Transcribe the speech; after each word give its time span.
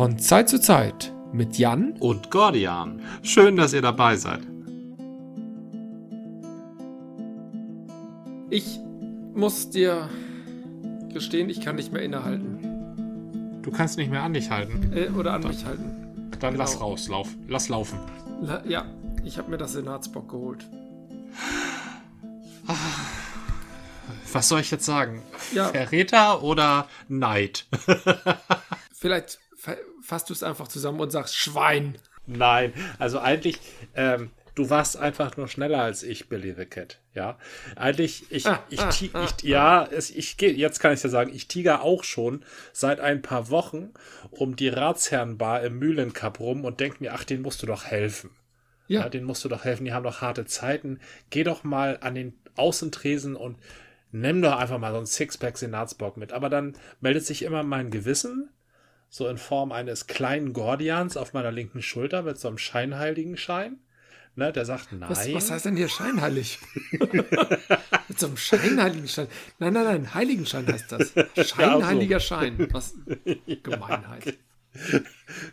Von 0.00 0.18
Zeit 0.18 0.48
zu 0.48 0.58
Zeit 0.58 1.12
mit 1.30 1.58
Jan 1.58 1.92
und 2.00 2.30
Gordian. 2.30 3.02
Schön, 3.22 3.56
dass 3.56 3.74
ihr 3.74 3.82
dabei 3.82 4.16
seid. 4.16 4.40
Ich 8.48 8.80
muss 9.34 9.68
dir 9.68 10.08
gestehen, 11.12 11.50
ich 11.50 11.60
kann 11.60 11.76
nicht 11.76 11.92
mehr 11.92 12.00
innehalten. 12.00 13.60
Du 13.60 13.70
kannst 13.70 13.98
nicht 13.98 14.10
mehr 14.10 14.22
an 14.22 14.32
dich 14.32 14.50
halten. 14.50 14.90
Äh, 14.94 15.10
oder 15.10 15.34
an 15.34 15.42
dann, 15.42 15.50
mich 15.50 15.66
halten. 15.66 16.30
Dann 16.40 16.52
genau. 16.54 16.64
lass 16.64 16.80
raus, 16.80 17.08
lauf, 17.08 17.28
lass 17.46 17.68
laufen. 17.68 17.98
La 18.40 18.64
ja, 18.64 18.86
ich 19.22 19.36
habe 19.36 19.50
mir 19.50 19.58
das 19.58 19.74
Senatsbock 19.74 20.30
geholt. 20.30 20.64
Was 24.32 24.48
soll 24.48 24.60
ich 24.60 24.70
jetzt 24.70 24.86
sagen? 24.86 25.20
Ja. 25.52 25.68
Verräter 25.68 26.42
oder 26.42 26.88
Neid? 27.08 27.66
Vielleicht 28.94 29.40
fasst 30.02 30.28
du 30.28 30.32
es 30.32 30.42
einfach 30.42 30.68
zusammen 30.68 31.00
und 31.00 31.10
sagst 31.10 31.36
Schwein. 31.36 31.96
Nein, 32.26 32.72
also 32.98 33.18
eigentlich, 33.18 33.58
ähm, 33.94 34.30
du 34.54 34.70
warst 34.70 34.96
einfach 34.96 35.36
nur 35.36 35.48
schneller 35.48 35.82
als 35.82 36.02
ich, 36.02 36.28
Billy 36.28 36.54
the 36.56 36.66
Cat. 36.66 37.00
Ja, 37.14 37.38
eigentlich, 37.76 38.30
ich, 38.30 38.46
ah, 38.46 38.62
ich, 38.68 38.80
ah, 38.80 38.88
ich, 38.90 39.14
ah, 39.14 39.28
ja, 39.42 39.88
es, 39.90 40.10
ich 40.10 40.36
gehe, 40.36 40.52
jetzt 40.52 40.80
kann 40.80 40.92
ich 40.92 41.02
ja 41.02 41.08
sagen, 41.08 41.32
ich 41.34 41.48
tiger 41.48 41.82
auch 41.82 42.04
schon 42.04 42.44
seit 42.72 43.00
ein 43.00 43.22
paar 43.22 43.50
Wochen 43.50 43.90
um 44.30 44.56
die 44.56 44.68
Ratsherrenbar 44.68 45.62
im 45.62 45.78
Mühlencup 45.78 46.40
rum 46.40 46.64
und 46.64 46.80
denk 46.80 47.00
mir, 47.00 47.14
ach, 47.14 47.24
den 47.24 47.42
musst 47.42 47.62
du 47.62 47.66
doch 47.66 47.84
helfen. 47.84 48.30
Ja. 48.86 49.02
ja, 49.02 49.08
den 49.08 49.24
musst 49.24 49.44
du 49.44 49.48
doch 49.48 49.64
helfen, 49.64 49.84
die 49.84 49.92
haben 49.92 50.02
doch 50.02 50.20
harte 50.20 50.46
Zeiten. 50.46 50.98
Geh 51.30 51.44
doch 51.44 51.62
mal 51.62 51.98
an 52.00 52.16
den 52.16 52.34
Außentresen 52.56 53.36
und 53.36 53.56
nimm 54.10 54.42
doch 54.42 54.56
einfach 54.56 54.78
mal 54.78 54.92
so 54.92 54.98
ein 54.98 55.06
Sixpack 55.06 55.56
Senatsbock 55.56 56.16
mit. 56.16 56.32
Aber 56.32 56.48
dann 56.48 56.76
meldet 57.00 57.24
sich 57.24 57.42
immer 57.42 57.62
mein 57.62 57.90
Gewissen 57.90 58.50
so 59.10 59.28
in 59.28 59.38
Form 59.38 59.72
eines 59.72 60.06
kleinen 60.06 60.52
Gordians 60.52 61.16
auf 61.16 61.34
meiner 61.34 61.50
linken 61.50 61.82
Schulter 61.82 62.22
mit 62.22 62.38
so 62.38 62.48
einem 62.48 62.58
scheinheiligen 62.58 63.36
Schein. 63.36 63.80
Ne, 64.36 64.52
der 64.52 64.64
sagt 64.64 64.92
nein. 64.92 65.10
Was, 65.10 65.30
was 65.34 65.50
heißt 65.50 65.64
denn 65.66 65.76
hier 65.76 65.88
scheinheilig? 65.88 66.60
mit 68.08 68.18
so 68.18 68.28
einem 68.28 68.36
scheinheiligen 68.36 69.08
Schein. 69.08 69.26
Nein, 69.58 69.72
nein, 69.72 69.84
nein, 69.84 70.14
Heiligenschein 70.14 70.66
heißt 70.68 70.92
das. 70.92 71.12
Scheinheiliger 71.48 72.12
ja, 72.12 72.20
so. 72.20 72.26
Schein. 72.26 72.68
Was 72.70 72.94
Gemeinheit. 73.64 74.38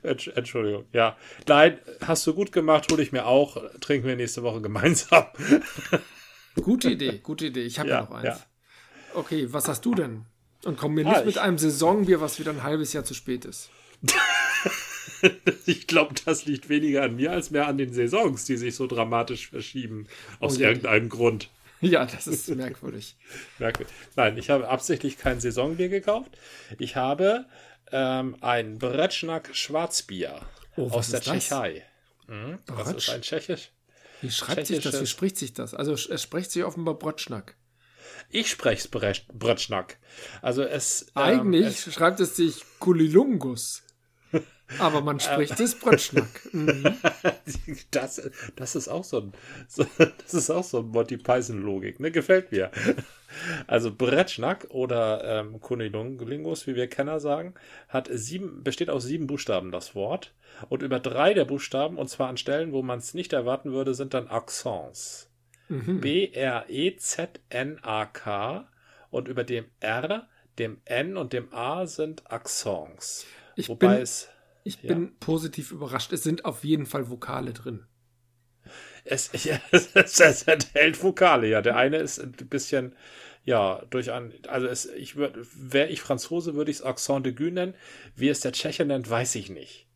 Entschuldigung, 0.03 0.85
ja. 0.93 1.17
Nein, 1.47 1.79
hast 2.05 2.27
du 2.27 2.35
gut 2.35 2.51
gemacht, 2.51 2.85
hol 2.91 2.99
ich 2.99 3.11
mir 3.11 3.25
auch. 3.25 3.57
Trinken 3.81 4.07
wir 4.07 4.15
nächste 4.15 4.43
Woche 4.43 4.61
gemeinsam. 4.61 5.25
gute 6.61 6.91
Idee, 6.91 7.17
gute 7.17 7.47
Idee. 7.47 7.63
Ich 7.63 7.79
habe 7.79 7.89
ja, 7.89 7.95
ja, 7.95 8.01
noch 8.03 8.11
eins. 8.11 8.25
Ja. 8.25 8.39
Okay, 9.15 9.51
was 9.51 9.67
hast 9.67 9.83
du 9.83 9.95
denn? 9.95 10.27
Und 10.63 10.77
komm 10.77 10.95
mir 10.95 11.03
nicht 11.03 11.17
ah, 11.17 11.23
mit 11.23 11.37
einem 11.37 11.57
Saisonbier, 11.57 12.19
was 12.19 12.39
wieder 12.39 12.51
ein 12.51 12.63
halbes 12.63 12.93
Jahr 12.93 13.03
zu 13.03 13.13
spät 13.13 13.45
ist. 13.45 13.69
ich 15.65 15.87
glaube, 15.87 16.15
das 16.25 16.45
liegt 16.45 16.69
weniger 16.69 17.03
an 17.03 17.15
mir 17.15 17.31
als 17.31 17.51
mehr 17.51 17.67
an 17.67 17.77
den 17.77 17.93
Saisons, 17.93 18.45
die 18.45 18.57
sich 18.57 18.75
so 18.75 18.87
dramatisch 18.87 19.49
verschieben. 19.49 20.07
Aus 20.39 20.57
oh, 20.57 20.61
irgendeinem 20.61 21.09
Grund. 21.09 21.49
Ja, 21.79 22.07
das 22.07 22.25
ist 22.25 22.49
merkwürdig. 22.49 23.15
merkwürdig. 23.59 23.93
Nein, 24.15 24.35
ich 24.39 24.49
habe 24.49 24.67
absichtlich 24.67 25.19
kein 25.19 25.39
Saisonbier 25.39 25.89
gekauft. 25.89 26.35
Ich 26.79 26.95
habe 26.95 27.45
ähm, 27.91 28.35
ein 28.41 28.79
Bretschnack 28.79 29.55
Schwarzbier 29.55 30.41
oh, 30.75 30.89
aus 30.89 31.11
der 31.11 31.21
Tschechei. 31.21 31.83
Mhm, 32.25 32.57
das 32.65 32.93
ist 32.93 33.09
ein 33.11 33.21
tschechisch. 33.21 33.69
Wie 34.21 34.31
schreibt 34.31 34.65
sich 34.65 34.83
das? 34.83 34.99
Wie 34.99 35.05
spricht 35.05 35.37
sich 35.37 35.53
das? 35.53 35.75
Also 35.75 35.93
es 35.93 36.21
spricht 36.21 36.49
sich 36.49 36.63
offenbar 36.63 36.95
Bretschnack. 36.95 37.55
Ich 38.29 38.49
spreche 38.49 38.87
es 38.89 39.21
Bretschnack. 39.33 39.97
Also 40.41 40.63
es. 40.63 41.03
Ähm, 41.15 41.23
Eigentlich 41.23 41.65
ähm, 41.65 41.71
es, 41.87 41.93
schreibt 41.93 42.19
es 42.19 42.35
sich 42.35 42.63
Kulilungus. 42.79 43.83
Aber 44.79 45.01
man 45.01 45.19
spricht 45.19 45.59
es 45.59 45.75
Bretschnack. 45.75 46.53
Mhm. 46.53 46.95
Das, 47.91 48.21
das 48.57 48.75
ist 48.75 48.89
auch 48.89 49.05
so 49.05 49.21
ein, 49.21 49.33
so, 49.67 49.85
das 49.97 50.33
ist 50.33 50.49
auch 50.49 50.63
so 50.63 50.79
ein 50.79 50.87
Monty 50.87 51.17
Python 51.17 51.61
Logik, 51.61 51.99
ne? 52.01 52.11
Gefällt 52.11 52.51
mir. 52.51 52.71
Also 53.65 53.93
Bretschnack 53.93 54.67
oder 54.69 55.23
ähm, 55.23 55.61
Kunilingus, 55.61 56.67
wie 56.67 56.75
wir 56.75 56.87
Kenner 56.87 57.21
sagen, 57.21 57.53
hat 57.87 58.09
sieben, 58.11 58.63
besteht 58.63 58.89
aus 58.89 59.05
sieben 59.05 59.27
Buchstaben 59.27 59.71
das 59.71 59.95
Wort. 59.95 60.33
Und 60.69 60.81
über 60.81 60.99
drei 60.99 61.33
der 61.33 61.45
Buchstaben, 61.45 61.97
und 61.97 62.09
zwar 62.09 62.27
an 62.27 62.37
Stellen, 62.37 62.73
wo 62.73 62.81
man 62.81 62.99
es 62.99 63.13
nicht 63.13 63.31
erwarten 63.31 63.71
würde, 63.71 63.93
sind 63.93 64.13
dann 64.13 64.27
Accents. 64.27 65.29
Mhm. 65.69 66.01
B-R-E-Z-N-A-K 66.01 66.67
und 69.09 69.27
über 69.27 69.43
dem 69.43 69.65
R, 69.79 70.27
dem 70.59 70.81
N 70.85 71.17
und 71.17 71.33
dem 71.33 71.53
A 71.53 71.85
sind 71.85 72.31
Accents. 72.31 73.25
Ich 73.55 73.67
Wobei 73.69 73.95
bin, 73.95 74.01
es. 74.03 74.29
Ich 74.63 74.81
ja. 74.81 74.93
bin 74.93 75.15
positiv 75.19 75.71
überrascht. 75.71 76.13
Es 76.13 76.23
sind 76.23 76.45
auf 76.45 76.63
jeden 76.63 76.85
Fall 76.85 77.09
Vokale 77.09 77.53
drin. 77.53 77.85
Es, 79.03 79.31
ja, 79.43 79.59
es, 79.71 79.95
es, 79.95 80.43
enthält 80.43 81.01
Vokale, 81.01 81.47
ja. 81.47 81.61
Der 81.61 81.75
eine 81.75 81.97
ist 81.97 82.19
ein 82.19 82.31
bisschen, 82.31 82.95
ja, 83.43 83.83
durch 83.89 84.11
ein, 84.11 84.33
also 84.47 84.67
es, 84.67 84.85
ich 84.85 85.15
würde, 85.15 85.45
wäre 85.53 85.89
ich 85.89 86.01
Franzose, 86.01 86.55
würde 86.55 86.71
ich 86.71 86.77
es 86.77 86.83
Accent 86.83 87.25
de 87.25 87.33
Gue 87.33 87.51
nennen. 87.51 87.73
Wie 88.15 88.29
es 88.29 88.41
der 88.41 88.51
Tscheche 88.53 88.85
nennt, 88.85 89.09
weiß 89.09 89.35
ich 89.35 89.49
nicht. 89.49 89.87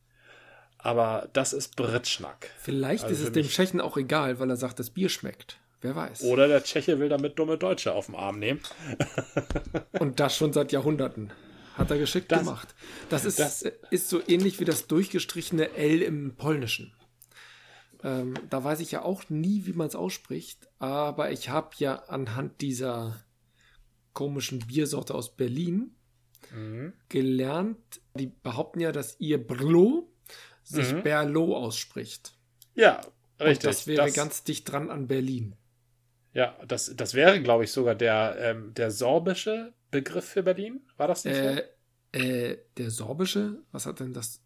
Aber 0.77 1.29
das 1.33 1.53
ist 1.53 1.75
Britschnack. 1.75 2.49
Vielleicht 2.57 3.03
also 3.03 3.15
ist 3.15 3.21
es 3.21 3.31
dem 3.31 3.47
Tschechen 3.47 3.81
auch 3.81 3.97
egal, 3.97 4.39
weil 4.39 4.49
er 4.49 4.55
sagt, 4.55 4.79
das 4.79 4.89
Bier 4.89 5.09
schmeckt. 5.09 5.60
Wer 5.81 5.95
weiß. 5.95 6.23
Oder 6.23 6.47
der 6.47 6.63
Tscheche 6.63 6.99
will 6.99 7.09
damit 7.09 7.39
dumme 7.39 7.57
Deutsche 7.57 7.93
auf 7.93 8.05
den 8.05 8.15
Arm 8.15 8.39
nehmen. 8.39 8.59
Und 9.99 10.19
das 10.19 10.35
schon 10.37 10.53
seit 10.53 10.71
Jahrhunderten. 10.71 11.31
Hat 11.75 11.89
er 11.89 11.97
geschickt 11.97 12.31
das, 12.31 12.39
gemacht. 12.39 12.75
Das 13.09 13.25
ist, 13.25 13.39
das 13.39 13.63
ist 13.89 14.09
so 14.09 14.21
ähnlich 14.27 14.59
wie 14.59 14.65
das 14.65 14.87
durchgestrichene 14.87 15.73
L 15.75 16.01
im 16.01 16.35
Polnischen. 16.35 16.93
Ähm, 18.03 18.33
da 18.49 18.63
weiß 18.63 18.79
ich 18.79 18.91
ja 18.91 19.03
auch 19.03 19.29
nie, 19.29 19.65
wie 19.65 19.73
man 19.73 19.87
es 19.87 19.95
ausspricht, 19.95 20.67
aber 20.79 21.31
ich 21.31 21.49
habe 21.49 21.69
ja 21.77 21.95
anhand 21.95 22.61
dieser 22.61 23.23
komischen 24.13 24.59
Biersorte 24.59 25.15
aus 25.15 25.35
Berlin 25.35 25.95
mhm. 26.51 26.93
gelernt, 27.09 28.01
die 28.15 28.27
behaupten 28.27 28.79
ja, 28.79 28.91
dass 28.91 29.19
ihr 29.19 29.45
Brlo 29.45 30.11
sich 30.63 30.93
mhm. 30.93 31.03
Berlo 31.03 31.55
ausspricht. 31.55 32.33
Ja, 32.75 33.01
richtig. 33.39 33.49
Und 33.49 33.63
das 33.63 33.87
wäre 33.87 34.05
das, 34.05 34.13
ganz 34.13 34.43
dicht 34.43 34.71
dran 34.71 34.89
an 34.89 35.07
Berlin. 35.07 35.55
Ja, 36.33 36.57
das, 36.65 36.93
das 36.95 37.13
wäre, 37.13 37.41
glaube 37.41 37.63
ich, 37.65 37.71
sogar 37.71 37.95
der, 37.95 38.37
ähm, 38.39 38.73
der 38.73 38.91
sorbische 38.91 39.73
Begriff 39.89 40.25
für 40.25 40.43
Berlin. 40.43 40.81
War 40.97 41.07
das 41.07 41.25
nicht 41.25 41.35
äh, 41.35 41.67
so? 42.13 42.19
Äh, 42.19 42.57
der 42.77 42.89
sorbische? 42.89 43.63
Was 43.71 43.85
hat 43.85 43.99
denn 43.99 44.13
das 44.13 44.41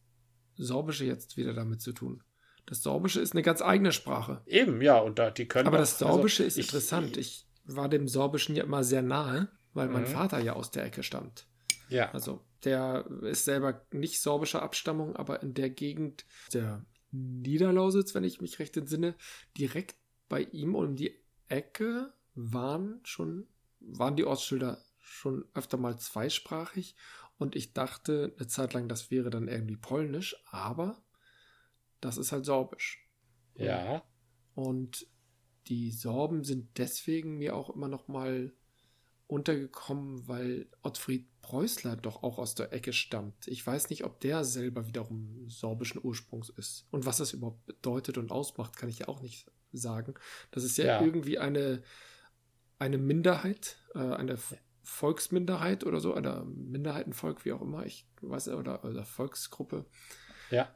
sorbische 0.56 1.06
jetzt 1.06 1.38
wieder 1.38 1.54
damit 1.54 1.82
zu 1.82 1.94
tun? 1.94 2.24
Das 2.66 2.82
Sorbische 2.82 3.22
ist 3.22 3.34
eine 3.34 3.44
ganz 3.44 3.62
eigene 3.62 3.92
Sprache. 3.92 4.42
Eben, 4.48 4.82
ja, 4.82 4.98
und 4.98 5.20
da, 5.20 5.30
die 5.30 5.48
können. 5.48 5.68
Aber 5.68 5.78
das 5.78 6.02
also 6.02 6.14
Sorbische 6.14 6.44
also, 6.44 6.48
ist 6.48 6.58
ich, 6.58 6.66
interessant. 6.66 7.18
Ich 7.18 7.48
war 7.66 7.90
dem 7.90 8.08
Sorbischen 8.08 8.56
ja 8.56 8.64
immer 8.64 8.84
sehr 8.84 9.04
nahe, 9.04 9.50
weil 9.74 9.88
mein 9.88 10.04
mhm. 10.04 10.08
Vater 10.08 10.40
ja 10.40 10.54
aus 10.54 10.72
der 10.72 10.84
Ecke 10.84 11.04
stammt. 11.04 11.48
Ja. 11.90 12.12
Also, 12.12 12.44
der 12.64 13.06
ist 13.22 13.46
selber 13.46 13.86
nicht 13.92 14.20
sorbischer 14.20 14.64
Abstammung, 14.64 15.16
aber 15.16 15.44
in 15.44 15.54
der 15.54 15.70
Gegend 15.70 16.26
der 16.54 16.84
Niederlausitz, 17.12 18.16
wenn 18.16 18.24
ich 18.24 18.42
mich 18.42 18.58
recht 18.58 18.76
entsinne, 18.76 19.16
direkt 19.58 19.96
bei 20.28 20.42
ihm 20.42 20.74
um 20.74 20.96
die 20.96 21.16
Ecke 21.48 22.14
waren 22.34 23.00
schon, 23.04 23.48
waren 23.80 24.16
die 24.16 24.26
Ortsschilder 24.26 24.84
schon 25.00 25.46
öfter 25.54 25.78
mal 25.78 25.98
zweisprachig 25.98 26.96
und 27.38 27.56
ich 27.56 27.74
dachte 27.74 28.34
eine 28.38 28.48
Zeit 28.48 28.74
lang, 28.74 28.88
das 28.88 29.12
wäre 29.12 29.30
dann 29.30 29.48
irgendwie 29.48 29.78
polnisch, 29.78 30.36
aber 30.50 31.04
das 32.02 32.18
ist 32.18 32.32
halt 32.32 32.46
sorbisch. 32.46 33.08
Ja. 33.56 34.04
Und 34.54 35.08
die 35.68 35.92
Sorben 35.92 36.44
sind 36.44 36.78
deswegen 36.78 37.38
mir 37.38 37.56
auch 37.56 37.70
immer 37.70 37.88
noch 37.88 38.08
mal 38.08 38.54
untergekommen, 39.28 40.28
weil 40.28 40.70
Ottfried 40.84 41.28
Preußler 41.42 41.96
doch 41.96 42.24
auch 42.24 42.38
aus 42.38 42.56
der 42.56 42.74
Ecke 42.74 42.94
stammt. 42.94 43.48
Ich 43.48 43.66
weiß 43.66 43.90
nicht, 43.90 44.04
ob 44.04 44.20
der 44.20 44.44
selber 44.44 44.88
wiederum 44.88 45.48
sorbischen 45.48 46.02
Ursprungs 46.04 46.50
ist. 46.50 46.88
Und 46.92 47.06
was 47.06 47.18
das 47.18 47.34
überhaupt 47.34 47.66
bedeutet 47.66 48.18
und 48.18 48.32
ausmacht, 48.32 48.78
kann 48.78 48.90
ich 48.90 49.00
ja 49.00 49.08
auch 49.08 49.22
nicht 49.22 49.52
sagen. 49.78 50.16
Das 50.52 50.64
ist 50.64 50.78
ja, 50.78 50.86
ja. 50.86 51.02
irgendwie 51.02 51.38
eine, 51.38 51.82
eine 52.80 52.98
Minderheit, 52.98 53.78
äh, 53.94 54.00
eine 54.00 54.38
Volksminderheit 54.84 55.84
oder 55.84 56.00
so, 56.00 56.14
eine 56.14 56.46
Minderheitenvolk, 56.46 57.46
wie 57.46 57.54
auch 57.54 57.62
immer, 57.62 57.86
ich 57.86 58.08
weiß, 58.22 58.50
oder, 58.50 58.84
oder 58.86 59.04
Volksgruppe. 59.04 59.86
Ja. 60.52 60.70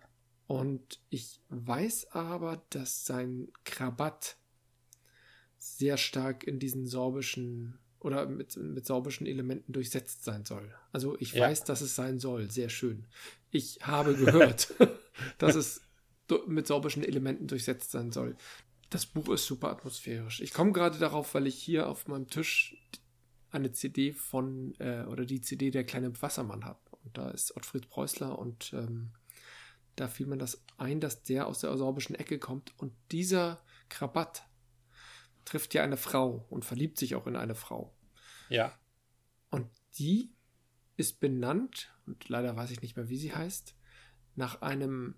Und 0.48 1.00
ich 1.10 1.42
weiß 1.50 2.12
aber, 2.12 2.64
dass 2.72 3.06
sein 3.06 3.52
Krabat 3.66 4.38
sehr 5.60 5.98
stark 5.98 6.44
in 6.44 6.58
diesen 6.58 6.88
sorbischen 6.88 7.78
oder 8.00 8.26
mit, 8.26 8.56
mit 8.58 8.86
sorbischen 8.86 9.28
Elementen 9.28 9.74
durchsetzt 9.74 10.24
sein 10.24 10.46
soll. 10.46 10.74
Also 10.92 11.18
ich 11.20 11.34
ja. 11.34 11.48
weiß, 11.48 11.66
dass 11.66 11.82
es 11.82 11.96
sein 11.96 12.20
soll. 12.20 12.50
Sehr 12.50 12.70
schön. 12.70 13.06
Ich 13.52 13.80
habe 13.82 14.16
gehört, 14.16 14.74
dass 15.38 15.56
es 15.56 15.82
mit 16.48 16.66
sorbischen 16.66 17.04
Elementen 17.04 17.48
durchsetzt 17.48 17.92
sein 17.92 18.12
soll. 18.12 18.36
Das 18.90 19.06
Buch 19.06 19.30
ist 19.30 19.46
super 19.46 19.70
atmosphärisch. 19.70 20.42
Ich 20.42 20.54
komme 20.54 20.72
gerade 20.72 20.98
darauf, 20.98 21.34
weil 21.36 21.48
ich 21.48 21.56
hier 21.56 21.88
auf 21.88 22.08
meinem 22.08 22.28
Tisch 22.28 22.76
eine 23.52 23.72
CD 23.72 24.14
von, 24.14 24.76
äh, 24.80 25.06
oder 25.06 25.26
die 25.26 25.42
CD 25.42 25.72
der 25.72 25.84
kleine 25.84 26.20
Wassermann 26.22 26.66
habe. 26.66 26.80
Und 27.04 27.18
da 27.18 27.30
ist 27.30 27.56
Ottfried 27.56 27.90
Preußler 27.90 28.38
und 28.38 28.74
ähm, 28.74 29.12
da 29.96 30.08
fiel 30.08 30.28
mir 30.28 30.38
das 30.38 30.64
ein, 30.78 31.00
dass 31.00 31.24
der 31.24 31.48
aus 31.48 31.60
der 31.60 31.76
sorbischen 31.78 32.16
Ecke 32.16 32.40
kommt 32.40 32.74
und 32.80 32.94
dieser 33.12 33.62
Krabat 33.90 34.48
trifft 35.46 35.74
ja 35.74 35.84
eine 35.84 35.98
Frau 35.98 36.46
und 36.50 36.66
verliebt 36.66 36.98
sich 36.98 37.16
auch 37.16 37.28
in 37.28 37.36
eine 37.36 37.56
Frau. 37.56 37.96
Ja. 38.50 38.78
Und 39.50 39.68
die 39.98 40.32
ist 40.96 41.20
benannt, 41.20 41.94
und 42.06 42.30
leider 42.30 42.56
weiß 42.56 42.72
ich 42.72 42.82
nicht 42.82 42.96
mehr, 42.96 43.10
wie 43.10 43.18
sie 43.18 43.34
heißt, 43.34 43.76
nach 44.36 44.62
einem, 44.62 45.16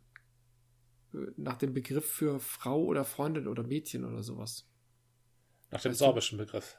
nach 1.37 1.57
dem 1.57 1.73
Begriff 1.73 2.09
für 2.09 2.39
Frau 2.39 2.83
oder 2.83 3.03
Freundin 3.03 3.47
oder 3.47 3.63
Mädchen 3.63 4.05
oder 4.05 4.23
sowas. 4.23 4.67
Nach 5.69 5.81
dem 5.81 5.91
weißt 5.91 5.99
sorbischen 5.99 6.37
du? 6.37 6.45
Begriff. 6.45 6.77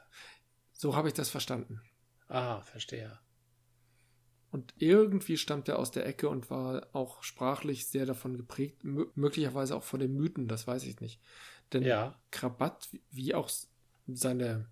So 0.71 0.95
habe 0.95 1.07
ich 1.07 1.13
das 1.13 1.29
verstanden. 1.29 1.81
Ah, 2.27 2.61
verstehe. 2.61 3.19
Und 4.51 4.73
irgendwie 4.77 5.37
stammt 5.37 5.67
er 5.67 5.79
aus 5.79 5.89
der 5.89 6.05
Ecke 6.05 6.29
und 6.29 6.51
war 6.51 6.87
auch 6.93 7.23
sprachlich 7.23 7.87
sehr 7.87 8.05
davon 8.05 8.37
geprägt, 8.37 8.83
möglicherweise 8.83 9.75
auch 9.75 9.83
von 9.83 9.99
den 9.99 10.13
Mythen, 10.13 10.47
das 10.47 10.67
weiß 10.67 10.83
ich 10.83 10.99
nicht. 10.99 11.19
Denn 11.73 11.81
ja. 11.81 12.21
Krabat, 12.29 12.89
wie 13.09 13.33
auch 13.33 13.49
seine 14.05 14.69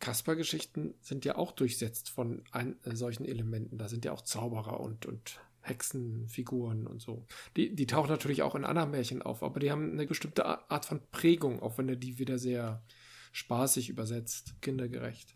Kasper-Geschichten, 0.00 0.94
sind 1.00 1.24
ja 1.24 1.36
auch 1.36 1.52
durchsetzt 1.52 2.10
von 2.10 2.44
ein, 2.50 2.76
äh, 2.84 2.94
solchen 2.94 3.24
Elementen. 3.24 3.78
Da 3.78 3.88
sind 3.88 4.04
ja 4.04 4.12
auch 4.12 4.20
Zauberer 4.20 4.80
und, 4.80 5.06
und 5.06 5.40
Hexenfiguren 5.64 6.86
und 6.86 7.00
so. 7.00 7.26
Die, 7.56 7.74
die 7.74 7.86
tauchen 7.86 8.10
natürlich 8.10 8.42
auch 8.42 8.54
in 8.54 8.64
anderen 8.64 8.90
Märchen 8.90 9.22
auf, 9.22 9.42
aber 9.42 9.60
die 9.60 9.70
haben 9.70 9.92
eine 9.92 10.06
bestimmte 10.06 10.44
Art 10.46 10.84
von 10.84 11.00
Prägung, 11.10 11.60
auch 11.60 11.78
wenn 11.78 11.88
er 11.88 11.96
die 11.96 12.18
wieder 12.18 12.38
sehr 12.38 12.82
spaßig 13.32 13.88
übersetzt, 13.88 14.54
kindergerecht. 14.60 15.34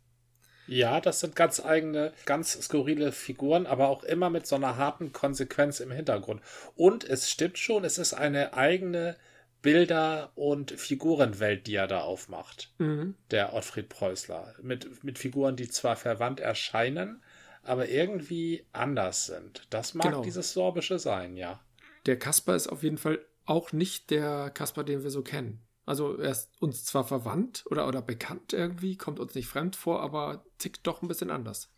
Ja, 0.67 1.01
das 1.01 1.21
sind 1.21 1.35
ganz 1.35 1.65
eigene, 1.65 2.13
ganz 2.27 2.53
skurrile 2.53 3.11
Figuren, 3.11 3.67
aber 3.67 3.89
auch 3.89 4.05
immer 4.05 4.29
mit 4.29 4.47
so 4.47 4.57
einer 4.57 4.77
harten 4.77 5.13
Konsequenz 5.13 5.81
im 5.81 5.91
Hintergrund. 5.91 6.43
Und 6.77 7.05
es 7.05 7.31
stimmt 7.31 7.59
schon, 7.59 7.85
es 7.85 7.97
ist 7.97 8.13
eine 8.13 8.53
eigene 8.53 9.17
Bilder- 9.63 10.31
und 10.35 10.71
Figurenwelt, 10.73 11.67
die 11.67 11.75
er 11.75 11.89
da 11.89 12.03
aufmacht. 12.03 12.73
Mhm. 12.79 13.15
Der 13.31 13.55
Ottfried 13.55 13.89
Preußler. 13.89 14.55
Mit, 14.63 15.03
mit 15.03 15.19
Figuren, 15.19 15.57
die 15.57 15.69
zwar 15.69 15.97
verwandt 15.97 16.39
erscheinen, 16.39 17.23
aber 17.69 17.89
irgendwie 17.89 18.67
anders 18.73 19.27
sind. 19.27 19.67
Das 19.71 19.95
mag 19.95 20.09
genau. 20.09 20.23
dieses 20.23 20.53
Sorbische 20.53 20.99
sein, 20.99 21.37
ja. 21.37 21.61
Der 22.07 22.19
Kasper 22.19 22.57
ist 22.57 22.69
auf 22.69 22.83
jeden 22.83 22.99
Fall 22.99 23.25
auch 23.45 23.73
nicht 23.73 24.11
der 24.11 24.51
Kasper, 24.51 24.85
den 24.85 25.03
wir 25.03 25.11
so 25.11 25.23
kennen. 25.23 25.63
Also 25.87 26.19
er 26.19 26.31
ist 26.31 26.51
uns 26.61 26.85
zwar 26.85 27.05
verwandt 27.05 27.65
oder, 27.71 27.89
oder 27.89 28.03
bekannt 28.03 28.53
irgendwie, 28.53 28.97
kommt 28.97 29.21
uns 29.21 29.35
nicht 29.35 29.47
fremd 29.47 29.75
vor, 29.75 30.03
aber 30.03 30.45
tickt 30.59 30.87
doch 30.87 31.01
ein 31.01 31.09
bisschen 31.09 31.31
anders. 31.31 31.71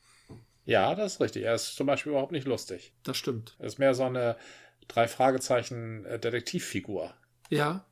Ja, 0.65 0.95
das 0.95 1.15
ist 1.15 1.21
richtig. 1.21 1.45
Er 1.45 1.55
ist 1.55 1.77
zum 1.77 1.87
Beispiel 1.87 2.11
überhaupt 2.11 2.33
nicht 2.33 2.47
lustig. 2.47 2.93
Das 3.03 3.17
stimmt. 3.17 3.57
Er 3.59 3.67
ist 3.67 3.79
mehr 3.79 3.95
so 3.95 4.05
eine 4.05 4.37
drei 4.89 5.09
Fragezeichen 5.09 6.05
äh, 6.05 6.19
Detektivfigur. 6.19 7.15
Ja, 7.51 7.87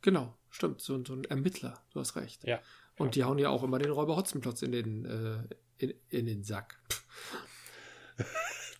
genau, 0.00 0.34
stimmt. 0.50 0.80
So, 0.80 1.04
so 1.04 1.14
ein 1.14 1.24
Ermittler, 1.24 1.82
du 1.92 2.00
hast 2.00 2.16
recht. 2.16 2.44
Ja. 2.44 2.60
Und 2.96 3.16
die 3.16 3.24
hauen 3.24 3.38
ja 3.38 3.48
auch 3.48 3.64
immer 3.64 3.78
den 3.78 3.90
Räuber 3.90 4.16
Hotzenplotz 4.16 4.62
in 4.62 4.72
den, 4.72 5.04
äh, 5.04 5.54
in, 5.78 5.94
in 6.10 6.26
den 6.26 6.44
Sack. 6.44 6.78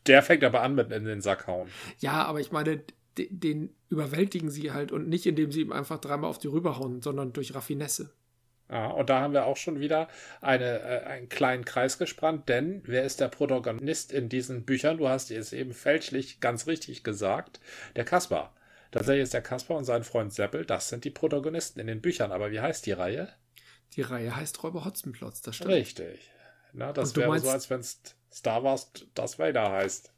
Der 0.07 0.23
fängt 0.23 0.45
aber 0.45 0.63
an 0.63 0.75
mit 0.75 0.91
in 0.93 1.05
den 1.05 1.21
Sack 1.21 1.47
hauen. 1.47 1.69
Ja, 1.99 2.25
aber 2.25 2.41
ich 2.41 2.53
meine, 2.53 2.83
den, 3.17 3.29
den 3.31 3.75
überwältigen 3.89 4.51
sie 4.51 4.73
halt 4.73 4.93
und 4.93 5.09
nicht, 5.09 5.27
indem 5.27 5.51
sie 5.51 5.63
ihm 5.63 5.73
einfach 5.73 5.99
dreimal 5.99 6.31
auf 6.31 6.39
die 6.39 6.49
rüberhauen, 6.49 7.01
sondern 7.01 7.33
durch 7.33 7.55
Raffinesse. 7.55 8.13
Ja, 8.71 8.87
und 8.89 9.11
da 9.11 9.21
haben 9.21 9.35
wir 9.35 9.45
auch 9.45 9.57
schon 9.57 9.79
wieder 9.79 10.09
eine, 10.41 10.81
äh, 10.81 11.05
einen 11.05 11.29
kleinen 11.29 11.65
Kreis 11.65 11.99
gespannt, 11.99 12.49
denn 12.49 12.83
wer 12.87 13.05
ist 13.05 13.21
der 13.21 13.29
Protagonist 13.29 14.11
in 14.13 14.29
diesen 14.29 14.65
Büchern? 14.65 14.97
Du 14.99 15.09
hast 15.09 15.31
es 15.31 15.53
eben 15.53 15.75
fälschlich 15.75 16.41
ganz 16.41 16.67
richtig 16.67 17.05
gesagt, 17.05 17.61
der 17.95 18.05
Kaspar. 18.05 18.55
Tatsächlich 18.91 19.25
ist 19.25 19.35
der 19.35 19.43
Kasper 19.43 19.77
und 19.77 19.85
sein 19.85 20.05
Freund 20.05 20.33
Seppel, 20.33 20.65
das 20.65 20.89
sind 20.89 21.05
die 21.05 21.11
Protagonisten 21.11 21.81
in 21.81 21.89
den 21.89 22.01
Büchern. 22.01 22.33
Aber 22.33 22.53
wie 22.53 22.61
heißt 22.61 22.87
die 22.87 22.93
Reihe? 22.93 23.29
Die 23.95 24.03
Reihe 24.03 24.35
heißt 24.35 24.63
Räuber 24.63 24.85
Hotzenplotz, 24.85 25.43
das 25.43 25.57
stimmt. 25.57 25.71
Richtig. 25.71 26.31
Na, 26.75 26.93
das 26.93 27.17
wäre 27.17 27.29
meinst... 27.29 27.47
so, 27.47 27.53
als 27.53 27.71
wenn 27.71 27.81
es 27.81 28.01
Star 28.33 28.65
Wars 28.65 28.91
das 29.15 29.39
Vader 29.39 29.71
heißt. 29.71 30.13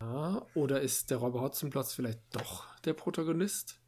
ja, 0.00 0.46
oder 0.54 0.80
ist 0.80 1.10
der 1.10 1.18
Räuber 1.18 1.40
Hotzenplotz 1.40 1.94
vielleicht 1.94 2.20
doch 2.32 2.66
der 2.80 2.94
Protagonist? 2.94 3.80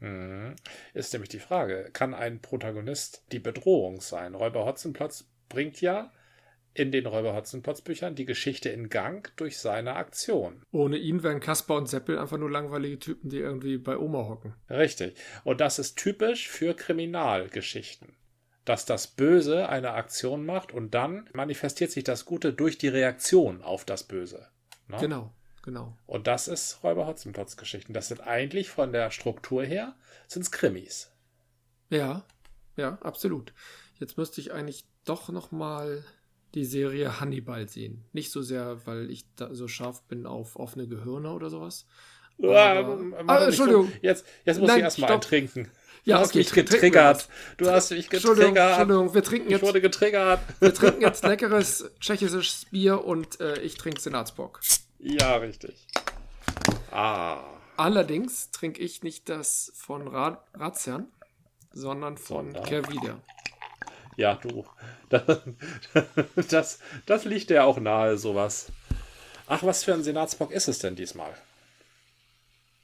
Mhm. 0.00 0.56
Ist 0.92 1.12
nämlich 1.12 1.30
die 1.30 1.38
Frage, 1.38 1.90
kann 1.92 2.12
ein 2.12 2.40
Protagonist 2.40 3.24
die 3.30 3.38
Bedrohung 3.38 4.00
sein? 4.00 4.34
Räuber 4.34 4.66
Hotzenplotz 4.66 5.30
bringt 5.48 5.80
ja 5.80 6.12
in 6.74 6.90
den 6.90 7.06
Räuber 7.06 7.34
Hotzenplotz 7.34 7.82
Büchern 7.82 8.16
die 8.16 8.24
Geschichte 8.24 8.68
in 8.68 8.88
Gang 8.88 9.32
durch 9.36 9.58
seine 9.58 9.94
Aktion. 9.94 10.64
Ohne 10.72 10.96
ihn 10.96 11.22
wären 11.22 11.38
Kaspar 11.38 11.76
und 11.76 11.88
Seppel 11.88 12.18
einfach 12.18 12.36
nur 12.36 12.50
langweilige 12.50 12.98
Typen, 12.98 13.30
die 13.30 13.38
irgendwie 13.38 13.78
bei 13.78 13.96
Oma 13.96 14.26
hocken. 14.26 14.54
Richtig. 14.68 15.16
Und 15.44 15.60
das 15.60 15.78
ist 15.78 15.96
typisch 15.96 16.48
für 16.48 16.74
Kriminalgeschichten. 16.74 18.16
Dass 18.64 18.86
das 18.86 19.06
Böse 19.06 19.68
eine 19.68 19.92
Aktion 19.92 20.46
macht 20.46 20.72
und 20.72 20.94
dann 20.94 21.28
manifestiert 21.32 21.90
sich 21.90 22.04
das 22.04 22.24
Gute 22.24 22.52
durch 22.52 22.78
die 22.78 22.88
Reaktion 22.88 23.62
auf 23.62 23.84
das 23.84 24.04
Böse. 24.04 24.48
Ne? 24.88 24.96
Genau, 25.00 25.32
genau. 25.62 25.96
Und 26.06 26.26
das 26.26 26.48
ist 26.48 26.82
Räuber 26.82 27.06
Hotzenplotz 27.06 27.56
Geschichten. 27.56 27.92
Das 27.92 28.08
sind 28.08 28.20
eigentlich 28.20 28.70
von 28.70 28.92
der 28.92 29.10
Struktur 29.10 29.64
her 29.64 29.94
sind's 30.28 30.50
Krimis. 30.50 31.10
Ja, 31.90 32.24
ja, 32.76 32.98
absolut. 33.02 33.52
Jetzt 34.00 34.16
müsste 34.16 34.40
ich 34.40 34.52
eigentlich 34.52 34.84
doch 35.04 35.28
noch 35.28 35.52
mal 35.52 36.04
die 36.54 36.64
Serie 36.64 37.20
Hannibal 37.20 37.68
sehen. 37.68 38.04
Nicht 38.12 38.30
so 38.30 38.42
sehr, 38.42 38.86
weil 38.86 39.10
ich 39.10 39.24
da 39.36 39.54
so 39.54 39.68
scharf 39.68 40.02
bin 40.02 40.26
auf 40.26 40.56
offene 40.56 40.86
Gehirne 40.86 41.32
oder 41.32 41.50
sowas. 41.50 41.86
Aber, 42.38 42.98
ah, 43.26 43.44
Entschuldigung. 43.44 43.92
Jetzt, 44.02 44.26
jetzt 44.44 44.58
muss 44.58 44.68
Nein, 44.68 44.78
ich 44.78 44.84
erstmal 44.84 45.20
trinken. 45.20 45.70
Ja, 46.04 46.16
du 46.16 46.22
hast 46.22 46.30
okay, 46.30 46.38
mich 46.38 46.52
getriggert. 46.52 47.28
Du 47.56 47.70
hast 47.70 47.90
mich 47.90 48.10
getriggert. 48.10 48.30
Entschuldigung, 48.30 48.56
Entschuldigung, 48.56 49.14
wir 49.14 49.24
trinken 49.24 49.50
jetzt. 49.50 49.62
Ich 49.62 49.66
wurde 49.66 49.80
getriggert. 49.80 50.40
Wir 50.60 50.74
trinken 50.74 51.00
jetzt 51.00 51.24
leckeres 51.24 51.90
tschechisches 51.98 52.66
Bier 52.70 53.04
und 53.04 53.40
äh, 53.40 53.58
ich 53.60 53.76
trinke 53.76 54.00
Senatsbock. 54.00 54.60
Ja, 54.98 55.36
richtig. 55.36 55.86
Ah. 56.90 57.38
Allerdings 57.76 58.50
trinke 58.50 58.82
ich 58.82 59.02
nicht 59.02 59.30
das 59.30 59.72
von 59.74 60.06
Ra 60.06 60.44
Razian, 60.52 61.08
sondern 61.72 62.18
von 62.18 62.52
Kervida. 62.52 63.20
Ja, 64.16 64.36
du. 64.36 64.64
Das, 66.50 66.80
das 67.06 67.24
liegt 67.24 67.50
ja 67.50 67.64
auch 67.64 67.78
nahe, 67.78 68.18
sowas. 68.18 68.72
Ach, 69.46 69.62
was 69.62 69.84
für 69.84 69.94
ein 69.94 70.02
Senatsbock 70.02 70.50
ist 70.50 70.66
es 70.66 70.80
denn 70.80 70.96
diesmal? 70.96 71.32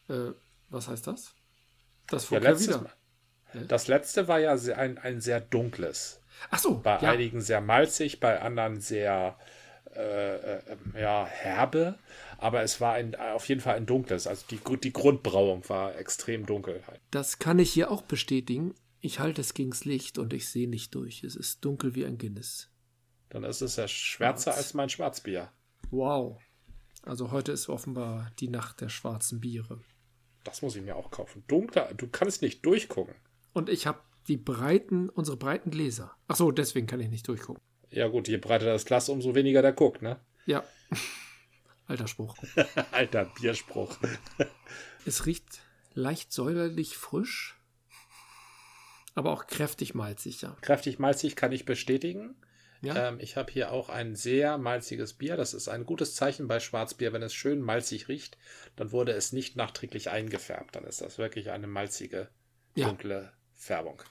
Äh, 0.08 0.32
was 0.68 0.88
heißt 0.88 1.06
das? 1.06 1.32
Das 2.06 2.26
vor 2.26 2.40
ja, 2.40 2.58
wieder. 2.58 2.90
Das 3.68 3.88
letzte 3.88 4.28
war 4.28 4.38
ja 4.38 4.52
ein, 4.52 4.98
ein 4.98 5.20
sehr 5.20 5.40
dunkles. 5.40 6.20
Ach 6.50 6.58
so. 6.58 6.78
Bei 6.78 7.00
ja. 7.00 7.10
einigen 7.10 7.40
sehr 7.40 7.60
malzig, 7.60 8.20
bei 8.20 8.40
anderen 8.40 8.80
sehr 8.80 9.36
äh, 9.94 10.56
äh, 10.58 10.62
ja, 10.98 11.26
herbe. 11.26 11.98
Aber 12.38 12.62
es 12.62 12.80
war 12.80 12.94
ein, 12.94 13.14
auf 13.14 13.48
jeden 13.48 13.60
Fall 13.60 13.76
ein 13.76 13.86
dunkles. 13.86 14.26
Also 14.26 14.44
die, 14.50 14.60
die 14.78 14.92
Grundbrauung 14.92 15.68
war 15.68 15.96
extrem 15.96 16.46
dunkel. 16.46 16.82
Das 17.10 17.38
kann 17.38 17.58
ich 17.58 17.72
hier 17.72 17.90
auch 17.90 18.02
bestätigen. 18.02 18.74
Ich 19.00 19.18
halte 19.18 19.40
es 19.40 19.54
gegens 19.54 19.84
Licht 19.84 20.18
und 20.18 20.32
ich 20.32 20.48
sehe 20.48 20.68
nicht 20.68 20.94
durch. 20.94 21.24
Es 21.24 21.34
ist 21.34 21.64
dunkel 21.64 21.94
wie 21.94 22.04
ein 22.04 22.18
Guinness. 22.18 22.70
Dann 23.30 23.44
ist 23.44 23.60
es 23.60 23.76
ja 23.76 23.88
schwärzer 23.88 24.52
Schwarz. 24.52 24.58
als 24.58 24.74
mein 24.74 24.88
Schwarzbier. 24.88 25.50
Wow. 25.90 26.40
Also 27.02 27.30
heute 27.30 27.52
ist 27.52 27.68
offenbar 27.68 28.30
die 28.40 28.48
Nacht 28.48 28.80
der 28.80 28.88
schwarzen 28.88 29.40
Biere. 29.40 29.80
Das 30.44 30.62
muss 30.62 30.76
ich 30.76 30.82
mir 30.82 30.96
auch 30.96 31.10
kaufen. 31.10 31.44
Dunkler, 31.48 31.92
du 31.94 32.08
kannst 32.08 32.42
nicht 32.42 32.64
durchgucken. 32.64 33.14
Und 33.52 33.68
ich 33.68 33.86
habe 33.86 34.00
die 34.28 34.36
breiten, 34.36 35.08
unsere 35.08 35.36
breiten 35.36 35.70
Gläser. 35.70 36.14
Ach 36.28 36.36
so, 36.36 36.50
deswegen 36.50 36.86
kann 36.86 37.00
ich 37.00 37.08
nicht 37.08 37.26
durchgucken. 37.26 37.62
Ja 37.90 38.06
gut, 38.08 38.28
je 38.28 38.36
breiter 38.36 38.66
das 38.66 38.84
Glas, 38.84 39.08
umso 39.08 39.34
weniger 39.34 39.62
der 39.62 39.72
guckt, 39.72 40.02
ne? 40.02 40.20
Ja. 40.46 40.64
Alter 41.86 42.06
Spruch. 42.06 42.36
Alter 42.92 43.24
Bierspruch. 43.24 43.98
es 45.06 45.26
riecht 45.26 45.60
leicht 45.94 46.32
säuerlich 46.32 46.96
frisch. 46.96 47.56
Aber 49.14 49.32
auch 49.32 49.46
kräftig 49.46 49.94
malzig, 49.94 50.42
ja. 50.42 50.56
Kräftig 50.60 50.98
malzig 50.98 51.34
kann 51.36 51.52
ich 51.52 51.64
bestätigen. 51.64 52.36
Ja. 52.80 53.08
Ähm, 53.08 53.18
ich 53.20 53.36
habe 53.36 53.52
hier 53.52 53.72
auch 53.72 53.88
ein 53.88 54.16
sehr 54.16 54.56
malziges 54.56 55.14
Bier. 55.14 55.36
Das 55.36 55.52
ist 55.52 55.68
ein 55.68 55.84
gutes 55.84 56.14
Zeichen 56.14 56.48
bei 56.48 56.60
Schwarzbier. 56.60 57.12
Wenn 57.12 57.22
es 57.22 57.34
schön 57.34 57.60
malzig 57.60 58.08
riecht, 58.08 58.38
dann 58.76 58.92
wurde 58.92 59.12
es 59.12 59.32
nicht 59.32 59.56
nachträglich 59.56 60.10
eingefärbt. 60.10 60.76
Dann 60.76 60.84
ist 60.84 61.00
das 61.00 61.18
wirklich 61.18 61.50
eine 61.50 61.66
malzige, 61.66 62.28
dunkle 62.76 63.22
ja. 63.22 63.32
Färbung. 63.60 64.02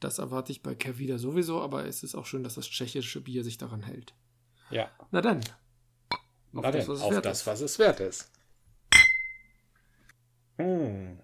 Das 0.00 0.18
erwarte 0.18 0.52
ich 0.52 0.62
bei 0.62 0.74
Kervida 0.74 1.16
sowieso, 1.16 1.62
aber 1.62 1.86
es 1.86 2.02
ist 2.02 2.14
auch 2.14 2.26
schön, 2.26 2.42
dass 2.42 2.56
das 2.56 2.68
tschechische 2.68 3.20
Bier 3.20 3.44
sich 3.44 3.56
daran 3.56 3.82
hält. 3.82 4.14
Ja. 4.70 4.90
Na 5.12 5.20
dann. 5.20 5.40
Auf 6.52 6.64
Na 6.64 6.70
das, 6.72 6.88
was, 6.88 7.00
auf 7.00 7.20
das 7.20 7.46
was 7.46 7.60
es 7.60 7.78
wert 7.78 8.00
ist. 8.00 8.30
Hm. 10.58 11.20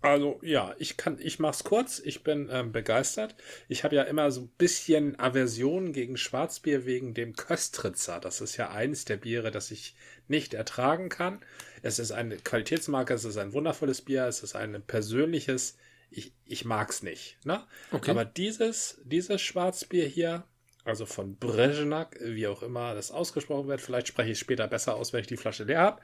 Also 0.00 0.40
ja, 0.42 0.74
ich 0.78 0.96
kann, 0.96 1.18
ich 1.20 1.38
mach's 1.38 1.62
kurz. 1.62 2.00
Ich 2.00 2.24
bin 2.24 2.48
ähm, 2.50 2.72
begeistert. 2.72 3.36
Ich 3.68 3.84
habe 3.84 3.94
ja 3.94 4.02
immer 4.02 4.32
so 4.32 4.42
ein 4.42 4.48
bisschen 4.58 5.18
Aversion 5.20 5.92
gegen 5.92 6.16
Schwarzbier 6.16 6.84
wegen 6.86 7.14
dem 7.14 7.36
Köstritzer. 7.36 8.18
Das 8.18 8.40
ist 8.40 8.56
ja 8.56 8.70
eins 8.70 9.04
der 9.04 9.16
Biere, 9.16 9.52
das 9.52 9.70
ich 9.70 9.94
nicht 10.26 10.54
ertragen 10.54 11.08
kann. 11.08 11.40
Es 11.82 12.00
ist 12.00 12.10
eine 12.10 12.36
Qualitätsmarke, 12.36 13.14
es 13.14 13.24
ist 13.24 13.36
ein 13.36 13.52
wundervolles 13.52 14.02
Bier, 14.02 14.26
es 14.26 14.42
ist 14.42 14.56
ein 14.56 14.82
persönliches. 14.82 15.78
Ich, 16.14 16.32
ich 16.44 16.64
mag's 16.64 17.02
nicht. 17.02 17.38
Ne? 17.44 17.62
Okay. 17.90 18.10
Aber 18.10 18.24
dieses, 18.24 19.00
dieses 19.04 19.40
Schwarzbier 19.40 20.06
hier, 20.06 20.44
also 20.84 21.06
von 21.06 21.36
Brezhnak, 21.36 22.18
wie 22.20 22.46
auch 22.46 22.62
immer 22.62 22.94
das 22.94 23.10
ausgesprochen 23.10 23.68
wird, 23.68 23.80
vielleicht 23.80 24.08
spreche 24.08 24.32
ich 24.32 24.38
später 24.38 24.66
besser 24.66 24.96
aus, 24.96 25.12
wenn 25.12 25.20
ich 25.20 25.26
die 25.26 25.36
Flasche 25.36 25.64
leer 25.64 25.80
habe. 25.80 26.02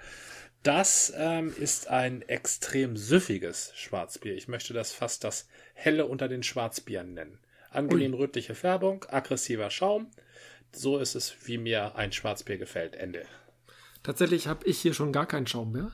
Das 0.62 1.12
ähm, 1.16 1.54
ist 1.56 1.88
ein 1.88 2.22
extrem 2.22 2.96
süffiges 2.96 3.72
Schwarzbier. 3.76 4.34
Ich 4.34 4.48
möchte 4.48 4.74
das 4.74 4.92
fast 4.92 5.24
das 5.24 5.48
helle 5.74 6.06
unter 6.06 6.28
den 6.28 6.42
Schwarzbieren 6.42 7.14
nennen. 7.14 7.38
Angenehm 7.70 8.14
Ui. 8.14 8.20
rötliche 8.20 8.54
Färbung, 8.54 9.04
aggressiver 9.08 9.70
Schaum. 9.70 10.10
So 10.72 10.98
ist 10.98 11.14
es, 11.14 11.34
wie 11.44 11.58
mir 11.58 11.96
ein 11.96 12.12
Schwarzbier 12.12 12.58
gefällt. 12.58 12.96
Ende. 12.96 13.24
Tatsächlich 14.02 14.46
habe 14.48 14.66
ich 14.66 14.80
hier 14.80 14.94
schon 14.94 15.12
gar 15.12 15.26
keinen 15.26 15.46
Schaum 15.46 15.72
mehr. 15.72 15.92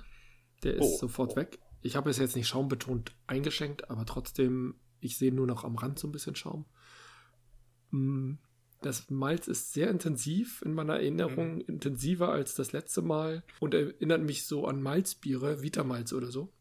Der 0.62 0.74
ist 0.74 0.82
oh. 0.82 0.98
sofort 0.98 1.36
weg. 1.36 1.58
Ich 1.84 1.96
habe 1.96 2.08
es 2.08 2.16
jetzt 2.16 2.34
nicht 2.34 2.48
schaumbetont 2.48 3.12
eingeschenkt, 3.26 3.90
aber 3.90 4.06
trotzdem, 4.06 4.76
ich 5.00 5.18
sehe 5.18 5.34
nur 5.34 5.46
noch 5.46 5.64
am 5.64 5.76
Rand 5.76 5.98
so 5.98 6.08
ein 6.08 6.12
bisschen 6.12 6.34
Schaum. 6.34 6.64
Mm, 7.90 8.36
das 8.80 9.10
Malz 9.10 9.48
ist 9.48 9.74
sehr 9.74 9.90
intensiv 9.90 10.62
in 10.62 10.72
meiner 10.72 10.94
Erinnerung, 10.94 11.56
mhm. 11.56 11.64
intensiver 11.66 12.30
als 12.30 12.54
das 12.54 12.72
letzte 12.72 13.02
Mal 13.02 13.44
und 13.60 13.74
erinnert 13.74 14.22
mich 14.22 14.46
so 14.46 14.66
an 14.66 14.80
Malzbiere, 14.80 15.60
Vitamalz 15.62 16.14
oder 16.14 16.30
so. 16.30 16.54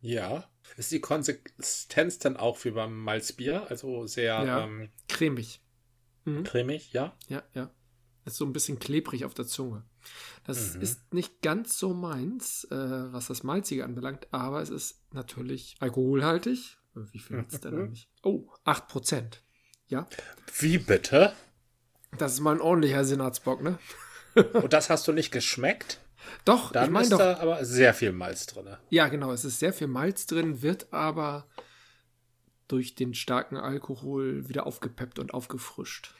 Ja. 0.00 0.48
Ist 0.78 0.90
die 0.90 1.00
Konsistenz 1.00 2.18
dann 2.18 2.38
auch 2.38 2.64
wie 2.64 2.70
beim 2.70 2.98
Malzbier? 2.98 3.70
Also 3.70 4.06
sehr 4.06 4.42
ja, 4.42 4.64
ähm, 4.64 4.88
cremig. 5.06 5.60
Mhm. 6.24 6.44
Cremig, 6.44 6.94
ja? 6.94 7.14
Ja, 7.28 7.42
ja. 7.52 7.70
Ist 8.24 8.36
so 8.36 8.46
ein 8.46 8.54
bisschen 8.54 8.78
klebrig 8.78 9.26
auf 9.26 9.34
der 9.34 9.46
Zunge. 9.46 9.84
Das 10.44 10.74
mhm. 10.74 10.80
ist 10.80 11.14
nicht 11.14 11.42
ganz 11.42 11.78
so 11.78 11.94
meins, 11.94 12.64
äh, 12.70 12.76
was 13.12 13.26
das 13.26 13.42
Malzige 13.42 13.84
anbelangt, 13.84 14.28
aber 14.30 14.62
es 14.62 14.70
ist 14.70 15.02
natürlich 15.12 15.76
alkoholhaltig. 15.80 16.78
Wie 16.94 17.18
viel 17.18 17.38
hat 17.38 17.52
es 17.52 17.60
denn 17.60 17.74
eigentlich? 17.74 18.08
Oh, 18.22 18.48
8%. 18.64 19.40
Ja. 19.88 20.06
Wie 20.58 20.78
bitte? 20.78 21.32
Das 22.18 22.32
ist 22.32 22.40
mal 22.40 22.54
ein 22.54 22.60
ordentlicher 22.60 23.04
Senatsbock, 23.04 23.62
ne? 23.62 23.78
Und 24.54 24.72
das 24.72 24.90
hast 24.90 25.06
du 25.06 25.12
nicht 25.12 25.30
geschmeckt? 25.30 26.00
Doch, 26.44 26.72
Dann 26.72 26.86
ich 26.86 26.90
meine 26.90 27.08
doch. 27.08 27.18
Da 27.18 27.38
aber 27.38 27.64
sehr 27.64 27.94
viel 27.94 28.12
Malz 28.12 28.46
drin. 28.46 28.76
Ja, 28.90 29.08
genau, 29.08 29.32
es 29.32 29.44
ist 29.44 29.58
sehr 29.58 29.72
viel 29.72 29.86
Malz 29.86 30.26
drin, 30.26 30.62
wird 30.62 30.92
aber 30.92 31.46
durch 32.68 32.94
den 32.94 33.14
starken 33.14 33.56
Alkohol 33.56 34.48
wieder 34.48 34.66
aufgepeppt 34.66 35.18
und 35.18 35.34
aufgefrischt. 35.34 36.14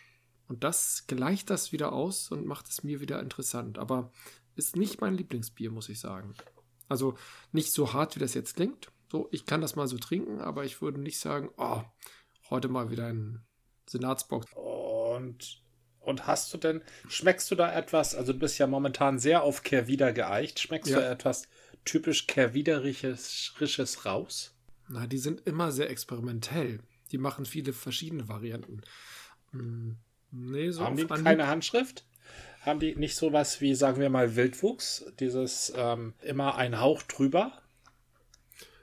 Und 0.48 0.64
das 0.64 1.04
gleicht 1.06 1.50
das 1.50 1.72
wieder 1.72 1.92
aus 1.92 2.30
und 2.30 2.46
macht 2.46 2.68
es 2.68 2.84
mir 2.84 3.00
wieder 3.00 3.20
interessant. 3.20 3.78
Aber 3.78 4.12
ist 4.54 4.76
nicht 4.76 5.00
mein 5.00 5.14
Lieblingsbier, 5.14 5.70
muss 5.70 5.88
ich 5.88 6.00
sagen. 6.00 6.34
Also 6.88 7.16
nicht 7.52 7.72
so 7.72 7.92
hart, 7.92 8.16
wie 8.16 8.20
das 8.20 8.34
jetzt 8.34 8.56
klingt. 8.56 8.90
So, 9.10 9.28
ich 9.32 9.46
kann 9.46 9.60
das 9.60 9.76
mal 9.76 9.88
so 9.88 9.98
trinken, 9.98 10.40
aber 10.40 10.64
ich 10.64 10.80
würde 10.80 11.00
nicht 11.00 11.18
sagen, 11.18 11.50
oh, 11.56 11.82
heute 12.50 12.68
mal 12.68 12.90
wieder 12.90 13.06
ein 13.06 13.44
Senatsbock. 13.86 14.44
Und 14.54 15.62
und 16.06 16.28
hast 16.28 16.54
du 16.54 16.58
denn, 16.58 16.82
schmeckst 17.08 17.50
du 17.50 17.56
da 17.56 17.72
etwas, 17.72 18.14
also 18.14 18.32
du 18.32 18.38
bist 18.38 18.58
ja 18.58 18.68
momentan 18.68 19.18
sehr 19.18 19.42
auf 19.42 19.64
Kehrwieder 19.64 20.12
geeicht, 20.12 20.60
schmeckst 20.60 20.92
ja. 20.92 21.00
du 21.00 21.08
etwas 21.08 21.48
typisch 21.84 22.28
Kehrwiderisches 22.28 24.06
raus? 24.06 24.54
Na, 24.86 25.08
die 25.08 25.18
sind 25.18 25.44
immer 25.48 25.72
sehr 25.72 25.90
experimentell. 25.90 26.78
Die 27.10 27.18
machen 27.18 27.44
viele 27.44 27.72
verschiedene 27.72 28.28
Varianten. 28.28 28.82
Hm, 29.50 29.96
nee, 30.36 30.70
so 30.70 30.84
Haben 30.84 30.96
die 30.96 31.06
keine 31.06 31.46
Handschrift? 31.46 32.04
Haben 32.62 32.80
die 32.80 32.96
nicht 32.96 33.16
sowas 33.16 33.60
wie, 33.60 33.74
sagen 33.74 34.00
wir 34.00 34.10
mal, 34.10 34.34
Wildwuchs? 34.36 35.06
Dieses 35.20 35.72
ähm, 35.76 36.14
immer 36.22 36.56
ein 36.56 36.80
Hauch 36.80 37.02
drüber? 37.02 37.52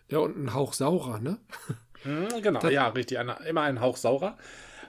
Ja, 0.10 0.19
und 0.19 0.38
ein 0.38 0.53
Hauch 0.53 0.74
saurer, 0.74 1.19
ne? 1.19 1.39
Hm, 2.03 2.41
genau, 2.41 2.60
das, 2.60 2.74
ja, 2.74 2.89
richtig. 2.89 3.17
Eine, 3.17 3.38
immer 3.48 3.62
ein 3.62 3.79
Hauch 3.79 3.95
saurer. 3.95 4.38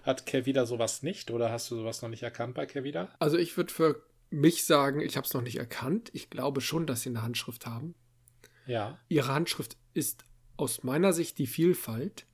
Hat 0.02 0.26
Kevida 0.26 0.66
sowas 0.66 1.04
nicht 1.04 1.30
oder 1.30 1.52
hast 1.52 1.71
du 1.71 1.76
sowas 1.76 2.02
noch 2.02 2.09
nicht 2.09 2.25
erkannt 2.25 2.54
bei 2.54 2.66
Kevida? 2.66 3.09
Also 3.21 3.38
ich 3.38 3.56
würde 3.56 3.73
für 3.73 4.02
mich 4.30 4.66
sagen, 4.66 5.00
ich 5.00 5.16
habe 5.16 5.25
es 5.25 5.33
noch 5.33 5.40
nicht 5.40 5.56
erkannt. 5.56 6.11
Ich 6.12 6.28
glaube 6.28 6.61
schon, 6.61 6.87
dass 6.87 7.02
sie 7.02 7.11
eine 7.11 7.23
Handschrift 7.23 7.66
haben. 7.66 7.94
Ja. 8.66 8.99
Ihre 9.09 9.33
Handschrift 9.33 9.76
ist 9.92 10.25
aus 10.56 10.83
meiner 10.83 11.12
Sicht 11.12 11.38
die 11.38 11.47
Vielfalt. 11.47 12.26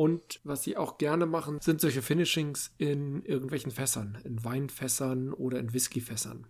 Und 0.00 0.40
was 0.44 0.62
sie 0.62 0.78
auch 0.78 0.96
gerne 0.96 1.26
machen, 1.26 1.60
sind 1.60 1.82
solche 1.82 2.00
Finishings 2.00 2.74
in 2.78 3.22
irgendwelchen 3.22 3.70
Fässern, 3.70 4.16
in 4.24 4.42
Weinfässern 4.42 5.30
oder 5.30 5.58
in 5.58 5.74
Whiskyfässern. 5.74 6.46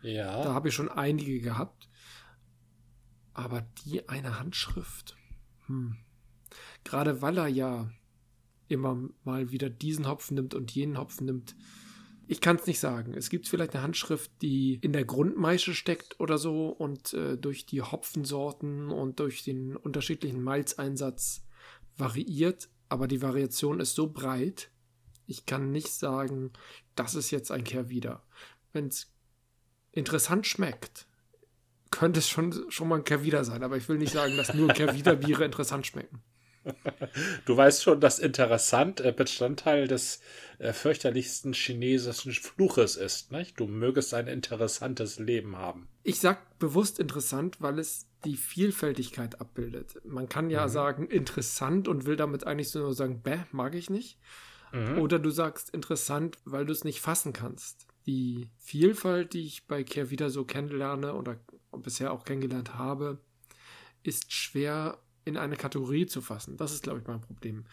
Ja. 0.00 0.42
Da 0.42 0.54
habe 0.54 0.68
ich 0.68 0.74
schon 0.74 0.88
einige 0.88 1.38
gehabt. 1.40 1.90
Aber 3.34 3.60
die 3.84 4.08
eine 4.08 4.38
Handschrift. 4.40 5.18
Hm. 5.66 5.98
Gerade 6.82 7.20
weil 7.20 7.36
er 7.36 7.48
ja 7.48 7.90
immer 8.68 9.06
mal 9.22 9.50
wieder 9.50 9.68
diesen 9.68 10.08
Hopfen 10.08 10.36
nimmt 10.36 10.54
und 10.54 10.74
jenen 10.74 10.96
Hopfen 10.96 11.26
nimmt. 11.26 11.54
Ich 12.26 12.40
kann 12.40 12.56
es 12.56 12.66
nicht 12.66 12.80
sagen. 12.80 13.12
Es 13.12 13.28
gibt 13.28 13.48
vielleicht 13.48 13.74
eine 13.74 13.82
Handschrift, 13.82 14.30
die 14.40 14.76
in 14.76 14.94
der 14.94 15.04
Grundmaische 15.04 15.74
steckt 15.74 16.18
oder 16.20 16.38
so 16.38 16.68
und 16.68 17.12
äh, 17.12 17.36
durch 17.36 17.66
die 17.66 17.82
Hopfensorten 17.82 18.90
und 18.90 19.20
durch 19.20 19.44
den 19.44 19.76
unterschiedlichen 19.76 20.40
Malzeinsatz 20.40 21.44
variiert, 21.96 22.68
aber 22.88 23.08
die 23.08 23.22
Variation 23.22 23.80
ist 23.80 23.94
so 23.94 24.08
breit, 24.08 24.70
ich 25.26 25.46
kann 25.46 25.70
nicht 25.70 25.92
sagen, 25.92 26.52
das 26.94 27.14
ist 27.14 27.30
jetzt 27.30 27.50
ein 27.50 27.64
Kehrwieder. 27.64 28.22
Wenn 28.72 28.88
es 28.88 29.10
interessant 29.92 30.46
schmeckt, 30.46 31.06
könnte 31.90 32.20
es 32.20 32.28
schon, 32.28 32.70
schon 32.70 32.88
mal 32.88 32.96
ein 32.96 33.04
Kehrwieder 33.04 33.44
sein, 33.44 33.62
aber 33.62 33.76
ich 33.76 33.88
will 33.88 33.98
nicht 33.98 34.12
sagen, 34.12 34.36
dass 34.36 34.54
nur 34.54 34.68
Kehrwieder-Biere 34.68 35.44
interessant 35.46 35.86
schmecken. 35.86 36.22
Du 37.44 37.56
weißt 37.56 37.82
schon, 37.82 38.00
dass 38.00 38.18
interessant 38.18 39.00
äh, 39.00 39.12
Bestandteil 39.12 39.88
des 39.88 40.20
äh, 40.58 40.72
fürchterlichsten 40.72 41.52
chinesischen 41.52 42.32
Fluches 42.32 42.96
ist, 42.96 43.32
nicht? 43.32 43.58
Du 43.58 43.66
mögest 43.66 44.14
ein 44.14 44.28
interessantes 44.28 45.18
Leben 45.18 45.56
haben. 45.56 45.88
Ich 46.04 46.20
sag 46.20 46.58
bewusst 46.58 46.98
interessant, 46.98 47.56
weil 47.60 47.78
es 47.78 48.06
die 48.24 48.36
Vielfältigkeit 48.36 49.40
abbildet. 49.40 50.00
Man 50.04 50.28
kann 50.28 50.50
ja 50.50 50.66
mhm. 50.66 50.70
sagen 50.70 51.06
interessant 51.08 51.88
und 51.88 52.06
will 52.06 52.16
damit 52.16 52.46
eigentlich 52.46 52.70
so 52.70 52.78
nur 52.78 52.94
sagen, 52.94 53.22
bäh, 53.22 53.40
mag 53.50 53.74
ich 53.74 53.90
nicht. 53.90 54.18
Mhm. 54.72 54.98
Oder 54.98 55.18
du 55.18 55.30
sagst 55.30 55.70
interessant, 55.70 56.38
weil 56.44 56.64
du 56.64 56.72
es 56.72 56.84
nicht 56.84 57.00
fassen 57.00 57.32
kannst. 57.32 57.86
Die 58.06 58.48
Vielfalt, 58.58 59.32
die 59.32 59.46
ich 59.46 59.66
bei 59.66 59.84
Kehrwieder 59.84 60.30
so 60.30 60.44
kennenlerne 60.44 61.14
oder 61.14 61.38
bisher 61.72 62.12
auch 62.12 62.24
kennengelernt 62.24 62.74
habe, 62.74 63.18
ist 64.02 64.32
schwer 64.32 64.98
in 65.24 65.36
eine 65.36 65.56
Kategorie 65.56 66.06
zu 66.06 66.20
fassen. 66.20 66.56
Das 66.56 66.72
ist, 66.72 66.82
glaube 66.82 67.00
ich, 67.00 67.06
mein 67.06 67.20
Problem. 67.20 67.64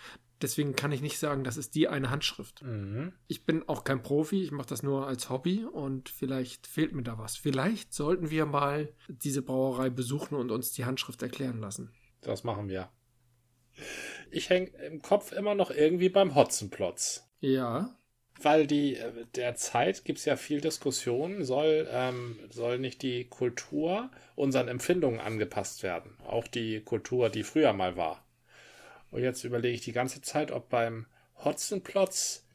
Deswegen 0.42 0.76
kann 0.76 0.92
ich 0.92 1.02
nicht 1.02 1.20
sagen, 1.20 1.44
das 1.44 1.58
ist 1.58 1.76
die 1.76 1.88
eine 1.88 2.10
Handschrift. 2.10 2.64
Mhm. 2.64 3.14
Ich 3.28 3.46
bin 3.46 3.68
auch 3.68 3.84
kein 3.84 4.02
Profi, 4.02 4.42
ich 4.42 4.52
mache 4.52 4.70
das 4.70 4.84
nur 4.84 5.06
als 5.08 5.30
Hobby 5.30 5.66
und 5.66 6.10
vielleicht 6.10 6.66
fehlt 6.66 6.94
mir 6.94 7.04
da 7.04 7.18
was. 7.18 7.36
Vielleicht 7.36 7.94
sollten 7.94 8.30
wir 8.30 8.46
mal 8.46 8.94
diese 9.08 9.42
Brauerei 9.42 9.90
besuchen 9.90 10.36
und 10.36 10.52
uns 10.52 10.72
die 10.72 10.86
Handschrift 10.86 11.22
erklären 11.22 11.60
lassen. 11.60 11.92
Das 12.22 12.44
machen 12.44 12.70
wir. 12.70 12.90
Ich 14.32 14.50
hänge 14.50 14.70
im 14.86 15.02
Kopf 15.02 15.32
immer 15.32 15.56
noch 15.56 15.72
irgendwie 15.72 16.10
beim 16.10 16.36
Hotzenplotz. 16.36 17.30
Ja 17.40 17.99
weil 18.44 18.68
die 18.68 18.96
äh, 18.96 19.26
derzeit 19.36 20.06
gibt 20.06 20.20
es 20.20 20.26
ja 20.26 20.36
viel 20.36 20.62
Diskussion, 20.62 21.44
soll, 21.44 21.88
ähm, 21.92 22.40
soll 22.50 22.80
nicht 22.80 23.02
die 23.02 23.26
Kultur 23.26 24.10
unseren 24.36 24.68
Empfindungen 24.68 25.20
angepasst 25.20 25.84
werden. 25.84 26.16
Auch 26.26 26.48
die 26.48 26.82
Kultur, 26.82 27.30
die 27.30 27.44
früher 27.44 27.74
mal 27.74 27.98
war. 27.98 28.24
Und 29.12 29.24
jetzt 29.24 29.44
überlege 29.44 29.76
ich 29.76 29.82
die 29.82 29.92
ganze 29.92 30.22
Zeit, 30.22 30.52
ob 30.52 30.70
beim 30.70 31.08
Hotzenplotz 31.44 32.46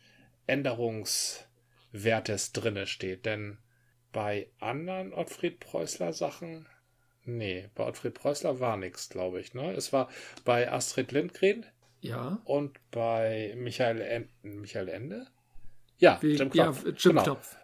Änderungswertes 0.47 2.53
drinne 2.53 2.87
steht. 2.87 3.27
Denn 3.27 3.59
bei 4.13 4.49
anderen 4.61 5.13
Ottfried 5.13 5.59
Preußler 5.61 6.13
Sachen, 6.13 6.67
nee, 7.25 7.69
bei 7.75 7.85
Ottfried 7.85 8.15
Preußler 8.15 8.61
war 8.61 8.77
nichts, 8.77 9.09
glaube 9.09 9.41
ich. 9.41 9.55
Ne? 9.55 9.73
Es 9.73 9.93
war 9.93 10.09
bei 10.45 10.71
Astrid 10.71 11.11
Lindgren. 11.13 11.67
Ja. 12.01 12.41
Und 12.45 12.79
bei 12.91 13.55
Michael, 13.57 14.01
en 14.03 14.29
Michael 14.43 14.89
Ende 14.89 15.27
ja, 15.99 16.19
Wie, 16.21 16.35
Jim 16.35 16.51
Knopf. 16.51 16.85
Ja, 16.85 16.91
Jim 16.91 16.97
genau. 17.13 17.23
Knopf. 17.23 17.57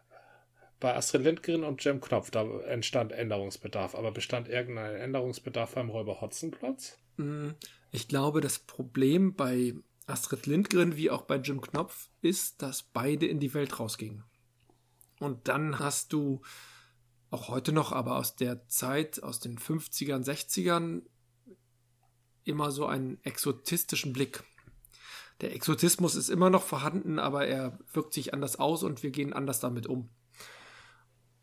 Bei 0.79 0.97
Astrid 0.97 1.23
Lindgren 1.23 1.65
und 1.65 1.85
Jim 1.85 2.01
Knopf, 2.01 2.31
da 2.31 2.43
entstand 2.63 3.13
Änderungsbedarf. 3.13 3.95
Aber 3.95 4.13
bestand 4.13 4.49
irgendein 4.49 4.97
Änderungsbedarf 4.97 5.75
beim 5.75 5.91
Räuber 5.91 6.21
Hotzenplotz? 6.21 6.97
Mm, 7.19 7.51
ich 7.91 8.09
glaube, 8.09 8.41
das 8.41 8.59
Problem 8.59 9.35
bei 9.35 9.75
Astrid 10.07 10.47
Lindgren 10.47 10.97
wie 10.97 11.11
auch 11.11 11.23
bei 11.23 11.37
Jim 11.37 11.61
Knopf 11.61 12.09
ist, 12.23 12.63
dass 12.63 12.83
beide 12.83 13.27
in 13.27 13.41
die 13.41 13.53
Welt 13.53 13.79
rausgingen. 13.79 14.25
Und 15.19 15.49
dann 15.49 15.79
hast 15.79 16.13
du 16.13 16.41
auch 17.31 17.49
heute 17.49 17.73
noch, 17.73 17.93
aber 17.93 18.17
aus 18.17 18.37
der 18.37 18.67
Zeit, 18.67 19.23
aus 19.23 19.39
den 19.39 19.59
50ern, 19.59 20.25
60ern, 20.25 21.03
immer 22.45 22.73
so 22.73 22.87
einen 22.87 23.23
exotistischen 23.23 24.13
Blick. 24.13 24.43
Der 25.41 25.55
Exotismus 25.55 26.17
ist 26.17 26.29
immer 26.29 26.51
noch 26.51 26.63
vorhanden, 26.63 27.19
aber 27.19 27.47
er 27.47 27.79
wirkt 27.93 28.13
sich 28.13 28.35
anders 28.35 28.57
aus 28.57 28.83
und 28.83 29.03
wir 29.03 29.11
gehen 29.11 29.33
anders 29.33 29.61
damit 29.61 29.87
um. 29.87 30.11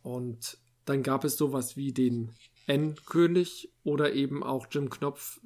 Und 0.01 0.57
dann 0.85 1.03
gab 1.03 1.23
es 1.23 1.37
sowas 1.37 1.75
wie 1.75 1.93
den 1.93 2.33
N-König 2.67 3.73
oder 3.83 4.13
eben 4.13 4.43
auch 4.43 4.67
Jim 4.69 4.89
Knopf, 4.89 5.39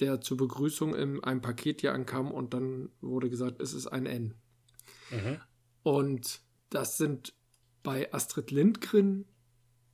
der 0.00 0.20
zur 0.20 0.36
Begrüßung 0.36 0.94
in 0.94 1.22
einem 1.22 1.42
Paket 1.42 1.82
hier 1.82 1.92
ankam 1.92 2.30
und 2.30 2.54
dann 2.54 2.90
wurde 3.00 3.28
gesagt, 3.28 3.60
es 3.60 3.74
ist 3.74 3.86
ein 3.86 4.06
N. 4.06 4.34
Mhm. 5.10 5.40
Und 5.82 6.40
das 6.70 6.96
sind 6.96 7.34
bei 7.82 8.12
Astrid 8.12 8.50
Lindgren 8.50 9.26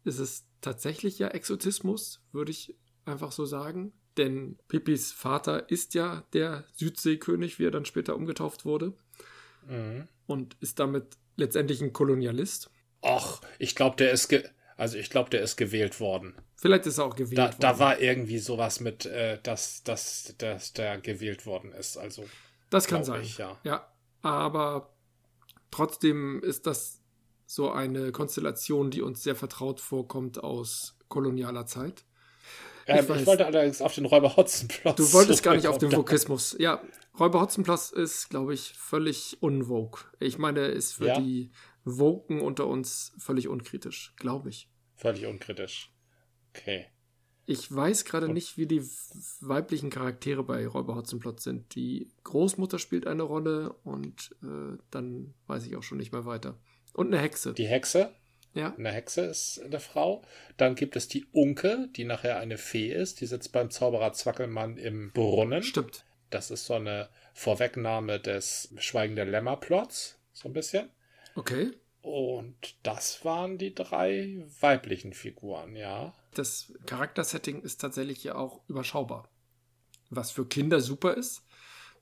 ist 0.05 0.19
es 0.19 0.47
tatsächlich 0.61 1.19
ja 1.19 1.29
Exotismus, 1.29 2.23
würde 2.33 2.53
ich 2.53 2.77
einfach 3.05 3.33
so 3.33 3.45
sagen. 3.45 3.93
Denn 4.17 4.59
Pippis 4.69 5.13
Vater 5.13 5.69
ist 5.71 5.95
ja 5.95 6.25
der 6.33 6.65
Südseekönig, 6.75 7.59
wie 7.59 7.67
er 7.67 7.71
dann 7.71 7.85
später 7.85 8.17
umgetauft 8.17 8.65
wurde. 8.65 8.95
Mhm. 9.69 10.09
Und 10.27 10.57
ist 10.61 10.79
damit 10.79 11.17
letztendlich 11.37 11.83
ein 11.83 11.93
Kolonialist. 11.93 12.71
Ach, 13.03 13.41
ich 13.59 13.75
glaube, 13.75 13.97
der 13.97 14.11
ist 14.11 14.29
also 14.77 14.99
ich 14.99 15.09
glaube, 15.11 15.31
der 15.31 15.41
ist 15.41 15.57
gewählt 15.57 16.01
worden. 16.01 16.35
Vielleicht 16.57 16.87
ist 16.87 16.99
er 16.99 17.05
auch 17.05 17.17
gewählt 17.17 17.39
da, 17.39 17.47
worden. 17.47 17.57
Da 17.61 17.79
war 17.79 18.01
irgendwie 18.01 18.39
sowas 18.39 18.81
mit, 18.81 19.07
äh, 19.07 19.39
dass, 19.43 19.83
dass, 19.83 20.35
dass 20.39 20.73
der 20.75 20.99
gewählt 20.99 21.47
worden 21.47 21.73
ist. 21.73 21.97
Also 21.97 22.27
das 22.71 22.87
kann 22.87 23.05
sein. 23.05 23.23
Ich, 23.23 23.39
ja. 23.39 23.59
ja, 23.65 23.91
aber 24.23 24.95
trotzdem 25.71 26.43
ist 26.43 26.67
das 26.67 27.01
so 27.47 27.71
eine 27.71 28.13
Konstellation, 28.13 28.91
die 28.91 29.03
uns 29.03 29.23
sehr 29.23 29.37
vertraut 29.37 29.81
vorkommt 29.81 30.43
aus 30.43 30.99
kolonialer 31.09 31.67
Zeit. 31.67 32.05
Ähm, 32.87 33.05
ich, 33.05 33.21
ich, 33.21 33.27
wollte 33.27 33.47
allerdings 33.47 33.83
auf 33.83 33.95
den 33.95 34.07
Räuber 34.07 34.37
Hotzenplotz. 34.37 34.97
Du 34.97 35.13
wolltest 35.13 35.43
gar 35.43 35.57
nicht 35.57 35.67
auf 35.67 35.79
den 35.79 35.93
Vokismus. 35.93 36.57
Ja, 36.59 36.83
Räuber 37.19 37.41
Hotzenplotz 37.41 37.91
ist, 37.91 38.29
glaube 38.31 38.55
ich, 38.55 38.75
völlig 38.75 39.39
unvogue. 39.41 40.01
Ich 40.21 40.39
meine, 40.39 40.67
ist 40.67 40.93
für 40.93 41.09
ja. 41.09 41.21
die 41.21 41.51
Woken 41.85 42.41
unter 42.41 42.67
uns 42.67 43.13
völlig 43.19 43.49
unkritisch, 43.49 44.15
glaube 44.17 44.51
ich. 44.51 44.69
Völlig 44.95 45.27
unkritisch. 45.27 45.93
Okay. 46.51 46.87
Ich 47.49 47.73
weiß 47.73 48.05
gerade 48.05 48.29
nicht, 48.29 48.59
wie 48.59 48.67
die 48.67 48.83
weiblichen 49.41 49.89
Charaktere 49.89 50.43
bei 50.43 50.67
Räuber 50.67 50.97
Hotzenplotz 50.97 51.45
sind. 51.45 51.75
Die 51.77 52.09
Großmutter 52.25 52.81
spielt 52.81 53.07
eine 53.07 53.23
Rolle 53.23 53.73
und 53.85 54.35
äh, 54.43 54.79
dann 54.91 55.35
weiß 55.47 55.65
ich 55.67 55.77
auch 55.77 55.83
schon 55.83 55.99
nicht 55.99 56.13
mehr 56.13 56.27
weiter. 56.27 56.59
Und 56.93 57.07
eine 57.09 57.19
Hexe. 57.19 57.53
Die 57.53 57.67
Hexe? 57.67 58.13
Ja. 58.57 58.75
Eine 58.75 58.91
Hexe 58.91 59.21
ist 59.21 59.63
eine 59.63 59.81
Frau. 59.81 60.23
Dann 60.57 60.77
gibt 60.77 60.97
es 60.97 61.09
die 61.09 61.27
Unke, 61.27 61.89
die 61.95 62.05
nachher 62.05 62.39
eine 62.39 62.57
Fee 62.57 62.91
ist. 62.91 63.21
Die 63.21 63.27
sitzt 63.27 63.53
beim 63.53 63.71
Zauberer 63.71 64.15
Zwackelmann 64.15 64.79
im 64.79 65.13
Brunnen. 65.13 65.63
Stimmt. 65.63 66.07
Das 66.31 66.51
ist 66.51 66.65
so 66.65 66.73
eine 66.75 67.11
Vorwegnahme 67.35 68.19
des 68.19 68.73
Schweigen 68.79 69.15
der 69.15 69.27
Lämmer-Plots. 69.27 70.19
So 70.33 70.49
ein 70.49 70.55
bisschen. 70.55 70.89
Okay. 71.35 71.71
Und 72.01 72.77
das 72.83 73.27
waren 73.27 73.59
die 73.59 73.75
drei 73.75 74.43
weiblichen 74.61 75.13
Figuren, 75.13 75.77
ja. 75.77 76.15
Das 76.33 76.73
Charaktersetting 76.87 77.61
ist 77.61 77.83
tatsächlich 77.83 78.25
ja 78.25 78.37
auch 78.37 78.63
überschaubar. 78.69 79.29
Was 80.09 80.31
für 80.31 80.47
Kinder 80.47 80.81
super 80.81 81.15
ist. 81.15 81.43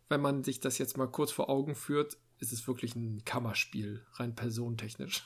Wenn 0.08 0.20
man 0.20 0.44
sich 0.44 0.60
das 0.60 0.78
jetzt 0.78 0.96
mal 0.96 1.08
kurz 1.08 1.32
vor 1.32 1.48
Augen 1.50 1.74
führt, 1.74 2.16
ist 2.38 2.52
es 2.52 2.68
wirklich 2.68 2.94
ein 2.94 3.24
Kammerspiel, 3.24 4.06
rein 4.12 4.36
personentechnisch. 4.36 5.24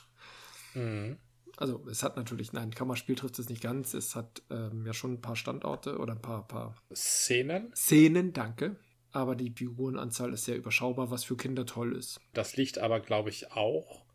Mhm. 0.73 1.17
Also 1.57 1.85
es 1.89 2.03
hat 2.03 2.15
natürlich, 2.15 2.53
nein, 2.53 2.71
Kammerspiel 2.71 3.15
trifft 3.15 3.37
es 3.39 3.49
nicht 3.49 3.61
ganz. 3.61 3.93
Es 3.93 4.15
hat 4.15 4.41
ähm, 4.49 4.85
ja 4.85 4.93
schon 4.93 5.13
ein 5.13 5.21
paar 5.21 5.35
Standorte 5.35 5.97
oder 5.97 6.13
ein 6.13 6.21
paar, 6.21 6.47
paar 6.47 6.75
Szenen. 6.93 7.73
Szenen, 7.75 8.31
danke. 8.33 8.77
Aber 9.11 9.35
die 9.35 9.51
Figurenanzahl 9.51 10.33
ist 10.33 10.45
sehr 10.45 10.55
überschaubar, 10.55 11.11
was 11.11 11.23
für 11.23 11.35
Kinder 11.35 11.65
toll 11.65 11.95
ist. 11.95 12.21
Das 12.33 12.55
liegt 12.55 12.77
aber, 12.77 12.99
glaube 12.99 13.29
ich, 13.29 13.51
auch 13.51 14.05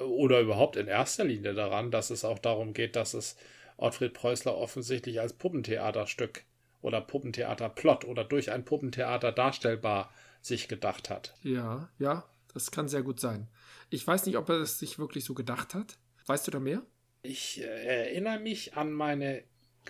oder 0.00 0.40
überhaupt 0.40 0.76
in 0.76 0.88
erster 0.88 1.24
Linie 1.24 1.54
daran, 1.54 1.90
dass 1.90 2.10
es 2.10 2.24
auch 2.24 2.38
darum 2.38 2.72
geht, 2.72 2.96
dass 2.96 3.14
es 3.14 3.36
Ottfried 3.76 4.14
Preußler 4.14 4.56
offensichtlich 4.56 5.20
als 5.20 5.32
Puppentheaterstück 5.32 6.44
oder 6.80 7.00
Puppentheaterplot 7.00 8.04
oder 8.04 8.24
durch 8.24 8.50
ein 8.50 8.64
Puppentheater 8.64 9.32
darstellbar 9.32 10.10
sich 10.40 10.68
gedacht 10.68 11.10
hat. 11.10 11.34
Ja, 11.42 11.88
ja, 11.98 12.24
das 12.56 12.70
kann 12.70 12.88
sehr 12.88 13.02
gut 13.02 13.20
sein. 13.20 13.48
Ich 13.90 14.06
weiß 14.06 14.24
nicht, 14.24 14.38
ob 14.38 14.48
er 14.48 14.56
es 14.56 14.78
sich 14.78 14.98
wirklich 14.98 15.24
so 15.24 15.34
gedacht 15.34 15.74
hat. 15.74 15.98
Weißt 16.24 16.46
du 16.46 16.50
da 16.50 16.58
mehr? 16.58 16.82
Ich 17.22 17.60
äh, 17.60 17.64
erinnere 17.64 18.40
mich 18.40 18.76
an 18.76 18.92
meine 18.92 19.44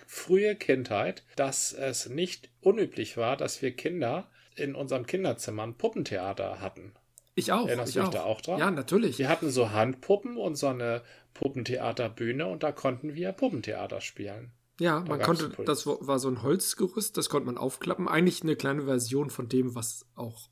frühe 0.05 0.55
Kindheit, 0.55 1.23
dass 1.37 1.71
es 1.71 2.09
nicht 2.09 2.49
unüblich 2.59 3.15
war, 3.15 3.37
dass 3.37 3.61
wir 3.61 3.75
Kinder 3.75 4.29
in 4.55 4.75
unserem 4.75 5.05
Kinderzimmer 5.05 5.63
ein 5.63 5.77
Puppentheater 5.77 6.59
hatten. 6.59 6.93
Ich 7.35 7.53
auch. 7.53 7.67
Erinnerst 7.67 7.95
du 7.95 8.01
dich 8.01 8.09
da 8.09 8.23
auch 8.23 8.41
dran? 8.41 8.59
Ja, 8.59 8.69
natürlich. 8.69 9.17
Wir 9.17 9.29
hatten 9.29 9.49
so 9.49 9.71
Handpuppen 9.71 10.35
und 10.35 10.55
so 10.55 10.67
eine 10.67 11.03
Puppentheaterbühne 11.35 12.47
und 12.47 12.63
da 12.63 12.73
konnten 12.73 13.15
wir 13.15 13.31
Puppentheater 13.31 14.01
spielen. 14.01 14.51
Ja, 14.79 14.99
da 14.99 15.09
man 15.09 15.21
konnte, 15.21 15.49
das 15.63 15.87
war 15.87 16.19
so 16.19 16.27
ein 16.27 16.43
Holzgerüst, 16.43 17.15
das 17.15 17.29
konnte 17.29 17.45
man 17.45 17.57
aufklappen. 17.57 18.09
Eigentlich 18.09 18.43
eine 18.43 18.57
kleine 18.57 18.83
Version 18.83 19.29
von 19.29 19.47
dem, 19.47 19.73
was 19.73 20.05
auch 20.15 20.49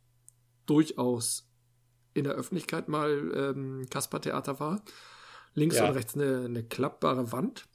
durchaus 0.66 1.48
in 2.16 2.24
der 2.24 2.34
Öffentlichkeit 2.34 2.88
mal 2.88 3.32
ähm, 3.36 3.86
Kaspertheater 3.92 4.60
war. 4.60 4.82
Links 5.54 5.78
ja. 5.78 5.88
und 5.88 5.94
rechts 5.94 6.16
eine, 6.16 6.46
eine 6.46 6.64
klappbare 6.64 7.32
Wand. 7.32 7.68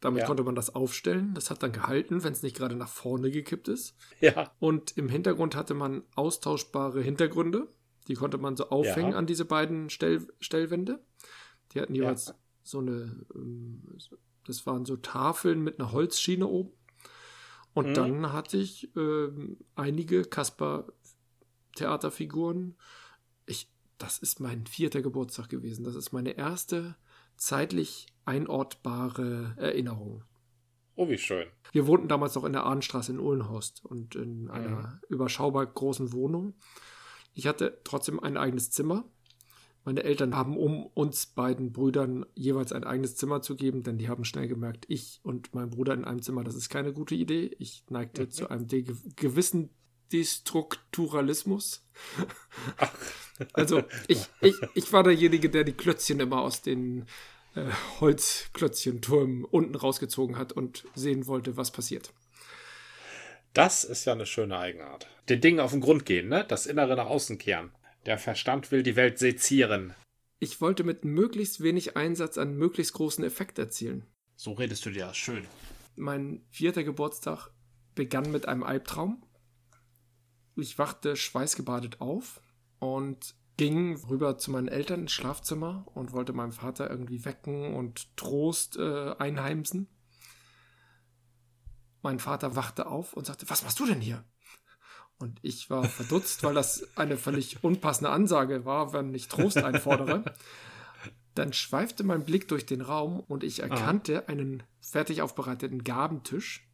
Damit 0.00 0.22
ja. 0.22 0.26
konnte 0.26 0.42
man 0.44 0.54
das 0.54 0.74
aufstellen. 0.74 1.34
Das 1.34 1.50
hat 1.50 1.62
dann 1.62 1.72
gehalten, 1.72 2.24
wenn 2.24 2.32
es 2.32 2.42
nicht 2.42 2.56
gerade 2.56 2.74
nach 2.74 2.88
vorne 2.88 3.30
gekippt 3.30 3.68
ist. 3.68 3.94
Ja. 4.20 4.50
Und 4.58 4.96
im 4.96 5.10
Hintergrund 5.10 5.54
hatte 5.54 5.74
man 5.74 6.04
austauschbare 6.14 7.02
Hintergründe. 7.02 7.68
Die 8.08 8.14
konnte 8.14 8.38
man 8.38 8.56
so 8.56 8.70
aufhängen 8.70 9.12
ja. 9.12 9.18
an 9.18 9.26
diese 9.26 9.44
beiden 9.44 9.90
Stell 9.90 10.26
Stellwände. 10.40 11.04
Die 11.72 11.80
hatten 11.80 11.94
jeweils 11.94 12.28
ja. 12.28 12.34
so 12.62 12.78
eine, 12.78 13.26
ähm, 13.34 13.98
das 14.46 14.64
waren 14.66 14.86
so 14.86 14.96
Tafeln 14.96 15.62
mit 15.62 15.78
einer 15.78 15.92
Holzschiene 15.92 16.46
oben. 16.46 16.72
Und 17.74 17.90
mhm. 17.90 17.94
dann 17.94 18.32
hatte 18.32 18.56
ich 18.56 18.96
äh, 18.96 19.28
einige 19.74 20.24
Kasper-Theaterfiguren. 20.24 22.78
Das 24.00 24.16
ist 24.16 24.40
mein 24.40 24.66
vierter 24.66 25.02
Geburtstag 25.02 25.50
gewesen. 25.50 25.84
Das 25.84 25.94
ist 25.94 26.10
meine 26.10 26.30
erste 26.30 26.96
zeitlich 27.36 28.06
einortbare 28.24 29.54
Erinnerung. 29.58 30.24
Oh, 30.96 31.10
wie 31.10 31.18
schön. 31.18 31.46
Wir 31.72 31.86
wohnten 31.86 32.08
damals 32.08 32.34
noch 32.34 32.44
in 32.44 32.54
der 32.54 32.64
Ahnenstraße 32.64 33.12
in 33.12 33.20
Uhlenhorst 33.20 33.84
und 33.84 34.14
in 34.14 34.50
einer 34.50 34.70
mhm. 34.70 35.00
überschaubar 35.10 35.66
großen 35.66 36.14
Wohnung. 36.14 36.54
Ich 37.34 37.46
hatte 37.46 37.78
trotzdem 37.84 38.18
ein 38.18 38.38
eigenes 38.38 38.70
Zimmer. 38.70 39.04
Meine 39.84 40.02
Eltern 40.02 40.34
haben, 40.34 40.56
um 40.56 40.86
uns 40.86 41.26
beiden 41.26 41.70
Brüdern 41.72 42.24
jeweils 42.34 42.72
ein 42.72 42.84
eigenes 42.84 43.16
Zimmer 43.16 43.42
zu 43.42 43.54
geben, 43.54 43.82
denn 43.82 43.98
die 43.98 44.08
haben 44.08 44.24
schnell 44.24 44.48
gemerkt, 44.48 44.86
ich 44.88 45.20
und 45.22 45.54
mein 45.54 45.68
Bruder 45.68 45.92
in 45.92 46.06
einem 46.06 46.22
Zimmer, 46.22 46.42
das 46.42 46.54
ist 46.54 46.70
keine 46.70 46.94
gute 46.94 47.14
Idee. 47.14 47.54
Ich 47.58 47.84
neigte 47.90 48.22
mhm. 48.22 48.30
zu 48.30 48.48
einem 48.48 48.66
gewissen 49.16 49.70
Destrukturalismus. 50.12 51.84
also 53.52 53.82
ich, 54.08 54.26
ich, 54.40 54.56
ich 54.74 54.92
war 54.92 55.02
derjenige, 55.02 55.50
der 55.50 55.64
die 55.64 55.72
Klötzchen 55.72 56.20
immer 56.20 56.40
aus 56.40 56.62
den 56.62 57.06
äh, 57.54 57.66
Holzklötzchentürmen 58.00 59.44
unten 59.44 59.74
rausgezogen 59.74 60.36
hat 60.36 60.52
und 60.52 60.84
sehen 60.94 61.26
wollte, 61.26 61.56
was 61.56 61.70
passiert. 61.70 62.12
Das 63.52 63.82
ist 63.82 64.04
ja 64.04 64.12
eine 64.12 64.26
schöne 64.26 64.58
Eigenart. 64.58 65.08
Den 65.28 65.40
Dingen 65.40 65.60
auf 65.60 65.72
den 65.72 65.80
Grund 65.80 66.06
gehen, 66.06 66.28
ne? 66.28 66.44
Das 66.46 66.66
Innere 66.66 66.96
nach 66.96 67.06
außen 67.06 67.38
kehren. 67.38 67.72
Der 68.06 68.18
Verstand 68.18 68.70
will 68.70 68.82
die 68.82 68.96
Welt 68.96 69.18
sezieren. 69.18 69.94
Ich 70.38 70.60
wollte 70.60 70.84
mit 70.84 71.04
möglichst 71.04 71.62
wenig 71.62 71.96
Einsatz 71.96 72.38
einen 72.38 72.56
möglichst 72.56 72.94
großen 72.94 73.24
Effekt 73.24 73.58
erzielen. 73.58 74.06
So 74.36 74.52
redest 74.52 74.86
du 74.86 74.90
dir 74.90 75.12
schön. 75.12 75.44
Mein 75.96 76.42
vierter 76.48 76.84
Geburtstag 76.84 77.50
begann 77.94 78.30
mit 78.30 78.46
einem 78.48 78.62
Albtraum. 78.62 79.22
Ich 80.60 80.78
wachte 80.78 81.16
schweißgebadet 81.16 82.00
auf 82.00 82.40
und 82.78 83.34
ging 83.56 83.96
rüber 84.08 84.38
zu 84.38 84.50
meinen 84.50 84.68
Eltern 84.68 85.02
ins 85.02 85.12
Schlafzimmer 85.12 85.86
und 85.94 86.12
wollte 86.12 86.32
meinen 86.32 86.52
Vater 86.52 86.88
irgendwie 86.88 87.24
wecken 87.24 87.74
und 87.74 88.16
Trost 88.16 88.76
äh, 88.76 89.14
einheimsen. 89.18 89.88
Mein 92.02 92.18
Vater 92.18 92.56
wachte 92.56 92.86
auf 92.86 93.12
und 93.12 93.26
sagte, 93.26 93.48
was 93.50 93.62
machst 93.62 93.78
du 93.80 93.86
denn 93.86 94.00
hier? 94.00 94.24
Und 95.18 95.38
ich 95.42 95.68
war 95.68 95.84
verdutzt, 95.84 96.42
weil 96.42 96.54
das 96.54 96.88
eine 96.96 97.18
völlig 97.18 97.62
unpassende 97.62 98.10
Ansage 98.10 98.64
war, 98.64 98.94
wenn 98.94 99.14
ich 99.14 99.28
Trost 99.28 99.58
einfordere. 99.58 100.24
Dann 101.34 101.52
schweifte 101.52 102.04
mein 102.04 102.24
Blick 102.24 102.48
durch 102.48 102.64
den 102.64 102.80
Raum 102.80 103.20
und 103.20 103.44
ich 103.44 103.60
erkannte 103.60 104.24
ah. 104.26 104.30
einen 104.30 104.62
fertig 104.80 105.20
aufbereiteten 105.20 105.84
Gabentisch, 105.84 106.66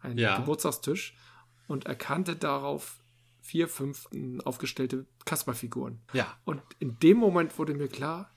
einen 0.00 0.18
ja. 0.18 0.36
Geburtstagstisch, 0.36 1.16
und 1.68 1.86
erkannte 1.86 2.34
darauf 2.34 2.97
vier, 3.48 3.66
fünf 3.66 4.08
aufgestellte 4.44 5.06
Kasperfiguren. 5.24 6.02
Ja. 6.12 6.38
Und 6.44 6.62
in 6.78 6.98
dem 6.98 7.16
Moment 7.16 7.58
wurde 7.58 7.72
mir 7.72 7.88
klar, 7.88 8.36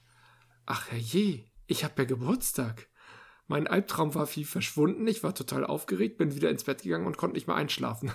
ach 0.65 0.89
herrje, 0.89 1.43
ich 1.67 1.83
habe 1.83 1.93
ja 1.97 2.05
Geburtstag 2.05 2.87
Mein 3.47 3.67
Albtraum 3.67 4.15
war 4.15 4.33
wie 4.35 4.45
verschwunden. 4.45 5.05
Ich 5.07 5.23
war 5.23 5.35
total 5.35 5.65
aufgeregt, 5.65 6.17
bin 6.17 6.33
wieder 6.33 6.49
ins 6.49 6.63
Bett 6.63 6.83
gegangen 6.83 7.05
und 7.07 7.17
konnte 7.17 7.35
nicht 7.35 7.47
mehr 7.47 7.57
einschlafen. 7.57 8.11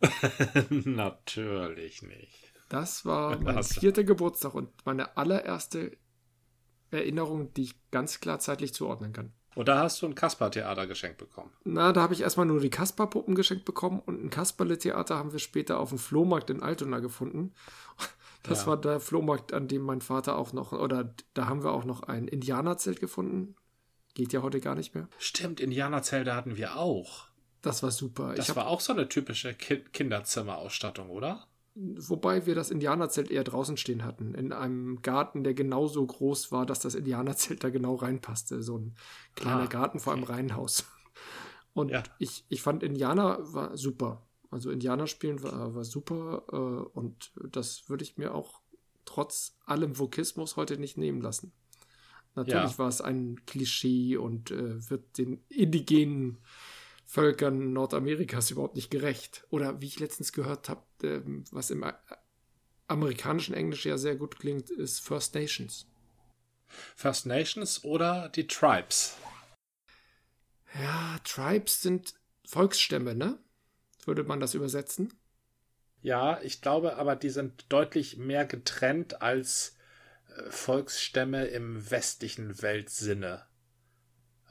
Natürlich 0.70 2.02
nicht. 2.02 2.52
Das 2.68 3.04
war 3.04 3.38
mein 3.42 3.62
vierter 3.62 4.02
Geburtstag 4.02 4.54
und 4.54 4.70
meine 4.84 5.16
allererste 5.16 5.96
Erinnerung, 6.90 7.54
die 7.54 7.62
ich 7.62 7.90
ganz 7.92 8.18
klar 8.18 8.40
zeitlich 8.40 8.74
zuordnen 8.74 9.12
kann. 9.12 9.32
Und 9.54 9.68
da 9.68 9.80
hast 9.80 10.00
du 10.00 10.06
ein 10.06 10.14
Kasper-Theater 10.14 10.86
geschenkt 10.86 11.18
bekommen. 11.18 11.50
Na, 11.64 11.92
da 11.92 12.02
habe 12.02 12.14
ich 12.14 12.22
erstmal 12.22 12.46
nur 12.46 12.60
die 12.60 12.70
Kasper-Puppen 12.70 13.34
geschenkt 13.34 13.64
bekommen 13.64 14.00
und 14.04 14.24
ein 14.24 14.30
Kasperle-Theater 14.30 15.16
haben 15.16 15.32
wir 15.32 15.38
später 15.38 15.78
auf 15.78 15.90
dem 15.90 15.98
Flohmarkt 15.98 16.50
in 16.50 16.62
Altona 16.62 17.00
gefunden. 17.00 17.52
Das 18.44 18.62
ja. 18.62 18.66
war 18.66 18.76
der 18.76 18.98
Flohmarkt, 18.98 19.52
an 19.52 19.68
dem 19.68 19.82
mein 19.82 20.00
Vater 20.00 20.36
auch 20.36 20.52
noch, 20.52 20.72
oder 20.72 21.14
da 21.32 21.46
haben 21.46 21.62
wir 21.62 21.70
auch 21.70 21.84
noch 21.84 22.02
ein 22.02 22.26
Indianerzelt 22.26 22.98
gefunden. 22.98 23.54
Geht 24.14 24.32
ja 24.32 24.42
heute 24.42 24.58
gar 24.58 24.74
nicht 24.74 24.96
mehr. 24.96 25.06
Stimmt, 25.16 25.60
Indianerzelte 25.60 26.34
hatten 26.34 26.56
wir 26.56 26.76
auch. 26.76 27.28
Das 27.60 27.84
war 27.84 27.92
super. 27.92 28.34
Das 28.34 28.48
hab, 28.48 28.56
war 28.56 28.66
auch 28.66 28.80
so 28.80 28.92
eine 28.92 29.08
typische 29.08 29.54
Ki 29.54 29.84
Kinderzimmerausstattung, 29.92 31.08
oder? 31.08 31.46
Wobei 31.74 32.44
wir 32.44 32.54
das 32.54 32.70
Indianerzelt 32.70 33.30
eher 33.30 33.44
draußen 33.44 33.78
stehen 33.78 34.04
hatten, 34.04 34.34
in 34.34 34.52
einem 34.52 35.00
Garten, 35.00 35.42
der 35.42 35.54
genauso 35.54 36.04
groß 36.06 36.52
war, 36.52 36.66
dass 36.66 36.80
das 36.80 36.94
Indianerzelt 36.94 37.64
da 37.64 37.70
genau 37.70 37.94
reinpasste. 37.94 38.62
So 38.62 38.76
ein 38.76 38.94
kleiner 39.36 39.62
ah, 39.62 39.66
Garten 39.66 39.98
vor 39.98 40.12
einem 40.12 40.24
Reihenhaus. 40.24 40.84
Und 41.72 41.90
ja. 41.90 42.02
ich, 42.18 42.44
ich 42.50 42.60
fand 42.60 42.82
Indianer 42.82 43.38
war 43.54 43.76
super. 43.76 44.26
Also 44.50 44.70
Indianer 44.70 45.06
spielen 45.06 45.42
war, 45.42 45.74
war 45.74 45.84
super 45.84 46.42
äh, 46.52 46.98
und 46.98 47.32
das 47.50 47.88
würde 47.88 48.04
ich 48.04 48.18
mir 48.18 48.34
auch 48.34 48.60
trotz 49.06 49.56
allem 49.64 49.98
Vokismus 49.98 50.56
heute 50.56 50.76
nicht 50.78 50.98
nehmen 50.98 51.22
lassen. 51.22 51.52
Natürlich 52.34 52.72
ja. 52.72 52.78
war 52.78 52.88
es 52.88 53.00
ein 53.00 53.40
Klischee 53.46 54.16
und 54.18 54.50
äh, 54.50 54.90
wird 54.90 55.18
den 55.18 55.42
indigenen 55.48 56.38
Völkern 57.12 57.74
Nordamerikas 57.74 58.50
überhaupt 58.50 58.74
nicht 58.74 58.90
gerecht. 58.90 59.44
Oder 59.50 59.82
wie 59.82 59.86
ich 59.86 60.00
letztens 60.00 60.32
gehört 60.32 60.70
habe, 60.70 60.82
ähm, 61.02 61.44
was 61.50 61.68
im 61.68 61.84
amerikanischen 62.86 63.54
Englisch 63.54 63.84
ja 63.84 63.98
sehr 63.98 64.16
gut 64.16 64.38
klingt, 64.38 64.70
ist 64.70 65.00
First 65.00 65.34
Nations. 65.34 65.86
First 66.96 67.26
Nations 67.26 67.84
oder 67.84 68.30
die 68.30 68.46
Tribes? 68.46 69.18
Ja, 70.80 71.18
Tribes 71.22 71.82
sind 71.82 72.14
Volksstämme, 72.46 73.14
ne? 73.14 73.38
Würde 74.06 74.24
man 74.24 74.40
das 74.40 74.54
übersetzen? 74.54 75.12
Ja, 76.00 76.40
ich 76.40 76.62
glaube 76.62 76.96
aber, 76.96 77.14
die 77.14 77.28
sind 77.28 77.66
deutlich 77.68 78.16
mehr 78.16 78.46
getrennt 78.46 79.20
als 79.20 79.76
äh, 80.34 80.50
Volksstämme 80.50 81.44
im 81.44 81.90
westlichen 81.90 82.62
Weltsinne. 82.62 83.44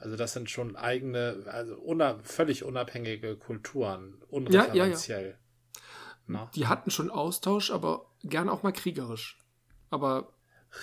Also 0.02 0.16
das 0.16 0.32
sind 0.32 0.50
schon 0.50 0.74
eigene, 0.74 1.44
also 1.46 1.76
una, 1.76 2.18
völlig 2.24 2.64
unabhängige 2.64 3.36
Kulturen, 3.36 4.20
unreferenziell. 4.28 5.38
Ja, 6.28 6.34
ja, 6.34 6.40
ja. 6.40 6.50
Die 6.56 6.66
hatten 6.66 6.90
schon 6.90 7.08
Austausch, 7.08 7.70
aber 7.70 8.10
gern 8.24 8.48
auch 8.48 8.64
mal 8.64 8.72
kriegerisch. 8.72 9.38
Aber 9.90 10.34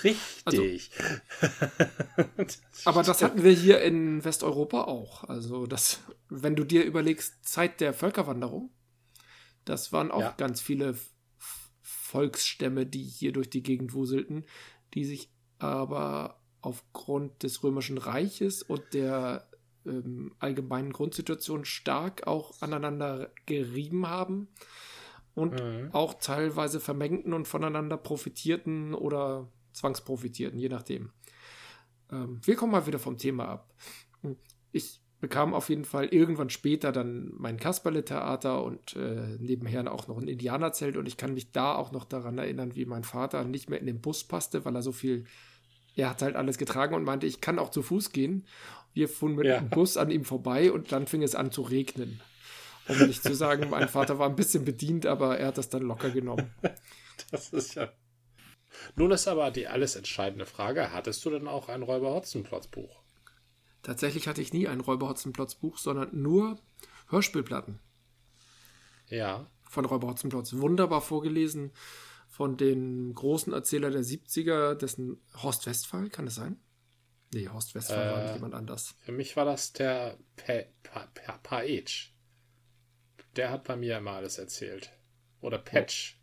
Richtig. 0.04 0.42
Also, 0.46 0.64
das 2.38 2.62
aber 2.86 3.04
das 3.04 3.22
hatten 3.22 3.44
wir 3.44 3.52
hier 3.52 3.82
in 3.82 4.24
Westeuropa 4.24 4.84
auch. 4.84 5.26
Also 5.26 5.66
das, 5.66 6.00
wenn 6.30 6.56
du 6.56 6.64
dir 6.64 6.86
überlegst, 6.86 7.44
Zeit 7.46 7.82
der 7.82 7.94
Völkerwanderung, 7.94 8.72
das 9.66 9.92
waren 9.92 10.12
auch 10.12 10.22
ja. 10.22 10.36
ganz 10.38 10.62
viele 10.62 10.96
Volksstämme, 11.82 12.86
die 12.86 13.04
hier 13.04 13.34
durch 13.34 13.50
die 13.50 13.64
Gegend 13.64 13.94
wuselten, 13.94 14.46
die 14.94 15.04
sich 15.04 15.30
aber 15.58 16.39
aufgrund 16.62 17.44
des 17.44 17.64
Römischen 17.64 17.98
Reiches 17.98 18.64
und 18.64 18.94
der 18.94 19.50
ähm, 19.86 20.34
allgemeinen 20.40 20.92
Grundsituation 20.92 21.66
stark 21.66 22.28
auch 22.28 22.62
aneinander 22.62 23.32
gerieben 23.46 24.08
haben 24.08 24.50
und 25.36 25.62
mhm. 25.62 25.90
auch 25.94 26.16
teilweise 26.16 26.80
vermengten 26.80 27.34
und 27.34 27.48
voneinander 27.48 27.98
profitierten 27.98 28.94
oder 28.94 29.50
zwangsprofitierten, 29.74 30.60
je 30.60 30.70
nachdem. 30.70 31.12
Ähm, 32.12 32.42
wir 32.44 32.56
kommen 32.56 32.72
mal 32.72 32.88
wieder 32.88 33.00
vom 33.00 33.18
Thema 33.18 33.48
ab. 33.48 33.74
Ich 34.72 35.02
bekam 35.20 35.54
auf 35.54 35.70
jeden 35.70 35.86
Fall 35.86 36.06
irgendwann 36.08 36.50
später 36.50 36.92
dann 36.92 37.32
mein 37.38 37.58
Kasperle-Theater 37.58 38.64
und 38.64 38.96
äh, 38.96 39.38
nebenher 39.40 39.92
auch 39.92 40.08
noch 40.08 40.18
ein 40.18 40.28
Indianerzelt 40.28 40.96
und 40.96 41.08
ich 41.08 41.18
kann 41.18 41.34
mich 41.34 41.52
da 41.52 41.76
auch 41.76 41.92
noch 41.92 42.06
daran 42.06 42.38
erinnern, 42.38 42.76
wie 42.76 42.86
mein 42.86 43.04
Vater 43.04 43.44
nicht 43.44 43.70
mehr 43.70 43.80
in 43.80 43.86
den 43.86 44.02
Bus 44.02 44.24
passte, 44.24 44.64
weil 44.66 44.76
er 44.76 44.82
so 44.82 44.92
viel 44.92 45.26
er 45.96 46.10
hat 46.10 46.22
halt 46.22 46.36
alles 46.36 46.58
getragen 46.58 46.96
und 46.96 47.04
meinte, 47.04 47.28
ich 47.28 47.42
kann 47.42 47.60
auch 47.60 47.72
zu 47.72 47.82
Fuß 47.82 48.12
gehen. 48.12 48.46
Wir 48.94 49.08
fuhren 49.08 49.36
mit 49.36 49.46
ja. 49.46 49.60
dem 49.60 49.70
Bus 49.70 49.98
an 49.98 50.12
ihm 50.12 50.26
vorbei 50.26 50.72
und 50.72 50.92
dann 50.92 51.08
fing 51.08 51.24
es 51.24 51.36
an 51.36 51.52
zu 51.52 51.62
regnen. 51.62 52.22
Um 52.88 52.98
nicht 53.06 53.22
zu 53.22 53.36
sagen, 53.36 53.70
mein 53.70 53.88
Vater 53.88 54.18
war 54.18 54.28
ein 54.28 54.36
bisschen 54.36 54.66
bedient, 54.66 55.06
aber 55.06 55.38
er 55.38 55.48
hat 55.48 55.58
das 55.58 55.70
dann 55.70 55.84
locker 55.84 56.10
genommen. 56.10 56.54
Das 57.32 57.50
ist 57.50 57.76
ja. 57.76 57.92
Nun 58.96 59.12
ist 59.12 59.28
aber 59.28 59.52
die 59.52 59.68
alles 59.68 59.98
entscheidende 59.98 60.46
Frage: 60.46 60.94
Hattest 60.94 61.24
du 61.26 61.30
denn 61.30 61.50
auch 61.50 61.68
ein 61.68 61.84
Räuber-Hotzenplotz-Buch? 61.84 63.02
Tatsächlich 63.84 64.30
hatte 64.30 64.42
ich 64.42 64.54
nie 64.54 64.70
ein 64.70 64.80
Räuber-Hotzenplotz-Buch, 64.80 65.78
sondern 65.78 66.10
nur 66.14 66.58
Hörspielplatten. 67.10 67.80
Ja. 69.10 69.48
Von 69.70 69.84
Räuber 69.84 70.08
Hotzenplotz. 70.08 70.54
Wunderbar 70.56 71.02
vorgelesen 71.02 71.72
von 72.40 72.56
den 72.56 73.14
großen 73.14 73.52
Erzähler 73.52 73.92
der 73.92 74.02
70er, 74.02 74.74
dessen 74.74 75.22
Horst 75.44 75.66
Westphal, 75.66 76.10
kann 76.10 76.26
es 76.26 76.36
sein? 76.36 76.58
Nee, 77.34 77.50
Horst 77.50 77.76
Westphal 77.76 78.08
äh, 78.08 78.12
war 78.14 78.34
jemand 78.34 78.54
anders. 78.54 78.96
Für 79.02 79.12
mich 79.12 79.36
war 79.36 79.44
das 79.44 79.74
der 79.74 80.18
Paetsch. 81.44 82.14
Der 83.36 83.52
hat 83.52 83.66
bei 83.66 83.76
mir 83.76 83.98
immer 83.98 84.12
alles 84.12 84.38
erzählt. 84.38 84.90
Oder 85.42 85.58
Patch. 85.58 86.18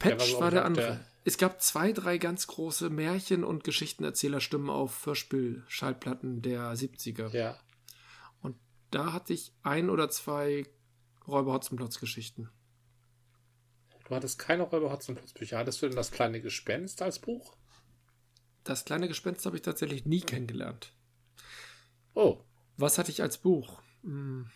Patch 0.00 0.18
war, 0.18 0.26
so 0.26 0.40
war 0.40 0.50
der 0.50 0.64
andere. 0.64 0.84
Der 0.84 1.06
es 1.22 1.38
gab 1.38 1.62
zwei, 1.62 1.92
drei 1.92 2.18
ganz 2.18 2.48
große 2.48 2.90
Märchen- 2.90 3.44
und 3.44 3.62
Geschichtenerzählerstimmen 3.62 4.68
auf 4.68 5.06
Hörspiel-Schallplatten 5.06 6.42
der 6.42 6.74
70er. 6.74 7.32
Ja. 7.32 7.56
Und 8.42 8.56
da 8.90 9.12
hatte 9.12 9.32
ich 9.32 9.52
ein 9.62 9.90
oder 9.90 10.10
zwei 10.10 10.66
Räuber 11.28 11.52
Hotzenplotz-Geschichten. 11.52 12.50
Du 14.04 14.14
hattest 14.14 14.38
keine 14.38 14.64
Räuber 14.64 14.92
Hotzenplotz-Bücher. 14.92 15.58
Hattest 15.58 15.80
du 15.80 15.86
denn 15.86 15.96
das 15.96 16.10
kleine 16.10 16.40
Gespenst 16.40 17.00
als 17.02 17.18
Buch? 17.18 17.56
Das 18.62 18.84
kleine 18.84 19.08
Gespenst 19.08 19.46
habe 19.46 19.56
ich 19.56 19.62
tatsächlich 19.62 20.04
nie 20.04 20.20
kennengelernt. 20.20 20.92
Oh. 22.14 22.44
Was 22.76 22.98
hatte 22.98 23.10
ich 23.10 23.22
als 23.22 23.38
Buch? 23.38 23.82
Hm. 24.02 24.50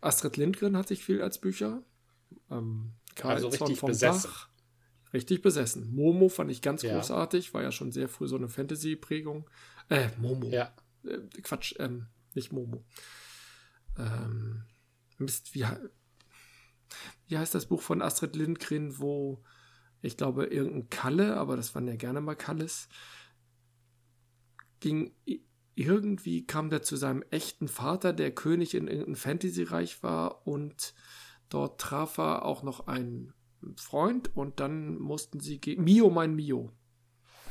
Astrid 0.00 0.36
Lindgren 0.36 0.76
hatte 0.76 0.94
ich 0.94 1.04
viel 1.04 1.22
als 1.22 1.38
Bücher. 1.38 1.82
Ähm, 2.50 2.94
Karl 3.14 3.36
also 3.36 3.48
richtig 3.48 3.80
besessen. 3.80 4.30
Bach. 4.30 4.48
Richtig 5.12 5.42
besessen. 5.42 5.92
Momo 5.92 6.28
fand 6.28 6.50
ich 6.50 6.62
ganz 6.62 6.82
ja. 6.82 6.94
großartig. 6.94 7.52
War 7.52 7.62
ja 7.62 7.72
schon 7.72 7.90
sehr 7.92 8.08
früh 8.08 8.28
so 8.28 8.36
eine 8.36 8.48
Fantasy-Prägung. 8.48 9.48
Äh, 9.88 10.08
Momo. 10.18 10.46
Ja. 10.48 10.72
Äh, 11.04 11.18
Quatsch, 11.42 11.74
ähm, 11.78 12.06
nicht 12.34 12.52
Momo. 12.52 12.84
Ähm, 13.98 14.64
Mist, 15.20 15.54
wie, 15.54 15.64
wie 17.28 17.38
heißt 17.38 17.54
das 17.54 17.66
Buch 17.66 17.82
von 17.82 18.02
Astrid 18.02 18.36
Lindgren, 18.36 18.98
wo 18.98 19.42
ich 20.02 20.16
glaube, 20.16 20.46
irgendein 20.46 20.88
Kalle, 20.90 21.36
aber 21.36 21.56
das 21.56 21.74
waren 21.74 21.86
ja 21.86 21.96
gerne 21.96 22.20
mal 22.20 22.34
Kalles, 22.34 22.88
ging 24.80 25.14
irgendwie 25.74 26.46
kam 26.46 26.70
der 26.70 26.82
zu 26.82 26.96
seinem 26.96 27.22
echten 27.30 27.68
Vater, 27.68 28.12
der 28.12 28.34
König 28.34 28.74
in 28.74 28.86
irgendeinem 28.86 29.16
Fantasy-Reich 29.16 30.02
war 30.02 30.46
und 30.46 30.94
dort 31.48 31.80
traf 31.80 32.18
er 32.18 32.44
auch 32.44 32.62
noch 32.62 32.86
einen 32.86 33.34
Freund 33.76 34.34
und 34.36 34.60
dann 34.60 34.98
mussten 34.98 35.40
sie 35.40 35.60
gegen 35.60 35.84
Mio 35.84 36.10
mein 36.10 36.34
Mio. 36.34 36.72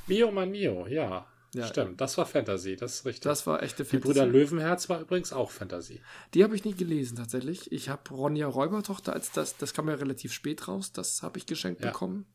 Mio 0.08 0.32
mein 0.32 0.52
Mio, 0.52 0.88
ja. 0.88 1.28
Ja, 1.54 1.66
Stimmt, 1.66 2.00
das 2.00 2.18
war 2.18 2.28
Fantasy, 2.28 2.76
das 2.76 2.96
ist 2.96 3.06
richtig. 3.06 3.24
Das 3.24 3.48
war 3.48 3.64
echte 3.64 3.84
Fantasy. 3.84 3.98
Die 3.98 4.08
Brüder 4.08 4.26
Löwenherz 4.28 4.88
war 4.88 5.02
übrigens 5.02 5.34
auch 5.34 5.50
Fantasy. 5.50 6.00
Die 6.36 6.44
habe 6.44 6.56
ich 6.56 6.64
nicht 6.64 6.78
gelesen, 6.78 7.18
tatsächlich. 7.18 7.72
Ich 7.72 7.90
habe 7.90 8.14
Ronja 8.14 8.48
Räubertochter 8.48 9.14
als 9.14 9.32
das, 9.32 9.58
das 9.58 9.74
kam 9.74 9.90
ja 9.90 9.96
relativ 9.96 10.32
spät 10.32 10.68
raus, 10.68 10.92
das 10.92 11.24
habe 11.24 11.40
ich 11.40 11.48
geschenkt 11.48 11.82
ja. 11.82 11.88
bekommen. 11.88 12.28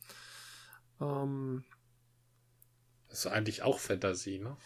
Ähm, 1.00 1.64
das 3.08 3.20
ist 3.20 3.26
eigentlich 3.28 3.62
auch 3.62 3.78
Fantasy, 3.78 4.40
ne? 4.40 4.56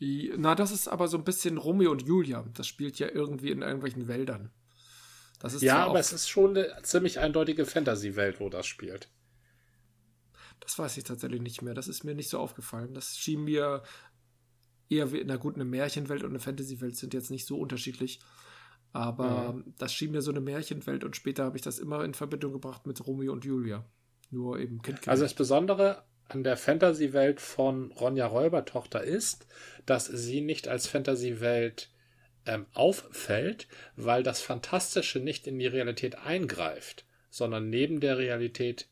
Na, 0.00 0.54
das 0.54 0.72
ist 0.72 0.88
aber 0.88 1.08
so 1.08 1.16
ein 1.16 1.24
bisschen 1.24 1.56
Romeo 1.58 1.90
und 1.90 2.02
Julia. 2.02 2.44
Das 2.54 2.66
spielt 2.66 2.98
ja 2.98 3.08
irgendwie 3.08 3.50
in 3.50 3.62
irgendwelchen 3.62 4.08
Wäldern. 4.08 4.50
Das 5.38 5.54
ist 5.54 5.62
ja, 5.62 5.84
aber 5.84 5.98
es 5.98 6.12
ist 6.12 6.28
schon 6.28 6.56
eine 6.56 6.82
ziemlich 6.82 7.18
eindeutige 7.18 7.66
Fantasy-Welt, 7.66 8.40
wo 8.40 8.48
das 8.48 8.66
spielt. 8.66 9.08
Das 10.60 10.78
weiß 10.78 10.96
ich 10.96 11.04
tatsächlich 11.04 11.42
nicht 11.42 11.62
mehr. 11.62 11.74
Das 11.74 11.88
ist 11.88 12.04
mir 12.04 12.14
nicht 12.14 12.28
so 12.28 12.38
aufgefallen. 12.38 12.94
Das 12.94 13.16
schien 13.16 13.44
mir 13.44 13.82
eher 14.88 15.12
wie, 15.12 15.22
na 15.24 15.36
gut, 15.36 15.54
eine 15.54 15.64
Märchenwelt 15.64 16.22
und 16.22 16.30
eine 16.30 16.38
Fantasy-Welt 16.38 16.96
sind 16.96 17.14
jetzt 17.14 17.30
nicht 17.30 17.46
so 17.46 17.58
unterschiedlich. 17.58 18.20
Aber 18.92 19.52
mhm. 19.52 19.74
das 19.78 19.92
schien 19.92 20.12
mir 20.12 20.22
so 20.22 20.30
eine 20.30 20.40
Märchenwelt 20.40 21.04
und 21.04 21.16
später 21.16 21.44
habe 21.44 21.56
ich 21.56 21.62
das 21.62 21.78
immer 21.78 22.04
in 22.04 22.14
Verbindung 22.14 22.52
gebracht 22.52 22.86
mit 22.86 23.06
Romeo 23.06 23.32
und 23.32 23.44
Julia. 23.44 23.84
Nur 24.30 24.58
eben 24.58 24.82
Kind. 24.82 25.06
Also 25.06 25.24
das 25.24 25.34
Besondere 25.34 26.04
an 26.28 26.42
der 26.42 26.56
Fantasy-Welt 26.56 27.40
von 27.40 27.92
Ronja 27.92 28.26
Räubertochter 28.26 29.02
ist, 29.02 29.46
dass 29.84 30.06
sie 30.06 30.40
nicht 30.40 30.66
als 30.66 30.86
Fantasy-Welt 30.86 31.90
ähm, 32.46 32.66
auffällt, 32.72 33.68
weil 33.96 34.22
das 34.22 34.40
Fantastische 34.40 35.20
nicht 35.20 35.46
in 35.46 35.58
die 35.58 35.66
Realität 35.66 36.16
eingreift, 36.18 37.04
sondern 37.30 37.68
neben 37.68 38.00
der 38.00 38.18
Realität 38.18 38.88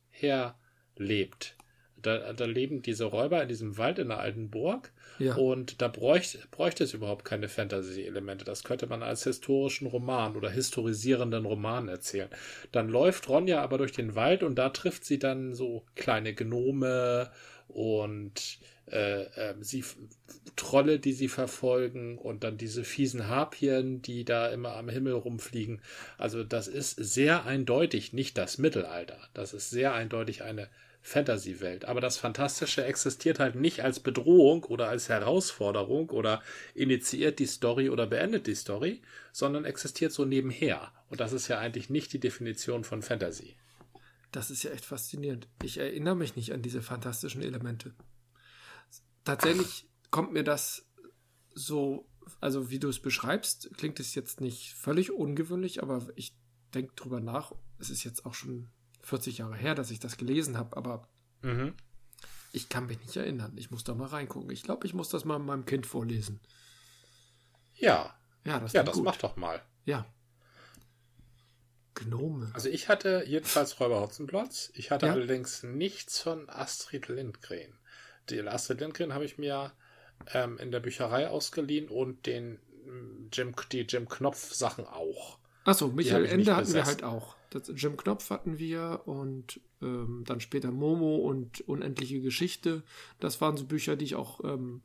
herlebt. 0.96 1.56
Da, 2.02 2.34
da 2.34 2.44
leben 2.44 2.82
diese 2.82 3.06
Räuber 3.06 3.42
in 3.42 3.48
diesem 3.48 3.78
Wald 3.78 3.98
in 3.98 4.08
der 4.08 4.18
alten 4.18 4.50
Burg 4.50 4.92
ja. 5.18 5.36
und 5.36 5.80
da 5.80 5.88
bräuchte, 5.88 6.38
bräuchte 6.50 6.84
es 6.84 6.92
überhaupt 6.92 7.24
keine 7.24 7.48
Fantasy-Elemente. 7.48 8.44
Das 8.44 8.62
könnte 8.62 8.86
man 8.86 9.02
als 9.02 9.24
historischen 9.24 9.86
Roman 9.86 10.36
oder 10.36 10.50
historisierenden 10.50 11.46
Roman 11.46 11.88
erzählen. 11.88 12.28
Dann 12.72 12.90
läuft 12.90 13.30
Ronja 13.30 13.62
aber 13.62 13.78
durch 13.78 13.92
den 13.92 14.14
Wald 14.14 14.42
und 14.42 14.56
da 14.56 14.68
trifft 14.68 15.06
sie 15.06 15.18
dann 15.18 15.54
so 15.54 15.86
kleine 15.94 16.34
Gnome 16.34 17.30
und 17.74 18.58
äh, 18.90 19.22
äh, 19.22 19.54
sie 19.60 19.84
Trolle, 20.56 21.00
die 21.00 21.12
sie 21.12 21.28
verfolgen 21.28 22.16
und 22.18 22.44
dann 22.44 22.56
diese 22.56 22.84
fiesen 22.84 23.28
Harpien, 23.28 24.02
die 24.02 24.24
da 24.24 24.48
immer 24.48 24.76
am 24.76 24.88
Himmel 24.88 25.14
rumfliegen. 25.14 25.80
Also 26.16 26.44
das 26.44 26.68
ist 26.68 26.96
sehr 26.96 27.44
eindeutig 27.44 28.12
nicht 28.12 28.38
das 28.38 28.58
Mittelalter. 28.58 29.18
Das 29.34 29.52
ist 29.52 29.70
sehr 29.70 29.94
eindeutig 29.94 30.42
eine 30.42 30.68
Fantasy-Welt. 31.02 31.86
Aber 31.86 32.00
das 32.00 32.18
Fantastische 32.18 32.84
existiert 32.84 33.40
halt 33.40 33.56
nicht 33.56 33.80
als 33.80 34.00
Bedrohung 34.00 34.64
oder 34.64 34.88
als 34.88 35.08
Herausforderung 35.08 36.10
oder 36.10 36.40
initiiert 36.74 37.40
die 37.40 37.46
Story 37.46 37.90
oder 37.90 38.06
beendet 38.06 38.46
die 38.46 38.54
Story, 38.54 39.02
sondern 39.32 39.64
existiert 39.64 40.12
so 40.12 40.24
nebenher. 40.24 40.92
Und 41.10 41.20
das 41.20 41.32
ist 41.32 41.48
ja 41.48 41.58
eigentlich 41.58 41.90
nicht 41.90 42.12
die 42.12 42.20
Definition 42.20 42.84
von 42.84 43.02
Fantasy. 43.02 43.56
Das 44.34 44.50
ist 44.50 44.64
ja 44.64 44.72
echt 44.72 44.84
faszinierend. 44.84 45.46
Ich 45.62 45.78
erinnere 45.78 46.16
mich 46.16 46.34
nicht 46.34 46.52
an 46.52 46.60
diese 46.60 46.82
fantastischen 46.82 47.40
Elemente. 47.40 47.94
Tatsächlich 49.22 49.88
kommt 50.10 50.32
mir 50.32 50.42
das 50.42 50.84
so, 51.54 52.08
also 52.40 52.68
wie 52.68 52.80
du 52.80 52.88
es 52.88 52.98
beschreibst, 52.98 53.70
klingt 53.76 54.00
es 54.00 54.16
jetzt 54.16 54.40
nicht 54.40 54.74
völlig 54.74 55.12
ungewöhnlich, 55.12 55.84
aber 55.84 56.08
ich 56.16 56.34
denke 56.74 56.96
drüber 56.96 57.20
nach. 57.20 57.52
Es 57.78 57.90
ist 57.90 58.02
jetzt 58.02 58.26
auch 58.26 58.34
schon 58.34 58.70
40 59.02 59.38
Jahre 59.38 59.54
her, 59.54 59.76
dass 59.76 59.92
ich 59.92 60.00
das 60.00 60.16
gelesen 60.16 60.58
habe, 60.58 60.76
aber 60.76 61.06
mhm. 61.42 61.72
ich 62.50 62.68
kann 62.68 62.86
mich 62.86 62.98
nicht 62.98 63.14
erinnern. 63.14 63.52
Ich 63.54 63.70
muss 63.70 63.84
da 63.84 63.94
mal 63.94 64.08
reingucken. 64.08 64.50
Ich 64.50 64.64
glaube, 64.64 64.84
ich 64.84 64.94
muss 64.94 65.10
das 65.10 65.24
mal 65.24 65.38
meinem 65.38 65.64
Kind 65.64 65.86
vorlesen. 65.86 66.40
Ja. 67.76 68.18
Ja, 68.44 68.58
das, 68.58 68.72
ja, 68.72 68.82
das 68.82 68.96
macht 68.96 69.22
doch 69.22 69.36
mal. 69.36 69.62
Ja. 69.84 70.12
Gnome. 71.94 72.50
Also 72.54 72.68
ich 72.68 72.88
hatte 72.88 73.24
jedenfalls 73.26 73.78
Räuber 73.80 74.00
Hotzenplotz. 74.00 74.70
Ich 74.74 74.90
hatte 74.90 75.06
ja? 75.06 75.12
allerdings 75.12 75.62
nichts 75.62 76.20
von 76.20 76.48
Astrid 76.48 77.08
Lindgren. 77.08 77.72
Die 78.30 78.40
Astrid 78.40 78.80
Lindgren 78.80 79.14
habe 79.14 79.24
ich 79.24 79.38
mir 79.38 79.72
ähm, 80.32 80.58
in 80.58 80.70
der 80.70 80.80
Bücherei 80.80 81.28
ausgeliehen 81.28 81.88
und 81.88 82.26
den 82.26 82.58
Jim, 83.32 83.54
die 83.72 83.80
Jim 83.80 84.08
Knopf 84.08 84.52
Sachen 84.52 84.86
auch. 84.86 85.38
Achso, 85.64 85.88
Michael 85.88 86.26
Ende 86.26 86.54
hatten 86.54 86.74
wir 86.74 86.84
halt 86.84 87.02
auch. 87.02 87.36
Das 87.50 87.70
Jim 87.74 87.96
Knopf 87.96 88.30
hatten 88.30 88.58
wir 88.58 89.02
und 89.06 89.60
ähm, 89.80 90.24
dann 90.26 90.40
später 90.40 90.70
Momo 90.70 91.16
und 91.16 91.60
Unendliche 91.62 92.20
Geschichte. 92.20 92.82
Das 93.20 93.40
waren 93.40 93.56
so 93.56 93.64
Bücher, 93.64 93.96
die 93.96 94.04
ich 94.04 94.14
auch 94.14 94.42
ähm, 94.44 94.82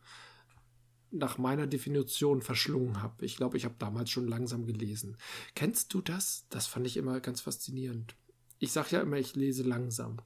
nach 1.11 1.37
meiner 1.37 1.67
Definition 1.67 2.41
verschlungen 2.41 3.01
habe. 3.01 3.25
Ich 3.25 3.37
glaube, 3.37 3.57
ich 3.57 3.65
habe 3.65 3.75
damals 3.79 4.09
schon 4.09 4.27
langsam 4.27 4.65
gelesen. 4.65 5.17
Kennst 5.55 5.93
du 5.93 6.01
das? 6.01 6.45
Das 6.49 6.67
fand 6.67 6.85
ich 6.85 6.97
immer 6.97 7.19
ganz 7.19 7.41
faszinierend. 7.41 8.15
Ich 8.59 8.71
sage 8.71 8.89
ja 8.91 9.01
immer, 9.01 9.17
ich 9.17 9.35
lese 9.35 9.63
langsam. 9.63 10.17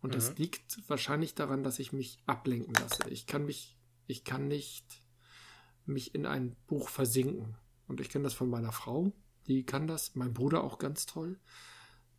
Und 0.00 0.10
mhm. 0.10 0.14
das 0.14 0.36
liegt 0.36 0.78
wahrscheinlich 0.88 1.34
daran, 1.34 1.62
dass 1.62 1.78
ich 1.78 1.92
mich 1.92 2.18
ablenken 2.26 2.74
lasse. 2.74 3.08
Ich 3.08 3.26
kann 3.26 3.46
mich, 3.46 3.78
ich 4.06 4.24
kann 4.24 4.48
nicht 4.48 5.02
mich 5.86 6.14
in 6.14 6.26
ein 6.26 6.56
Buch 6.66 6.88
versinken. 6.88 7.56
Und 7.86 8.00
ich 8.00 8.08
kenne 8.08 8.24
das 8.24 8.34
von 8.34 8.50
meiner 8.50 8.72
Frau 8.72 9.12
die 9.46 9.64
kann 9.64 9.86
das, 9.86 10.14
mein 10.14 10.32
Bruder 10.32 10.64
auch 10.64 10.78
ganz 10.78 11.06
toll. 11.06 11.38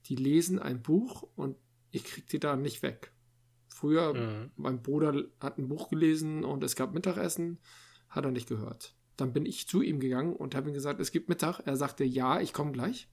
Die 0.05 0.15
lesen 0.15 0.59
ein 0.59 0.81
Buch 0.81 1.23
und 1.35 1.57
ich 1.91 2.03
krieg 2.03 2.27
die 2.27 2.39
da 2.39 2.55
nicht 2.55 2.81
weg. 2.81 3.13
Früher, 3.69 4.13
mhm. 4.13 4.51
mein 4.55 4.81
Bruder 4.81 5.23
hat 5.39 5.57
ein 5.57 5.67
Buch 5.67 5.89
gelesen 5.89 6.43
und 6.43 6.63
es 6.63 6.75
gab 6.75 6.93
Mittagessen, 6.93 7.59
hat 8.13 8.25
er 8.25 8.31
nicht 8.31 8.47
gehört. 8.47 8.95
Dann 9.17 9.33
bin 9.33 9.45
ich 9.45 9.67
zu 9.67 9.81
ihm 9.81 9.99
gegangen 9.99 10.35
und 10.35 10.55
habe 10.55 10.69
ihm 10.69 10.73
gesagt, 10.73 10.99
es 10.99 11.11
gibt 11.11 11.29
Mittag. 11.29 11.59
Er 11.65 11.75
sagte, 11.75 12.03
ja, 12.03 12.39
ich 12.39 12.53
komme 12.53 12.71
gleich. 12.71 13.09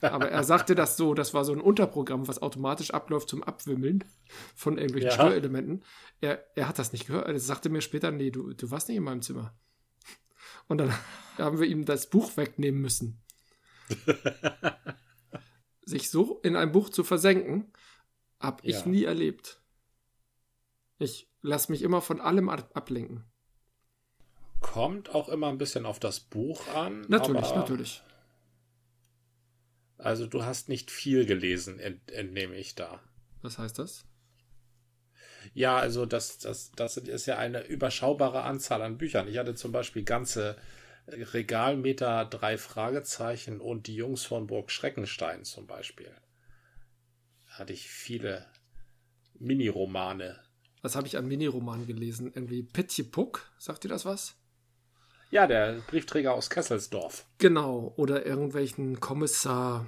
Aber 0.00 0.28
er 0.28 0.42
sagte 0.42 0.74
das 0.74 0.96
so, 0.96 1.14
das 1.14 1.32
war 1.32 1.44
so 1.44 1.52
ein 1.52 1.60
Unterprogramm, 1.60 2.26
was 2.26 2.42
automatisch 2.42 2.90
abläuft 2.92 3.28
zum 3.28 3.42
Abwimmeln 3.42 4.04
von 4.54 4.78
irgendwelchen 4.78 5.10
ja. 5.10 5.14
Störelementen. 5.14 5.84
Er, 6.20 6.44
er 6.56 6.68
hat 6.68 6.78
das 6.78 6.92
nicht 6.92 7.06
gehört. 7.06 7.28
Er 7.28 7.38
sagte 7.38 7.68
mir 7.68 7.80
später, 7.80 8.10
nee, 8.10 8.30
du, 8.30 8.52
du 8.52 8.70
warst 8.70 8.88
nicht 8.88 8.96
in 8.96 9.04
meinem 9.04 9.22
Zimmer. 9.22 9.56
Und 10.68 10.78
dann 10.78 10.92
haben 11.38 11.60
wir 11.60 11.66
ihm 11.66 11.84
das 11.84 12.10
Buch 12.10 12.36
wegnehmen 12.36 12.80
müssen. 12.80 13.22
Sich 15.84 16.10
so 16.10 16.40
in 16.40 16.56
ein 16.56 16.72
Buch 16.72 16.90
zu 16.90 17.04
versenken, 17.04 17.72
habe 18.40 18.66
ich 18.66 18.80
ja. 18.80 18.86
nie 18.86 19.04
erlebt. 19.04 19.62
Ich 20.98 21.30
lasse 21.42 21.70
mich 21.70 21.82
immer 21.82 22.00
von 22.00 22.20
allem 22.20 22.48
ablenken. 22.48 23.24
Kommt 24.60 25.14
auch 25.14 25.28
immer 25.28 25.48
ein 25.48 25.58
bisschen 25.58 25.86
auf 25.86 25.98
das 25.98 26.20
Buch 26.20 26.66
an. 26.74 27.04
Natürlich, 27.08 27.54
natürlich. 27.54 28.02
Also 29.98 30.26
du 30.26 30.44
hast 30.44 30.68
nicht 30.68 30.90
viel 30.90 31.26
gelesen, 31.26 31.78
ent 31.78 32.10
entnehme 32.10 32.56
ich 32.56 32.74
da. 32.74 33.00
Was 33.42 33.58
heißt 33.58 33.78
das? 33.78 34.04
Ja, 35.54 35.76
also 35.78 36.06
das, 36.06 36.38
das, 36.38 36.72
das 36.72 36.96
ist 36.96 37.26
ja 37.26 37.38
eine 37.38 37.66
überschaubare 37.66 38.42
Anzahl 38.42 38.82
an 38.82 38.98
Büchern. 38.98 39.28
Ich 39.28 39.38
hatte 39.38 39.54
zum 39.54 39.72
Beispiel 39.72 40.02
ganze 40.02 40.56
Regalmeter 41.08 42.24
drei 42.24 42.58
Fragezeichen 42.58 43.60
und 43.60 43.86
die 43.86 43.94
Jungs 43.94 44.24
von 44.24 44.46
Burg 44.46 44.70
Schreckenstein 44.70 45.44
zum 45.44 45.66
Beispiel. 45.66 46.14
Da 47.46 47.58
hatte 47.60 47.72
ich 47.72 47.88
viele 47.88 48.46
Miniromane. 49.38 50.40
Was 50.82 50.96
habe 50.96 51.06
ich 51.06 51.16
an 51.16 51.26
Miniromanen 51.26 51.86
gelesen? 51.86 52.32
Irgendwie 52.34 52.62
Pitje 52.62 53.04
Puck, 53.04 53.50
sagt 53.58 53.84
dir 53.84 53.88
das 53.88 54.04
was? 54.04 54.36
Ja, 55.36 55.46
der 55.46 55.82
Briefträger 55.86 56.32
aus 56.32 56.48
Kesselsdorf. 56.48 57.26
Genau, 57.36 57.92
oder 57.96 58.24
irgendwelchen 58.24 59.00
Kommissar 59.00 59.84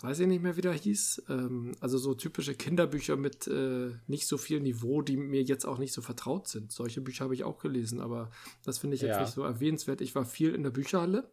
weiß 0.00 0.18
ich 0.18 0.26
nicht 0.26 0.42
mehr, 0.42 0.56
wie 0.56 0.62
der 0.62 0.72
hieß. 0.72 1.26
Ähm, 1.28 1.76
also 1.78 1.96
so 1.96 2.14
typische 2.14 2.56
Kinderbücher 2.56 3.16
mit 3.16 3.46
äh, 3.46 3.92
nicht 4.08 4.26
so 4.26 4.38
viel 4.38 4.58
Niveau, 4.58 5.00
die 5.00 5.16
mir 5.16 5.42
jetzt 5.42 5.64
auch 5.64 5.78
nicht 5.78 5.92
so 5.92 6.02
vertraut 6.02 6.48
sind. 6.48 6.72
Solche 6.72 7.00
Bücher 7.00 7.22
habe 7.22 7.34
ich 7.34 7.44
auch 7.44 7.60
gelesen, 7.60 8.00
aber 8.00 8.30
das 8.64 8.78
finde 8.78 8.96
ich 8.96 9.02
jetzt 9.02 9.14
ja. 9.14 9.20
nicht 9.20 9.32
so 9.32 9.44
erwähnenswert. 9.44 10.00
Ich 10.00 10.16
war 10.16 10.24
viel 10.24 10.56
in 10.56 10.64
der 10.64 10.70
Bücherhalle, 10.70 11.30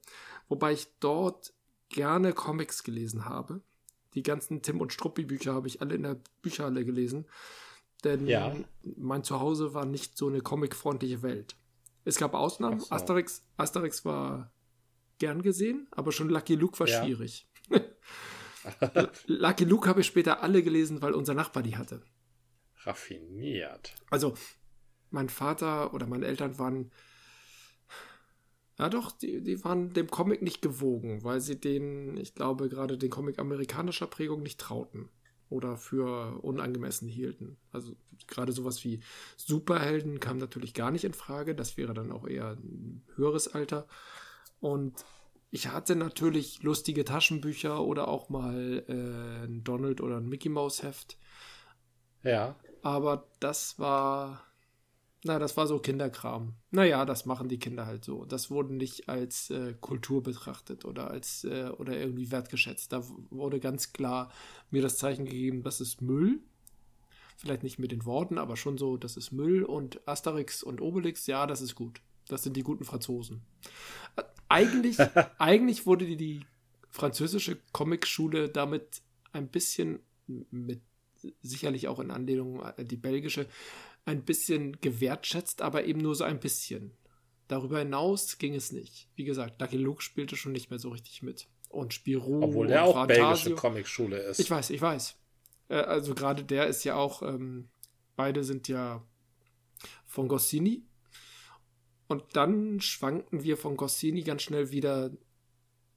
wobei 0.48 0.74
ich 0.74 0.86
dort 1.00 1.52
gerne 1.90 2.34
Comics 2.34 2.84
gelesen 2.84 3.26
habe. 3.26 3.62
Die 4.14 4.22
ganzen 4.22 4.62
Tim 4.62 4.82
und 4.82 4.94
Struppi 4.94 5.24
Bücher 5.24 5.56
habe 5.56 5.68
ich 5.68 5.82
alle 5.82 5.96
in 5.96 6.04
der 6.04 6.18
Bücherhalle 6.44 6.86
gelesen, 6.86 7.26
denn 8.04 8.28
ja. 8.28 8.56
mein 8.84 9.24
Zuhause 9.24 9.74
war 9.74 9.88
nicht 9.88 10.16
so 10.16 10.28
eine 10.28 10.42
comicfreundliche 10.42 11.24
Welt. 11.24 11.56
Es 12.06 12.18
gab 12.18 12.34
Ausnahmen. 12.34 12.80
So. 12.80 12.92
Asterix, 12.92 13.46
Asterix 13.58 14.06
war 14.06 14.52
gern 15.18 15.42
gesehen, 15.42 15.88
aber 15.92 16.12
schon 16.12 16.30
Lucky 16.30 16.56
Luke 16.56 16.80
war 16.80 16.88
ja. 16.88 17.04
schwierig. 17.04 17.48
Lucky 19.26 19.66
Luke 19.66 19.88
habe 19.88 20.02
ich 20.02 20.08
später 20.08 20.42
alle 20.42 20.64
gelesen, 20.64 21.02
weil 21.02 21.14
unser 21.14 21.34
Nachbar 21.34 21.64
die 21.64 21.78
hatte. 21.78 22.02
Raffiniert. 22.84 23.96
Also, 24.10 24.34
mein 25.10 25.30
Vater 25.30 25.94
oder 25.94 26.08
meine 26.08 26.26
Eltern 26.26 26.58
waren. 26.58 26.92
Ja, 28.78 28.88
doch, 28.88 29.12
die, 29.12 29.44
die 29.44 29.64
waren 29.66 29.92
dem 29.94 30.10
Comic 30.10 30.42
nicht 30.42 30.62
gewogen, 30.62 31.24
weil 31.24 31.42
sie 31.42 31.60
den, 31.60 32.16
ich 32.16 32.34
glaube, 32.34 32.70
gerade 32.70 32.98
den 32.98 33.10
Comic 33.10 33.38
amerikanischer 33.38 34.08
Prägung 34.08 34.42
nicht 34.42 34.60
trauten 34.60 35.10
oder 35.50 35.78
für 35.78 36.40
unangemessen 36.44 37.08
hielten. 37.08 37.58
Also 37.72 37.96
gerade 38.28 38.52
sowas 38.52 38.84
wie 38.84 39.02
Superhelden 39.36 40.20
kam 40.20 40.38
natürlich 40.38 40.74
gar 40.74 40.92
nicht 40.92 41.04
in 41.04 41.14
Frage. 41.14 41.56
Das 41.56 41.78
wäre 41.78 41.94
dann 41.94 42.12
auch 42.12 42.28
eher 42.28 42.52
ein 42.52 43.04
höheres 43.16 43.48
Alter. 43.48 43.88
Und 44.60 45.06
ich 45.52 45.68
hatte 45.68 45.96
natürlich 45.96 46.62
lustige 46.62 47.06
Taschenbücher 47.06 47.82
oder 47.84 48.08
auch 48.08 48.30
mal 48.30 48.84
äh, 48.88 49.46
ein 49.46 49.64
Donald 49.64 50.02
oder 50.02 50.18
ein 50.18 50.30
Mickey 50.30 50.50
Mouse 50.50 50.84
Heft. 50.84 51.18
Ja. 52.24 52.56
Aber 52.82 53.28
das 53.40 53.80
war, 53.80 54.44
na, 55.24 55.38
das 55.38 55.58
war 55.58 55.68
so 55.68 55.80
Kinderkram. 55.80 56.54
Naja, 56.72 57.06
das 57.06 57.26
machen 57.26 57.50
die 57.50 57.60
Kinder 57.60 57.86
halt 57.86 58.06
so. 58.06 58.24
Das 58.24 58.50
wurde 58.50 58.74
nicht 58.74 59.10
als 59.10 59.50
äh, 59.50 59.74
Kultur 59.80 60.24
betrachtet 60.24 60.86
oder 60.86 61.12
als 61.12 61.44
äh, 61.44 61.72
oder 61.78 61.98
irgendwie 61.98 62.32
wertgeschätzt. 62.32 62.94
Da 62.94 63.04
wurde 63.30 63.60
ganz 63.60 63.92
klar 63.92 64.32
mir 64.72 64.82
das 64.82 64.98
Zeichen 64.98 65.26
gegeben, 65.26 65.64
das 65.64 65.82
ist 65.82 66.02
Müll. 66.02 66.40
Vielleicht 67.36 67.64
nicht 67.64 67.80
mit 67.80 67.92
den 67.92 68.06
Worten, 68.06 68.38
aber 68.38 68.56
schon 68.56 68.78
so, 68.78 68.98
das 68.98 69.18
ist 69.18 69.32
Müll 69.32 69.64
und 69.64 70.08
Asterix 70.08 70.64
und 70.64 70.82
Obelix, 70.82 71.28
ja, 71.28 71.48
das 71.48 71.62
ist 71.62 71.76
gut. 71.76 72.02
Das 72.28 72.44
sind 72.44 72.56
die 72.56 72.64
guten 72.64 72.86
Franzosen. 72.86 73.42
Eigentlich, 74.48 74.98
eigentlich 75.38 75.86
wurde 75.86 76.06
die, 76.06 76.18
die 76.18 76.42
französische 76.90 77.58
Comicschule 77.74 78.50
damit 78.50 79.02
ein 79.32 79.48
bisschen 79.48 80.00
mit 80.52 80.82
sicherlich 81.42 81.88
auch 81.88 82.00
in 82.00 82.12
Anlehnung 82.12 82.62
an 82.64 82.88
die 82.88 82.98
belgische, 82.98 83.48
ein 84.06 84.24
bisschen 84.24 84.80
gewertschätzt, 84.82 85.62
aber 85.62 85.86
eben 85.86 86.02
nur 86.02 86.16
so 86.16 86.24
ein 86.24 86.40
bisschen. 86.40 86.92
Darüber 87.48 87.80
hinaus 87.80 88.38
ging 88.38 88.56
es 88.56 88.72
nicht. 88.72 89.10
Wie 89.16 89.24
gesagt, 89.24 89.60
Lucky 89.60 89.78
Luke 89.78 90.04
spielte 90.04 90.36
schon 90.36 90.52
nicht 90.52 90.70
mehr 90.70 90.80
so 90.80 90.90
richtig 90.90 91.24
mit. 91.24 91.48
Und 91.68 91.94
Spirou. 91.94 92.44
Obwohl 92.44 92.68
der 92.68 92.84
auch 92.84 92.94
Fantasio. 92.94 93.26
belgische 93.26 93.56
Comicschule 93.56 94.18
ist. 94.18 94.40
Ich 94.40 94.50
weiß, 94.50 94.70
ich 94.70 94.82
weiß. 94.82 95.16
Äh, 95.70 95.76
also 95.76 96.16
gerade 96.16 96.44
der 96.44 96.68
ist 96.68 96.84
ja 96.84 96.96
auch, 96.96 97.22
ähm, 97.22 97.70
beide 98.16 98.44
sind 98.44 98.68
ja 98.68 99.04
von 100.06 100.28
Goscinny. 100.28 100.84
Und 102.08 102.24
dann 102.34 102.82
schwankten 102.82 103.44
wir 103.44 103.56
von 103.56 103.78
Goscinny 103.78 104.24
ganz 104.24 104.42
schnell 104.42 104.72
wieder 104.72 105.12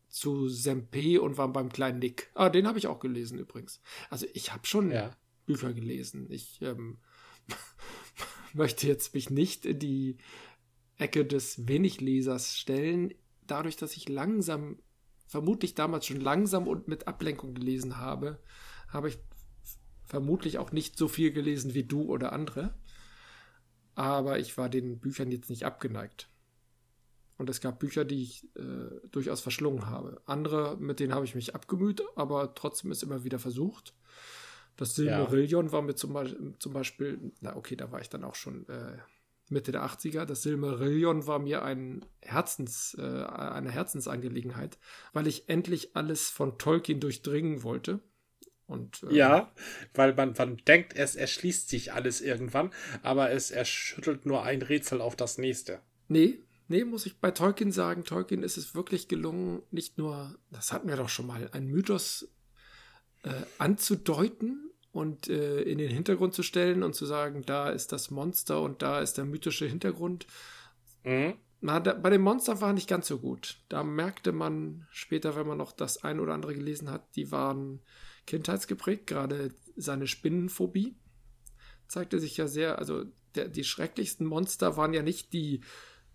zu 0.09 0.49
Sempe 0.49 1.23
und 1.23 1.39
waren 1.39 1.55
beim 1.55 1.71
kleinen 1.71 1.99
Nick. 1.99 2.31
Ah, 2.35 2.51
den 2.51 2.67
habe 2.67 2.79
ich 2.79 2.87
auch 2.87 3.01
gelesen 3.01 3.39
übrigens. 3.39 3.81
Also 4.11 4.27
ich 4.35 4.53
habe 4.53 4.67
schon 4.67 4.91
ja. 4.91 5.17
Bücher 5.47 5.73
gelesen. 5.73 6.31
Ich 6.31 6.61
ähm, 6.61 6.99
möchte 8.55 8.87
jetzt 8.87 9.15
mich 9.15 9.31
nicht 9.31 9.67
in 9.67 9.79
die 9.79 10.17
Ecke 10.99 11.25
des 11.25 11.67
Weniglesers 11.67 12.57
stellen, 12.57 13.15
dadurch, 13.47 13.77
dass 13.77 13.97
ich 13.97 14.09
langsam, 14.09 14.79
vermutlich 15.27 15.75
damals 15.75 16.07
schon 16.07 16.21
langsam 16.21 16.69
und 16.69 16.89
mit 16.89 17.09
Ablenkung 17.09 17.55
gelesen 17.55 17.99
habe, 17.99 18.39
habe 18.89 19.09
ich 19.09 19.19
vermutlich 20.05 20.59
auch 20.59 20.73
nicht 20.73 20.97
so 20.99 21.09
viel 21.09 21.33
gelesen 21.33 21.75
wie 21.75 21.85
du 21.85 22.03
oder 22.03 22.33
andere. 22.33 22.75
Aber 23.95 24.39
ich 24.39 24.57
war 24.59 24.69
den 24.69 24.99
Büchern 25.01 25.31
jetzt 25.31 25.51
nicht 25.51 25.65
abgeneigt. 25.65 26.29
Und 27.39 27.51
es 27.51 27.61
gab 27.61 27.81
Bücher, 27.81 28.05
die 28.05 28.23
ich 28.23 28.45
äh, 28.57 29.09
durchaus 29.11 29.41
verschlungen 29.41 29.87
habe. 29.87 30.23
Andere, 30.27 30.77
mit 30.79 31.01
denen 31.01 31.15
habe 31.15 31.25
ich 31.25 31.35
mich 31.35 31.55
abgemüht, 31.55 32.03
aber 32.15 32.55
trotzdem 32.55 32.93
ist 32.93 33.03
immer 33.03 33.25
wieder 33.25 33.39
versucht. 33.39 33.95
Das 34.77 34.95
Silmarillion 34.95 35.67
ja. 35.67 35.73
war 35.73 35.83
mir 35.83 35.95
zum, 35.95 36.17
zum, 36.59 36.73
Beispiel, 36.73 37.33
na 37.41 37.57
okay, 37.57 37.77
da 37.77 37.93
war 37.93 38.01
ich 38.01 38.09
dann 38.09 38.25
auch 38.25 38.35
schon 38.35 38.69
äh, 38.69 38.97
Mitte 39.49 39.73
der 39.73 39.85
80er. 39.85 40.25
Das 40.25 40.43
Silmarillion 40.43 41.27
war 41.27 41.39
mir 41.39 41.63
ein 41.63 42.05
Herzens, 42.21 42.97
äh, 42.99 43.03
eine 43.03 43.71
Herzensangelegenheit, 43.71 44.79
weil 45.13 45.27
ich 45.27 45.49
endlich 45.49 45.95
alles 45.95 46.31
von 46.31 46.59
Tolkien 46.59 47.01
durchdringen 47.01 47.63
wollte. 47.63 48.01
Und, 48.67 49.03
äh, 49.05 49.15
ja, 49.15 49.53
weil 49.93 50.15
man, 50.15 50.35
man 50.37 50.57
denkt, 50.57 50.97
es 50.97 51.15
erschließt 51.15 51.69
sich 51.69 51.93
alles 51.93 52.21
irgendwann, 52.21 52.71
aber 53.03 53.31
es 53.31 53.51
erschüttelt 53.51 54.25
nur 54.25 54.45
ein 54.45 54.63
Rätsel 54.63 55.01
auf 55.01 55.15
das 55.15 55.37
nächste. 55.37 55.81
Nee, 56.09 56.39
nee, 56.69 56.85
muss 56.85 57.05
ich 57.05 57.19
bei 57.19 57.31
Tolkien 57.33 57.71
sagen, 57.71 58.05
Tolkien 58.05 58.43
ist 58.43 58.57
es 58.57 58.75
wirklich 58.75 59.09
gelungen, 59.09 59.63
nicht 59.71 59.99
nur, 59.99 60.39
das 60.51 60.73
hatten 60.73 60.89
wir 60.89 60.97
doch 60.97 61.11
schon 61.11 61.27
mal, 61.27 61.51
einen 61.53 61.67
Mythos 61.67 62.29
äh, 63.23 63.31
anzudeuten 63.59 64.71
und 64.93 65.29
äh, 65.29 65.63
in 65.63 65.79
den 65.79 65.91
Hintergrund 65.91 66.35
zu 66.35 66.43
stellen 66.43 66.83
und 66.83 66.95
zu 66.95 67.07
sagen, 67.07 67.43
da 67.47 67.71
ist 67.71 67.93
das 67.93 68.11
Monster 68.11 68.61
und 68.61 68.83
da 68.83 69.01
ist 69.01 69.19
der 69.19 69.25
mythische 69.25 69.67
Hintergrund. 69.67 70.27
Mhm. 71.05 71.35
Na, 71.61 71.81
da, 71.81 71.95
bei 71.95 72.11
dem 72.11 72.23
Monster 72.23 72.61
war 72.61 72.73
nicht 72.73 72.89
ganz 72.89 73.07
so 73.07 73.19
gut. 73.19 73.61
Da 73.69 73.85
merkte 73.85 74.33
man 74.33 74.87
später, 74.91 75.37
wenn 75.37 75.47
man 75.47 75.59
noch 75.59 75.73
das 75.73 76.03
ein 76.03 76.21
oder 76.21 76.35
andere 76.35 76.55
gelesen 76.55 76.91
hat, 76.91 77.15
die 77.17 77.31
waren 77.31 77.81
kindheitsgeprägt, 78.27 79.07
gerade 79.07 79.55
seine 79.77 80.07
Spinnenphobie 80.07 80.97
zeigte 81.89 82.19
sich 82.19 82.37
ja 82.37 82.49
sehr, 82.49 82.79
also 82.79 83.05
der, 83.35 83.49
die 83.49 83.65
schrecklichsten 83.65 84.27
Monster 84.27 84.77
waren 84.77 84.95
ja 84.95 85.03
nicht 85.03 85.33
die, 85.33 85.61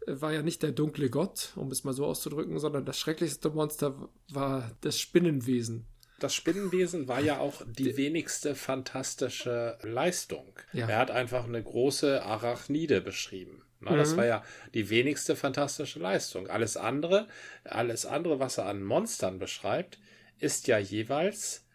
war 0.06 0.34
ja 0.34 0.42
nicht 0.42 0.64
der 0.64 0.72
dunkle 0.72 1.10
Gott, 1.10 1.54
um 1.56 1.72
es 1.72 1.84
mal 1.84 1.94
so 1.94 2.06
auszudrücken, 2.06 2.60
sondern 2.60 2.86
das 2.86 3.00
schrecklichste 3.00 3.50
Monster 3.50 4.10
war 4.30 4.72
das 4.82 5.00
Spinnenwesen 5.00 5.86
das 6.20 6.34
Spinnenwesen 6.34 7.08
war 7.08 7.20
ja 7.22 7.40
auch 7.40 7.62
die 7.66 7.96
wenigste 7.98 8.56
fantastische 8.56 9.78
Leistung. 9.82 10.58
Ja. 10.74 10.90
Er 10.90 10.98
hat 10.98 11.12
einfach 11.12 11.46
eine 11.46 11.62
große 11.62 12.24
Arachnide 12.24 13.02
beschrieben. 13.02 13.64
Na, 13.80 13.92
mhm. 13.92 13.98
Das 13.98 14.18
war 14.18 14.26
ja 14.26 14.44
die 14.74 14.90
wenigste 14.90 15.36
fantastische 15.36 16.00
Leistung. 16.00 16.48
Alles 16.48 16.78
andere, 16.78 17.28
alles 17.64 18.06
andere, 18.06 18.40
was 18.40 18.58
er 18.58 18.66
an 18.66 18.84
Monstern 18.84 19.38
beschreibt, 19.38 20.00
ist 20.40 20.68
ja 20.68 20.78
jeweils 20.78 21.66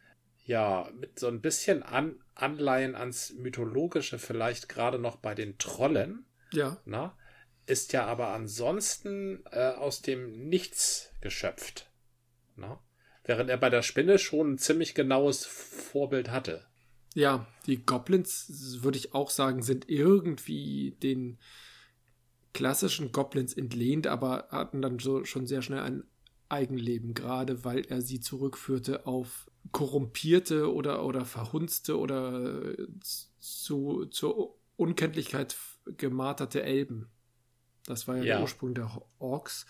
ja 0.44 0.90
mit 0.98 1.18
so 1.18 1.28
ein 1.28 1.40
bisschen 1.40 1.82
an, 1.82 2.18
Anleihen 2.34 2.96
ans 2.96 3.32
Mythologische, 3.34 4.18
vielleicht 4.18 4.68
gerade 4.68 4.98
noch 4.98 5.16
bei 5.16 5.34
den 5.34 5.58
Trollen. 5.58 6.26
Ja. 6.52 6.78
Na, 6.84 7.16
ist 7.66 7.92
ja 7.92 8.06
aber 8.06 8.28
ansonsten 8.28 9.44
äh, 9.52 9.70
aus 9.70 10.02
dem 10.02 10.48
Nichts 10.48 11.12
geschöpft. 11.20 11.90
Na? 12.56 12.82
Während 13.24 13.50
er 13.50 13.56
bei 13.56 13.70
der 13.70 13.82
Spinne 13.82 14.18
schon 14.18 14.52
ein 14.52 14.58
ziemlich 14.58 14.94
genaues 14.94 15.44
Vorbild 15.44 16.30
hatte. 16.30 16.64
Ja, 17.14 17.46
die 17.66 17.84
Goblins, 17.84 18.78
würde 18.82 18.98
ich 18.98 19.14
auch 19.14 19.30
sagen, 19.30 19.62
sind 19.62 19.88
irgendwie 19.88 20.96
den 21.02 21.38
klassischen 22.54 23.12
Goblins 23.12 23.54
entlehnt, 23.54 24.06
aber 24.06 24.48
hatten 24.50 24.82
dann 24.82 24.98
so 24.98 25.24
schon 25.24 25.46
sehr 25.46 25.62
schnell 25.62 25.80
ein 25.80 26.04
Eigenleben, 26.48 27.14
gerade 27.14 27.64
weil 27.64 27.86
er 27.86 28.02
sie 28.02 28.20
zurückführte 28.20 29.06
auf 29.06 29.50
korrumpierte 29.70 30.72
oder, 30.72 31.04
oder 31.04 31.24
verhunzte 31.24 31.98
oder 31.98 32.74
zu, 33.40 34.06
zur 34.06 34.54
Unkenntlichkeit 34.76 35.56
gemarterte 35.96 36.62
Elben. 36.62 37.10
Das 37.86 38.06
war 38.06 38.16
ja, 38.16 38.22
ja. 38.22 38.34
der 38.34 38.42
Ursprung 38.42 38.74
der 38.74 39.02
Orks. 39.18 39.66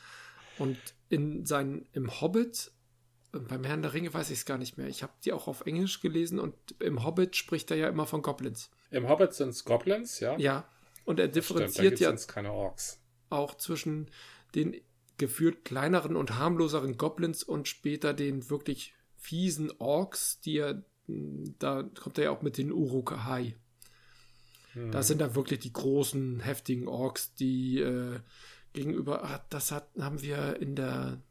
Und 0.58 0.76
in 1.08 1.46
seinen, 1.46 1.86
im 1.92 2.20
Hobbit 2.20 2.72
beim 3.32 3.64
Herrn 3.64 3.82
der 3.82 3.94
Ringe 3.94 4.12
weiß 4.12 4.30
ich 4.30 4.38
es 4.40 4.44
gar 4.44 4.58
nicht 4.58 4.76
mehr. 4.76 4.88
Ich 4.88 5.02
habe 5.02 5.12
die 5.24 5.32
auch 5.32 5.48
auf 5.48 5.66
Englisch 5.66 6.00
gelesen 6.00 6.38
und 6.38 6.54
im 6.80 7.02
Hobbit 7.04 7.34
spricht 7.34 7.70
er 7.70 7.78
ja 7.78 7.88
immer 7.88 8.06
von 8.06 8.22
Goblins. 8.22 8.70
Im 8.90 9.08
Hobbit 9.08 9.32
sind 9.32 9.50
es 9.50 9.64
Goblins, 9.64 10.20
ja. 10.20 10.36
Ja. 10.38 10.68
Und 11.04 11.18
er 11.18 11.28
differenziert 11.28 11.98
ja 11.98 12.14
keine 12.28 12.52
Orks. 12.52 13.00
auch 13.30 13.56
zwischen 13.56 14.10
den 14.54 14.76
gefühlt 15.16 15.64
kleineren 15.64 16.14
und 16.16 16.38
harmloseren 16.38 16.96
Goblins 16.98 17.42
und 17.42 17.68
später 17.68 18.12
den 18.12 18.50
wirklich 18.50 18.94
fiesen 19.16 19.72
Orks, 19.78 20.40
die 20.40 20.58
er, 20.58 20.84
da 21.06 21.82
kommt 21.82 22.18
er 22.18 22.24
ja 22.24 22.30
auch 22.30 22.42
mit 22.42 22.58
den 22.58 22.70
Uruk-hai. 22.70 23.56
Hm. 24.74 24.90
Das 24.90 25.08
sind 25.08 25.20
da 25.20 25.34
wirklich 25.34 25.60
die 25.60 25.72
großen, 25.72 26.40
heftigen 26.40 26.86
Orks, 26.86 27.34
die 27.34 27.78
äh, 27.78 28.20
gegenüber, 28.72 29.24
ach, 29.24 29.40
das 29.48 29.70
hat, 29.70 29.88
haben 29.98 30.22
wir 30.22 30.60
in 30.60 30.76
der 30.76 31.22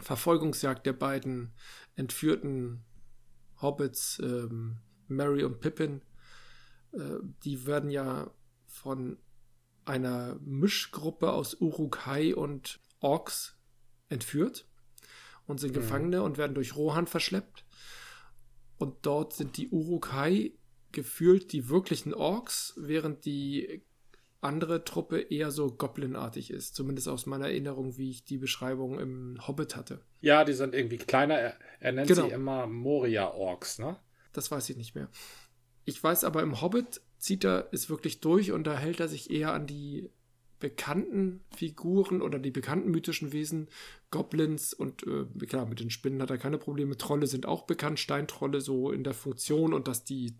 Verfolgungsjagd 0.00 0.86
der 0.86 0.92
beiden 0.92 1.52
entführten 1.96 2.84
Hobbits, 3.60 4.18
ähm, 4.22 4.78
Mary 5.08 5.44
und 5.44 5.60
Pippin, 5.60 6.02
äh, 6.92 7.18
die 7.44 7.66
werden 7.66 7.90
ja 7.90 8.30
von 8.66 9.18
einer 9.84 10.38
Mischgruppe 10.40 11.32
aus 11.32 11.54
Uruk-hai 11.54 12.34
und 12.34 12.80
Orks 13.00 13.56
entführt 14.08 14.66
und 15.46 15.58
sind 15.58 15.70
mhm. 15.70 15.80
Gefangene 15.80 16.22
und 16.22 16.38
werden 16.38 16.54
durch 16.54 16.76
Rohan 16.76 17.06
verschleppt. 17.06 17.64
Und 18.78 19.04
dort 19.04 19.34
sind 19.34 19.56
die 19.56 19.68
Uruk-hai 19.68 20.52
gefühlt 20.92 21.52
die 21.52 21.68
wirklichen 21.68 22.14
Orks, 22.14 22.74
während 22.76 23.24
die 23.24 23.84
andere 24.40 24.84
Truppe 24.84 25.20
eher 25.20 25.50
so 25.50 25.70
Goblin-artig 25.70 26.50
ist. 26.50 26.74
Zumindest 26.74 27.08
aus 27.08 27.26
meiner 27.26 27.46
Erinnerung, 27.46 27.98
wie 27.98 28.10
ich 28.10 28.24
die 28.24 28.38
Beschreibung 28.38 28.98
im 28.98 29.38
Hobbit 29.46 29.76
hatte. 29.76 30.00
Ja, 30.20 30.44
die 30.44 30.54
sind 30.54 30.74
irgendwie 30.74 30.98
kleiner. 30.98 31.38
Er, 31.38 31.54
er 31.80 31.92
nennt 31.92 32.08
genau. 32.08 32.26
sie 32.26 32.32
immer 32.32 32.66
Moria-Orks, 32.66 33.78
ne? 33.78 33.96
Das 34.32 34.50
weiß 34.50 34.70
ich 34.70 34.76
nicht 34.76 34.94
mehr. 34.94 35.08
Ich 35.84 36.02
weiß 36.02 36.24
aber, 36.24 36.42
im 36.42 36.60
Hobbit 36.60 37.00
zieht 37.18 37.44
er 37.44 37.68
es 37.72 37.90
wirklich 37.90 38.20
durch 38.20 38.52
und 38.52 38.66
da 38.66 38.76
hält 38.76 39.00
er 39.00 39.08
sich 39.08 39.30
eher 39.30 39.52
an 39.52 39.66
die 39.66 40.10
bekannten 40.58 41.42
Figuren 41.56 42.20
oder 42.22 42.38
die 42.38 42.50
bekannten 42.50 42.90
mythischen 42.90 43.32
Wesen, 43.32 43.68
Goblins 44.10 44.74
und 44.74 45.04
äh, 45.06 45.24
klar, 45.46 45.66
mit 45.66 45.80
den 45.80 45.90
Spinnen 45.90 46.20
hat 46.20 46.30
er 46.30 46.38
keine 46.38 46.58
Probleme. 46.58 46.96
Trolle 46.96 47.26
sind 47.26 47.46
auch 47.46 47.62
bekannt, 47.62 47.98
Steintrolle 47.98 48.60
so 48.60 48.92
in 48.92 49.02
der 49.02 49.14
Funktion 49.14 49.72
und 49.72 49.88
dass 49.88 50.04
die 50.04 50.34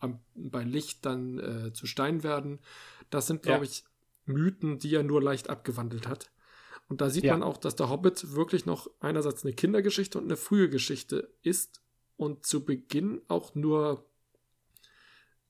am, 0.00 0.20
bei 0.34 0.62
Licht 0.62 1.04
dann 1.04 1.38
äh, 1.38 1.72
zu 1.72 1.86
Stein 1.86 2.22
werden. 2.22 2.60
Das 3.10 3.26
sind, 3.26 3.42
glaube 3.42 3.64
ja. 3.64 3.70
ich, 3.70 3.84
Mythen, 4.24 4.78
die 4.78 4.94
er 4.94 5.02
nur 5.02 5.22
leicht 5.22 5.48
abgewandelt 5.50 6.08
hat. 6.08 6.30
Und 6.88 7.00
da 7.00 7.10
sieht 7.10 7.24
ja. 7.24 7.32
man 7.32 7.42
auch, 7.42 7.56
dass 7.56 7.76
der 7.76 7.90
Hobbit 7.90 8.34
wirklich 8.34 8.66
noch 8.66 8.88
einerseits 9.00 9.44
eine 9.44 9.54
Kindergeschichte 9.54 10.18
und 10.18 10.24
eine 10.24 10.36
frühe 10.36 10.68
Geschichte 10.68 11.32
ist 11.42 11.82
und 12.16 12.46
zu 12.46 12.64
Beginn 12.64 13.22
auch 13.28 13.54
nur 13.54 14.06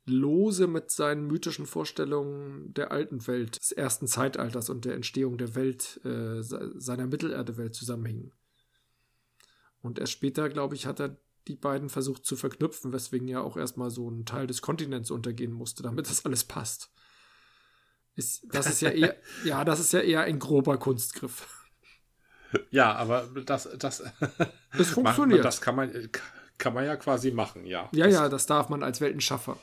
lose 0.06 0.66
mit 0.66 0.90
seinen 0.90 1.26
mythischen 1.26 1.66
Vorstellungen 1.66 2.72
der 2.72 2.92
alten 2.92 3.26
Welt, 3.26 3.60
des 3.60 3.72
ersten 3.72 4.06
Zeitalters 4.06 4.70
und 4.70 4.84
der 4.84 4.94
Entstehung 4.94 5.36
der 5.36 5.54
Welt, 5.56 6.00
äh, 6.04 6.42
seiner 6.42 7.06
Mittelerde-Welt 7.06 7.74
zusammenhingen. 7.74 8.32
Und 9.82 9.98
erst 9.98 10.12
später, 10.12 10.48
glaube 10.48 10.74
ich, 10.74 10.86
hat 10.86 11.00
er 11.00 11.16
die 11.48 11.56
beiden 11.56 11.88
versucht 11.88 12.24
zu 12.26 12.36
verknüpfen, 12.36 12.92
weswegen 12.92 13.28
ja 13.28 13.40
auch 13.40 13.56
erstmal 13.56 13.90
so 13.90 14.08
ein 14.10 14.24
Teil 14.24 14.46
des 14.46 14.62
Kontinents 14.62 15.10
untergehen 15.10 15.52
musste, 15.52 15.82
damit 15.82 16.08
das 16.08 16.24
alles 16.24 16.44
passt. 16.44 16.90
Ist, 18.14 18.46
das 18.50 18.66
ist 18.66 18.80
ja 18.80 18.90
eher, 18.90 19.16
ja, 19.44 19.64
das 19.64 19.78
ist 19.78 19.92
ja 19.92 20.00
eher 20.00 20.22
ein 20.22 20.38
grober 20.38 20.78
Kunstgriff. 20.78 21.46
Ja, 22.70 22.94
aber 22.94 23.28
das, 23.44 23.68
das, 23.78 24.02
das 24.76 24.90
funktioniert. 24.90 25.44
das 25.44 25.60
kann 25.60 25.76
man, 25.76 25.92
Kann 26.58 26.72
man 26.72 26.84
ja 26.84 26.96
quasi 26.96 27.30
machen, 27.30 27.66
ja. 27.66 27.88
Ja, 27.92 28.06
das, 28.06 28.14
ja, 28.14 28.28
das 28.28 28.46
darf 28.46 28.68
man 28.68 28.82
als 28.82 29.00
Weltenschaffer. 29.00 29.58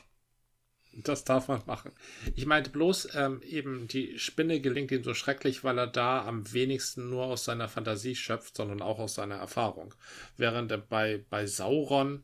Das 0.96 1.24
darf 1.24 1.48
man 1.48 1.62
machen. 1.66 1.92
Ich 2.36 2.46
meinte 2.46 2.70
bloß, 2.70 3.16
ähm, 3.16 3.42
eben 3.42 3.88
die 3.88 4.20
Spinne 4.20 4.62
gelingt 4.62 4.92
ihm 4.92 5.04
so 5.04 5.16
schrecklich, 5.16 5.64
weil 5.64 5.80
er 5.80 5.88
da 5.88 6.24
am 6.24 6.54
wenigsten 6.54 7.10
nur 7.10 7.26
aus 7.26 7.46
seiner 7.46 7.68
Fantasie 7.68 8.16
schöpft, 8.16 8.56
sondern 8.56 8.82
auch 8.82 9.00
aus 9.00 9.16
seiner 9.16 9.36
Erfahrung. 9.36 9.96
Während 10.38 10.72
er 10.72 10.78
bei, 10.78 11.26
bei 11.30 11.48
Sauron, 11.48 12.24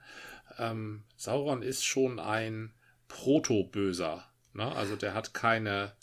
ähm, 0.59 1.03
Sauron 1.17 1.63
ist 1.63 1.83
schon 1.83 2.19
ein 2.19 2.73
Proto-Böser. 3.07 4.25
Ne? 4.53 4.71
Also 4.71 4.95
der 4.95 5.15
hat 5.15 5.33
keine, 5.33 5.93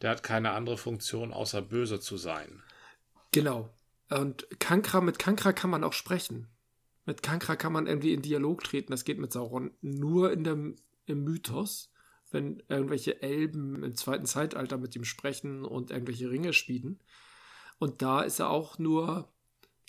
der 0.00 0.10
hat 0.10 0.22
keine 0.22 0.52
andere 0.52 0.78
Funktion, 0.78 1.32
außer 1.32 1.60
böse 1.60 1.98
zu 1.98 2.16
sein. 2.16 2.62
Genau. 3.32 3.68
Und 4.10 4.46
Kankra, 4.60 5.00
mit 5.00 5.18
Kankra 5.18 5.52
kann 5.52 5.70
man 5.70 5.82
auch 5.82 5.92
sprechen. 5.92 6.46
Mit 7.04 7.24
Kankra 7.24 7.56
kann 7.56 7.72
man 7.72 7.88
irgendwie 7.88 8.12
in 8.12 8.22
Dialog 8.22 8.62
treten. 8.62 8.92
Das 8.92 9.04
geht 9.04 9.18
mit 9.18 9.32
Sauron 9.32 9.72
nur 9.80 10.32
in 10.32 10.44
dem, 10.44 10.76
im 11.06 11.24
Mythos 11.24 11.90
wenn 12.36 12.62
irgendwelche 12.68 13.22
Elben 13.22 13.82
im 13.82 13.96
zweiten 13.96 14.26
Zeitalter 14.26 14.76
mit 14.76 14.94
ihm 14.94 15.04
sprechen 15.04 15.64
und 15.64 15.90
irgendwelche 15.90 16.30
Ringe 16.30 16.52
spielen. 16.52 17.00
Und 17.78 18.02
da 18.02 18.20
ist 18.20 18.40
er 18.40 18.50
auch 18.50 18.78
nur 18.78 19.32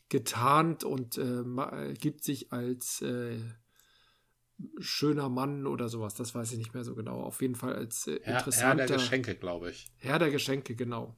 getarnt 0.07 0.85
und 0.85 1.17
äh, 1.17 1.93
gibt 1.93 2.23
sich 2.23 2.53
als 2.53 3.01
äh, 3.01 3.37
schöner 4.79 5.27
Mann 5.27 5.67
oder 5.67 5.89
sowas. 5.89 6.13
Das 6.15 6.33
weiß 6.33 6.53
ich 6.53 6.57
nicht 6.57 6.73
mehr 6.73 6.85
so 6.85 6.95
genau. 6.95 7.21
Auf 7.21 7.41
jeden 7.41 7.55
Fall 7.55 7.75
als 7.75 8.07
äh, 8.07 8.15
interessanter. 8.15 8.83
Herr 8.83 8.87
der 8.87 8.97
Geschenke, 8.97 9.35
glaube 9.35 9.69
ich. 9.71 9.91
Herr 9.97 10.19
der 10.19 10.31
Geschenke, 10.31 10.75
genau. 10.75 11.17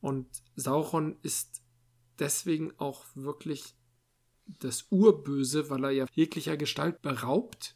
Und 0.00 0.26
Sauron 0.56 1.16
ist 1.22 1.62
deswegen 2.18 2.72
auch 2.78 3.04
wirklich 3.14 3.76
das 4.46 4.86
Urböse, 4.90 5.70
weil 5.70 5.84
er 5.84 5.90
ja 5.90 6.06
jeglicher 6.12 6.56
Gestalt 6.56 7.00
beraubt 7.02 7.75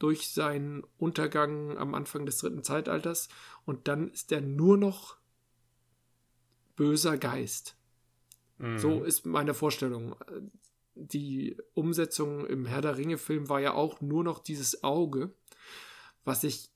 durch 0.00 0.30
seinen 0.30 0.82
Untergang 0.98 1.78
am 1.78 1.94
Anfang 1.94 2.26
des 2.26 2.38
dritten 2.38 2.64
Zeitalters 2.64 3.28
und 3.64 3.86
dann 3.86 4.10
ist 4.10 4.32
er 4.32 4.40
nur 4.40 4.76
noch 4.76 5.16
böser 6.74 7.18
Geist. 7.18 7.76
Mhm. 8.58 8.78
So 8.78 9.04
ist 9.04 9.26
meine 9.26 9.54
Vorstellung. 9.54 10.16
Die 10.94 11.56
Umsetzung 11.74 12.46
im 12.46 12.64
Herr 12.66 12.80
der 12.80 12.96
Ringe-Film 12.96 13.48
war 13.48 13.60
ja 13.60 13.74
auch 13.74 14.00
nur 14.00 14.24
noch 14.24 14.38
dieses 14.38 14.82
Auge, 14.82 15.32
was 16.24 16.44
ich 16.44 16.70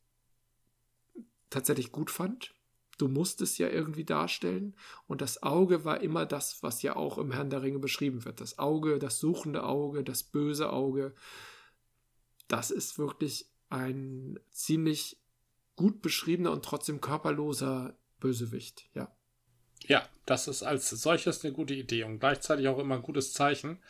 tatsächlich 1.48 1.92
gut 1.92 2.10
fand. 2.10 2.54
Du 2.98 3.08
musst 3.08 3.40
es 3.40 3.56
ja 3.56 3.68
irgendwie 3.68 4.04
darstellen. 4.04 4.76
Und 5.06 5.22
das 5.22 5.42
Auge 5.42 5.84
war 5.84 6.00
immer 6.02 6.26
das, 6.26 6.62
was 6.62 6.82
ja 6.82 6.94
auch 6.96 7.16
im 7.16 7.32
Herrn 7.32 7.50
der 7.50 7.62
Ringe 7.62 7.78
beschrieben 7.78 8.24
wird. 8.26 8.40
Das 8.40 8.58
Auge, 8.58 8.98
das 8.98 9.18
suchende 9.18 9.64
Auge, 9.64 10.04
das 10.04 10.22
böse 10.22 10.70
Auge, 10.70 11.14
das 12.54 12.70
ist 12.70 12.98
wirklich 12.98 13.46
ein 13.68 14.38
ziemlich 14.52 15.18
gut 15.74 16.02
beschriebener 16.02 16.52
und 16.52 16.64
trotzdem 16.64 17.00
körperloser 17.00 17.98
Bösewicht, 18.20 18.88
ja. 18.94 19.10
Ja, 19.86 20.08
das 20.24 20.46
ist 20.46 20.62
als 20.62 20.88
solches 20.88 21.44
eine 21.44 21.52
gute 21.52 21.74
Idee 21.74 22.04
und 22.04 22.20
gleichzeitig 22.20 22.68
auch 22.68 22.78
immer 22.78 22.94
ein 22.94 23.02
gutes 23.02 23.32
Zeichen, 23.32 23.82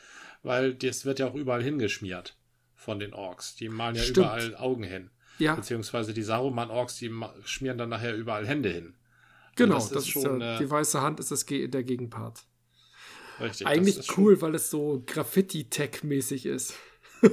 weil 0.42 0.74
das 0.74 1.04
wird 1.04 1.18
ja 1.18 1.28
auch 1.28 1.34
überall 1.34 1.62
hingeschmiert 1.62 2.38
von 2.74 2.98
den 2.98 3.12
Orks. 3.12 3.54
Die 3.54 3.68
malen 3.68 3.96
ja 3.96 4.02
Stimmt. 4.02 4.16
überall 4.16 4.56
Augen 4.56 4.82
hin. 4.82 5.10
Ja. 5.38 5.54
Beziehungsweise 5.56 6.14
die 6.14 6.22
Saruman-Orks, 6.22 6.96
die 6.96 7.12
schmieren 7.44 7.76
dann 7.76 7.90
nachher 7.90 8.16
überall 8.16 8.46
Hände 8.46 8.70
hin. 8.70 8.94
Genau, 9.56 9.74
das, 9.74 9.90
das, 9.90 10.04
ist 10.04 10.08
schon. 10.08 10.40
Ja, 10.40 10.58
die 10.58 10.70
weiße 10.70 11.02
Hand 11.02 11.20
ist 11.20 11.30
das 11.30 11.44
der 11.44 11.84
Gegenpart. 11.84 12.44
Richtig. 13.40 13.66
Eigentlich 13.66 14.16
cool, 14.16 14.40
weil 14.40 14.54
es 14.54 14.70
so 14.70 15.02
Graffiti-Tech-mäßig 15.06 16.46
ist. 16.46 16.74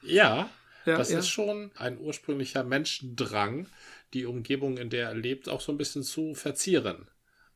Ja, 0.00 0.48
ja 0.88 0.98
das 0.98 1.10
ja. 1.10 1.18
ist 1.20 1.28
schon 1.28 1.70
ein 1.76 1.98
ursprünglicher 1.98 2.64
Menschendrang, 2.64 3.66
die 4.14 4.26
Umgebung, 4.26 4.78
in 4.78 4.90
der 4.90 5.08
er 5.08 5.14
lebt, 5.14 5.48
auch 5.48 5.60
so 5.60 5.72
ein 5.72 5.78
bisschen 5.78 6.02
zu 6.02 6.34
verzieren. 6.34 7.08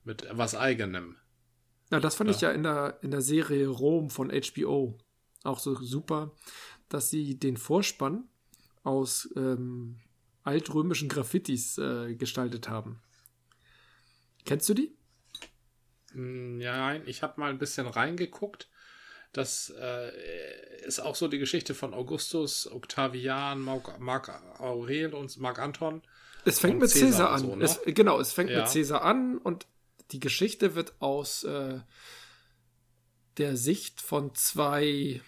Mit 0.05 0.27
was 0.31 0.55
Eigenem. 0.55 1.17
Ja, 1.91 2.01
das 2.01 2.17
fand 2.17 2.31
ja. 2.31 2.37
ich 2.37 2.43
ja 2.43 2.51
in 2.51 2.63
der, 2.63 2.99
in 3.03 3.11
der 3.11 3.21
Serie 3.21 3.69
Rom 3.69 4.11
von 4.11 4.31
HBO 4.31 4.99
auch 5.45 5.59
so 5.59 5.75
super, 5.77 6.33
dass 6.89 7.11
sie 7.11 7.39
den 7.39 7.57
Vorspann 7.57 8.29
aus 8.83 9.29
ähm, 9.37 10.01
altrömischen 10.43 11.09
Graffitis 11.09 11.79
äh, 11.79 12.15
gestaltet 12.15 12.69
haben. 12.69 13.01
Kennst 14.45 14.69
du 14.69 14.75
die? 14.75 14.97
Hm, 16.13 16.59
nein, 16.59 17.03
ich 17.07 17.23
habe 17.23 17.41
mal 17.41 17.51
ein 17.51 17.59
bisschen 17.59 17.87
reingeguckt. 17.87 18.69
Das 19.33 19.73
äh, 19.79 20.85
ist 20.85 21.01
auch 21.01 21.15
so 21.15 21.27
die 21.29 21.39
Geschichte 21.39 21.75
von 21.75 21.95
Augustus, 21.95 22.71
Octavian, 22.71 23.61
Mark, 23.61 23.99
Mark 23.99 24.61
Aurel 24.61 25.15
und 25.15 25.39
Mark 25.39 25.59
Anton. 25.59 26.03
Es 26.45 26.59
fängt 26.59 26.81
mit 26.81 26.91
Cäsar, 26.91 27.09
Cäsar 27.09 27.31
an. 27.33 27.41
So, 27.41 27.57
ne? 27.57 27.65
es, 27.65 27.81
genau, 27.87 28.21
es 28.21 28.33
fängt 28.33 28.51
ja. 28.51 28.61
mit 28.61 28.69
Cäsar 28.69 29.03
an 29.03 29.39
und 29.39 29.67
die 30.11 30.21
Geschichte 30.21 30.75
wird 30.75 30.95
aus 31.01 31.45
äh, 31.45 31.81
der 33.39 33.57
Sicht 33.57 34.03
von 34.03 34.35
zwei, 34.35 35.23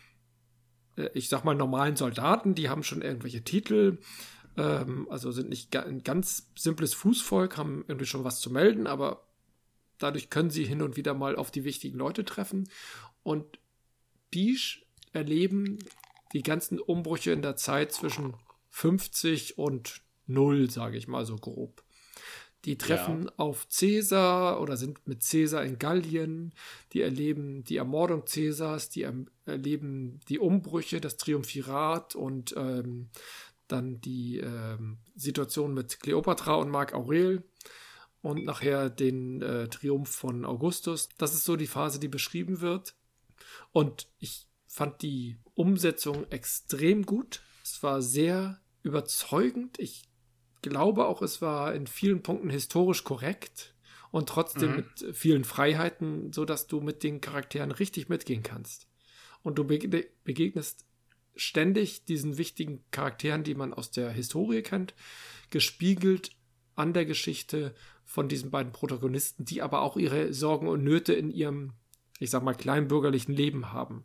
äh, 0.96 1.08
ich 1.14 1.28
sag 1.28 1.44
mal, 1.44 1.54
normalen 1.54 1.96
Soldaten, 1.96 2.54
die 2.54 2.68
haben 2.68 2.82
schon 2.82 3.00
irgendwelche 3.00 3.42
Titel, 3.42 3.98
ähm, 4.56 5.06
also 5.10 5.32
sind 5.32 5.48
nicht 5.48 5.74
ein 5.76 6.02
ganz 6.02 6.50
simples 6.56 6.92
Fußvolk, 6.94 7.56
haben 7.56 7.84
irgendwie 7.88 8.06
schon 8.06 8.24
was 8.24 8.40
zu 8.40 8.50
melden, 8.50 8.86
aber 8.86 9.26
dadurch 9.98 10.28
können 10.28 10.50
sie 10.50 10.64
hin 10.64 10.82
und 10.82 10.96
wieder 10.96 11.14
mal 11.14 11.36
auf 11.36 11.50
die 11.50 11.64
wichtigen 11.64 11.96
Leute 11.96 12.24
treffen. 12.24 12.68
Und 13.22 13.58
die 14.34 14.58
erleben 15.12 15.78
die 16.32 16.42
ganzen 16.42 16.80
Umbrüche 16.80 17.30
in 17.30 17.42
der 17.42 17.56
Zeit 17.56 17.92
zwischen 17.92 18.34
50 18.70 19.56
und 19.56 20.02
0, 20.26 20.70
sage 20.70 20.96
ich 20.96 21.06
mal 21.06 21.24
so 21.24 21.36
grob. 21.36 21.84
Die 22.64 22.78
treffen 22.78 23.24
ja. 23.24 23.32
auf 23.36 23.68
Cäsar 23.68 24.60
oder 24.60 24.76
sind 24.76 25.06
mit 25.06 25.22
Cäsar 25.22 25.64
in 25.64 25.78
Gallien. 25.78 26.54
Die 26.92 27.02
erleben 27.02 27.62
die 27.64 27.76
Ermordung 27.76 28.26
Cäsars, 28.26 28.88
die 28.88 29.06
erleben 29.44 30.20
die 30.28 30.38
Umbrüche, 30.38 31.00
das 31.00 31.18
Triumphirat 31.18 32.14
und 32.14 32.54
ähm, 32.56 33.10
dann 33.68 34.00
die 34.00 34.38
ähm, 34.38 34.98
Situation 35.14 35.74
mit 35.74 36.00
Kleopatra 36.00 36.54
und 36.54 36.70
Mark 36.70 36.94
Aurel 36.94 37.44
und 38.22 38.44
nachher 38.44 38.88
den 38.88 39.42
äh, 39.42 39.68
Triumph 39.68 40.10
von 40.10 40.46
Augustus. 40.46 41.10
Das 41.18 41.34
ist 41.34 41.44
so 41.44 41.56
die 41.56 41.66
Phase, 41.66 42.00
die 42.00 42.08
beschrieben 42.08 42.62
wird. 42.62 42.94
Und 43.72 44.08
ich 44.18 44.46
fand 44.66 45.02
die 45.02 45.38
Umsetzung 45.54 46.30
extrem 46.30 47.06
gut. 47.06 47.42
Es 47.62 47.82
war 47.82 48.02
sehr 48.02 48.60
überzeugend. 48.82 49.78
Ich 49.78 50.04
glaube 50.62 51.06
auch, 51.06 51.22
es 51.22 51.40
war 51.42 51.74
in 51.74 51.86
vielen 51.86 52.22
Punkten 52.22 52.50
historisch 52.50 53.04
korrekt 53.04 53.74
und 54.10 54.28
trotzdem 54.28 54.70
mhm. 54.70 54.76
mit 54.76 55.16
vielen 55.16 55.44
Freiheiten, 55.44 56.32
so 56.32 56.44
dass 56.44 56.66
du 56.66 56.80
mit 56.80 57.02
den 57.02 57.20
Charakteren 57.20 57.70
richtig 57.70 58.08
mitgehen 58.08 58.42
kannst. 58.42 58.88
Und 59.42 59.58
du 59.58 59.64
begegnest 59.64 60.86
ständig 61.36 62.04
diesen 62.04 62.38
wichtigen 62.38 62.84
Charakteren, 62.90 63.44
die 63.44 63.54
man 63.54 63.74
aus 63.74 63.90
der 63.90 64.10
Historie 64.10 64.62
kennt, 64.62 64.94
gespiegelt 65.50 66.30
an 66.76 66.92
der 66.92 67.04
Geschichte 67.04 67.74
von 68.04 68.28
diesen 68.28 68.50
beiden 68.50 68.72
Protagonisten, 68.72 69.44
die 69.44 69.62
aber 69.62 69.82
auch 69.82 69.96
ihre 69.96 70.32
Sorgen 70.32 70.68
und 70.68 70.84
Nöte 70.84 71.12
in 71.12 71.30
ihrem 71.30 71.72
ich 72.18 72.30
sag 72.30 72.42
mal, 72.42 72.54
kleinbürgerlichen 72.54 73.34
Leben 73.34 73.72
haben. 73.72 74.04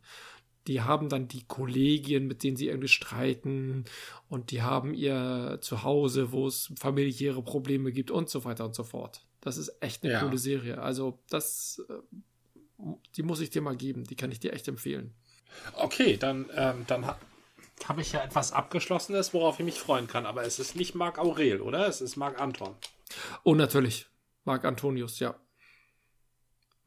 Die 0.67 0.81
haben 0.81 1.09
dann 1.09 1.27
die 1.27 1.45
Kollegien, 1.45 2.27
mit 2.27 2.43
denen 2.43 2.57
sie 2.57 2.67
irgendwie 2.67 2.89
streiten 2.89 3.85
und 4.27 4.51
die 4.51 4.61
haben 4.61 4.93
ihr 4.93 5.57
Zuhause, 5.61 6.31
wo 6.31 6.47
es 6.47 6.71
familiäre 6.77 7.41
Probleme 7.41 7.91
gibt 7.91 8.11
und 8.11 8.29
so 8.29 8.43
weiter 8.45 8.65
und 8.65 8.75
so 8.75 8.83
fort. 8.83 9.25
Das 9.41 9.57
ist 9.57 9.71
echt 9.79 10.03
eine 10.03 10.13
ja. 10.13 10.19
coole 10.19 10.37
Serie. 10.37 10.81
Also, 10.81 11.19
das, 11.29 11.81
äh, 11.89 11.93
die 13.15 13.23
muss 13.23 13.39
ich 13.39 13.49
dir 13.49 13.61
mal 13.61 13.75
geben. 13.75 14.03
Die 14.03 14.15
kann 14.15 14.31
ich 14.31 14.39
dir 14.39 14.53
echt 14.53 14.67
empfehlen. 14.67 15.13
Okay, 15.75 16.17
dann, 16.17 16.49
ähm, 16.55 16.85
dann 16.87 17.07
ha 17.07 17.17
habe 17.87 18.01
ich 18.01 18.11
ja 18.11 18.21
etwas 18.21 18.51
Abgeschlossenes, 18.51 19.33
worauf 19.33 19.59
ich 19.59 19.65
mich 19.65 19.79
freuen 19.79 20.07
kann. 20.07 20.25
Aber 20.25 20.43
es 20.43 20.59
ist 20.59 20.75
nicht 20.75 20.95
Marc 20.95 21.17
Aurel, 21.17 21.61
oder? 21.61 21.87
Es 21.87 22.01
ist 22.01 22.17
Marc 22.17 22.39
Anton. 22.39 22.75
Oh, 23.43 23.55
natürlich. 23.55 24.07
Marc 24.43 24.65
Antonius, 24.65 25.19
ja. 25.19 25.35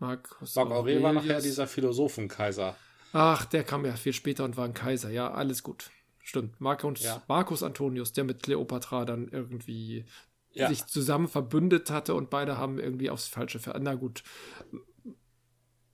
Marcus 0.03 0.57
Marc 0.57 0.71
Aurel 0.73 1.01
war 1.01 1.13
nachher 1.13 1.41
dieser 1.41 1.69
Philosophenkaiser. 1.69 2.75
Ach, 3.13 3.45
der 3.45 3.63
kam 3.63 3.87
ja 3.87 3.95
viel 3.95 4.13
später 4.13 4.45
und 4.45 4.57
war 4.57 4.65
ein 4.65 4.75
Kaiser. 4.75 5.11
Ja, 5.11 5.31
alles 5.31 5.63
gut. 5.63 5.91
Stimmt. 6.19 6.61
Marcus, 6.61 7.03
ja. 7.03 7.23
Marcus 7.29 7.63
Antonius, 7.63 8.13
der 8.13 8.25
mit 8.25 8.43
Kleopatra 8.43 9.05
dann 9.05 9.29
irgendwie 9.29 10.05
ja. 10.51 10.69
sich 10.69 10.87
zusammen 10.87 11.29
verbündet 11.29 11.91
hatte 11.91 12.15
und 12.15 12.31
beide 12.31 12.59
haben 12.59 12.81
irgendwie 12.81 13.11
aufs 13.11 13.29
falsche 13.29 13.61
Pferd. 13.61 13.81
Na 13.81 13.95
gut. 13.95 14.25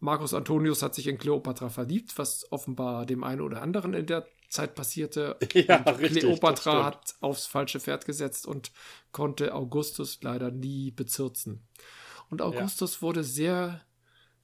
Marcus 0.01 0.33
Antonius 0.33 0.83
hat 0.83 0.95
sich 0.95 1.07
in 1.07 1.19
Kleopatra 1.19 1.69
verliebt, 1.69 2.17
was 2.17 2.51
offenbar 2.51 3.05
dem 3.05 3.25
einen 3.25 3.43
oder 3.43 3.61
anderen 3.61 3.93
in 3.93 4.07
der 4.07 4.27
Zeit 4.49 4.75
passierte. 4.75 5.37
Ja, 5.53 5.77
richtig, 5.83 6.23
Kleopatra 6.23 6.85
hat 6.87 7.15
aufs 7.21 7.45
falsche 7.45 7.79
Pferd 7.79 8.07
gesetzt 8.07 8.47
und 8.47 8.73
konnte 9.13 9.55
Augustus 9.55 10.21
leider 10.23 10.51
nie 10.51 10.93
bezirzen. 10.93 11.69
Und 12.31 12.41
Augustus 12.41 12.97
ja. 12.97 13.03
wurde 13.03 13.25
sehr 13.25 13.83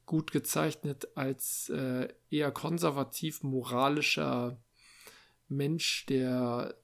gut 0.06 0.32
gezeichnet 0.32 1.08
als 1.14 1.68
äh, 1.70 2.08
eher 2.30 2.50
konservativ 2.50 3.42
moralischer 3.42 4.58
Mensch, 5.48 6.06
der 6.06 6.74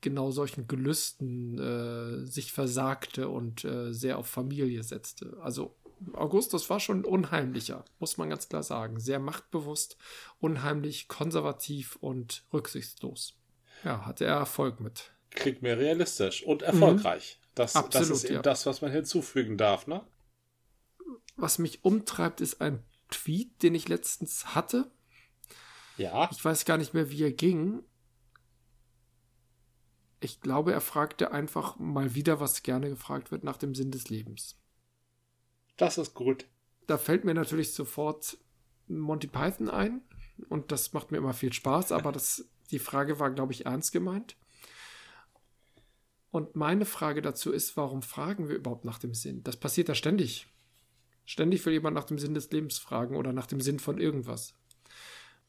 genau 0.00 0.30
solchen 0.30 0.68
Gelüsten 0.68 1.58
äh, 1.58 2.26
sich 2.26 2.52
versagte 2.52 3.28
und 3.28 3.64
äh, 3.64 3.92
sehr 3.92 4.18
auf 4.18 4.28
Familie 4.28 4.82
setzte. 4.82 5.36
Also 5.40 5.74
Augustus 6.12 6.68
war 6.68 6.78
schon 6.78 7.04
unheimlicher, 7.04 7.84
muss 7.98 8.18
man 8.18 8.28
ganz 8.28 8.48
klar 8.48 8.62
sagen. 8.62 9.00
Sehr 9.00 9.18
machtbewusst, 9.18 9.96
unheimlich, 10.38 11.08
konservativ 11.08 11.96
und 11.96 12.44
rücksichtslos. 12.52 13.34
Ja, 13.84 14.04
hatte 14.06 14.24
er 14.26 14.36
Erfolg 14.36 14.80
mit. 14.80 15.10
Klingt 15.30 15.62
mir 15.62 15.78
realistisch 15.78 16.44
und 16.44 16.62
erfolgreich. 16.62 17.38
Mhm. 17.40 17.46
Das, 17.54 17.74
Absolut, 17.74 18.10
das 18.10 18.16
ist 18.18 18.24
eben 18.24 18.34
ja. 18.34 18.42
das, 18.42 18.66
was 18.66 18.82
man 18.82 18.92
hinzufügen 18.92 19.56
darf, 19.56 19.86
ne? 19.86 20.04
Was 21.36 21.58
mich 21.58 21.84
umtreibt, 21.84 22.40
ist 22.40 22.60
ein 22.60 22.82
Tweet, 23.10 23.62
den 23.62 23.74
ich 23.74 23.88
letztens 23.88 24.54
hatte. 24.54 24.90
Ja. 25.96 26.28
Ich 26.32 26.44
weiß 26.44 26.64
gar 26.64 26.78
nicht 26.78 26.94
mehr, 26.94 27.10
wie 27.10 27.22
er 27.22 27.32
ging. 27.32 27.82
Ich 30.20 30.40
glaube, 30.40 30.72
er 30.72 30.80
fragte 30.80 31.30
einfach 31.30 31.78
mal 31.78 32.14
wieder, 32.14 32.40
was 32.40 32.62
gerne 32.62 32.88
gefragt 32.88 33.30
wird, 33.30 33.44
nach 33.44 33.58
dem 33.58 33.74
Sinn 33.74 33.90
des 33.90 34.08
Lebens. 34.08 34.58
Das 35.76 35.98
ist 35.98 36.14
gut. 36.14 36.46
Da 36.86 36.98
fällt 36.98 37.24
mir 37.24 37.34
natürlich 37.34 37.72
sofort 37.74 38.38
Monty 38.88 39.26
Python 39.26 39.68
ein. 39.68 40.02
Und 40.48 40.72
das 40.72 40.92
macht 40.92 41.10
mir 41.10 41.18
immer 41.18 41.34
viel 41.34 41.52
Spaß, 41.52 41.92
aber 41.92 42.12
das, 42.12 42.48
die 42.70 42.78
Frage 42.78 43.18
war, 43.18 43.30
glaube 43.30 43.52
ich, 43.52 43.66
ernst 43.66 43.92
gemeint. 43.92 44.36
Und 46.30 46.54
meine 46.56 46.84
Frage 46.84 47.22
dazu 47.22 47.52
ist, 47.52 47.76
warum 47.76 48.02
fragen 48.02 48.48
wir 48.48 48.56
überhaupt 48.56 48.84
nach 48.84 48.98
dem 48.98 49.14
Sinn? 49.14 49.42
Das 49.42 49.56
passiert 49.56 49.88
ja 49.88 49.94
ständig. 49.94 50.46
Ständig 51.26 51.66
will 51.66 51.72
jemand 51.72 51.94
nach 51.94 52.04
dem 52.04 52.18
Sinn 52.18 52.34
des 52.34 52.50
Lebens 52.50 52.78
fragen 52.78 53.16
oder 53.16 53.32
nach 53.32 53.46
dem 53.46 53.60
Sinn 53.60 53.80
von 53.80 53.98
irgendwas. 53.98 54.54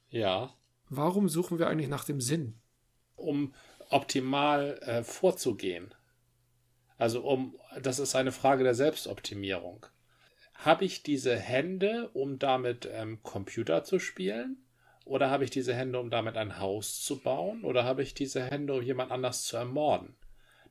Ja. 0.10 0.54
Warum 0.90 1.30
suchen 1.30 1.60
wir 1.60 1.68
eigentlich 1.68 1.88
nach 1.88 2.04
dem 2.04 2.20
Sinn? 2.20 2.60
Um 3.16 3.54
optimal 3.90 4.80
äh, 4.82 5.04
vorzugehen. 5.04 5.94
Also 6.98 7.22
um, 7.22 7.56
das 7.82 8.00
ist 8.00 8.16
eine 8.16 8.32
Frage 8.32 8.64
der 8.64 8.74
Selbstoptimierung. 8.74 9.86
Habe 10.56 10.86
ich 10.86 11.04
diese 11.04 11.38
Hände, 11.38 12.10
um 12.14 12.40
damit 12.40 12.90
ähm, 12.92 13.22
Computer 13.22 13.84
zu 13.84 14.00
spielen? 14.00 14.58
Oder 15.06 15.30
habe 15.30 15.44
ich 15.44 15.52
diese 15.52 15.76
Hände, 15.76 16.00
um 16.00 16.10
damit 16.10 16.36
ein 16.36 16.60
Haus 16.60 17.02
zu 17.02 17.20
bauen? 17.22 17.64
Oder 17.64 17.84
habe 17.84 18.02
ich 18.02 18.16
diese 18.16 18.44
Hände, 18.44 18.74
um 18.74 18.82
jemand 18.82 19.12
anders 19.12 19.44
zu 19.44 19.56
ermorden? 19.56 20.16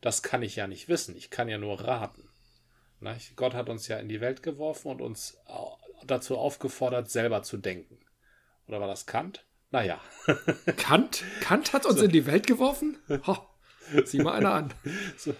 Das 0.00 0.22
kann 0.22 0.42
ich 0.42 0.56
ja 0.56 0.66
nicht 0.66 0.88
wissen. 0.88 1.16
Ich 1.16 1.30
kann 1.30 1.48
ja 1.48 1.58
nur 1.58 1.80
raten. 1.80 2.25
Gott 3.36 3.54
hat 3.54 3.68
uns 3.68 3.88
ja 3.88 3.98
in 3.98 4.08
die 4.08 4.20
Welt 4.20 4.42
geworfen 4.42 4.90
und 4.90 5.00
uns 5.00 5.38
dazu 6.06 6.38
aufgefordert, 6.38 7.10
selber 7.10 7.42
zu 7.42 7.56
denken. 7.56 7.98
Oder 8.66 8.80
war 8.80 8.88
das 8.88 9.06
Kant? 9.06 9.44
Naja. 9.70 10.00
Kant? 10.76 11.24
Kant 11.40 11.72
hat 11.72 11.86
uns 11.86 11.98
so. 11.98 12.04
in 12.04 12.10
die 12.10 12.26
Welt 12.26 12.46
geworfen? 12.46 12.98
Ho, 13.26 13.36
sieh 14.04 14.18
mal 14.18 14.34
einer 14.34 14.52
an. 14.52 14.74
So, 15.16 15.34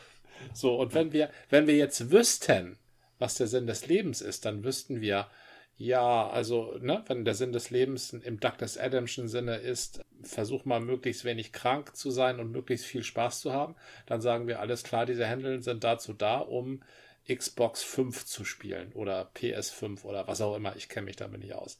so, 0.52 0.76
und 0.76 0.94
wenn 0.94 1.12
wir, 1.12 1.30
wenn 1.50 1.66
wir 1.66 1.76
jetzt 1.76 2.10
wüssten, 2.10 2.78
was 3.18 3.36
der 3.36 3.46
Sinn 3.46 3.66
des 3.66 3.86
Lebens 3.86 4.20
ist, 4.20 4.44
dann 4.44 4.64
wüssten 4.64 5.00
wir, 5.00 5.28
ja, 5.78 6.28
also, 6.28 6.78
ne, 6.80 7.04
wenn 7.06 7.24
der 7.24 7.34
Sinn 7.34 7.52
des 7.52 7.70
Lebens 7.70 8.12
im 8.12 8.40
Douglas 8.40 8.78
Adamschen 8.78 9.28
Sinne 9.28 9.56
ist, 9.56 10.00
versuch 10.22 10.64
mal 10.64 10.80
möglichst 10.80 11.24
wenig 11.24 11.52
krank 11.52 11.94
zu 11.96 12.10
sein 12.10 12.40
und 12.40 12.50
möglichst 12.50 12.86
viel 12.86 13.02
Spaß 13.02 13.40
zu 13.40 13.52
haben, 13.52 13.76
dann 14.06 14.22
sagen 14.22 14.46
wir 14.46 14.60
alles 14.60 14.82
klar, 14.84 15.04
diese 15.04 15.26
Händeln 15.26 15.62
sind 15.62 15.84
dazu 15.84 16.14
da, 16.14 16.38
um 16.38 16.82
Xbox 17.32 17.82
5 17.82 18.24
zu 18.24 18.44
spielen 18.44 18.92
oder 18.92 19.30
PS5 19.34 20.04
oder 20.04 20.28
was 20.28 20.40
auch 20.40 20.56
immer. 20.56 20.76
Ich 20.76 20.88
kenne 20.88 21.06
mich 21.06 21.16
damit 21.16 21.40
nicht 21.40 21.54
aus. 21.54 21.78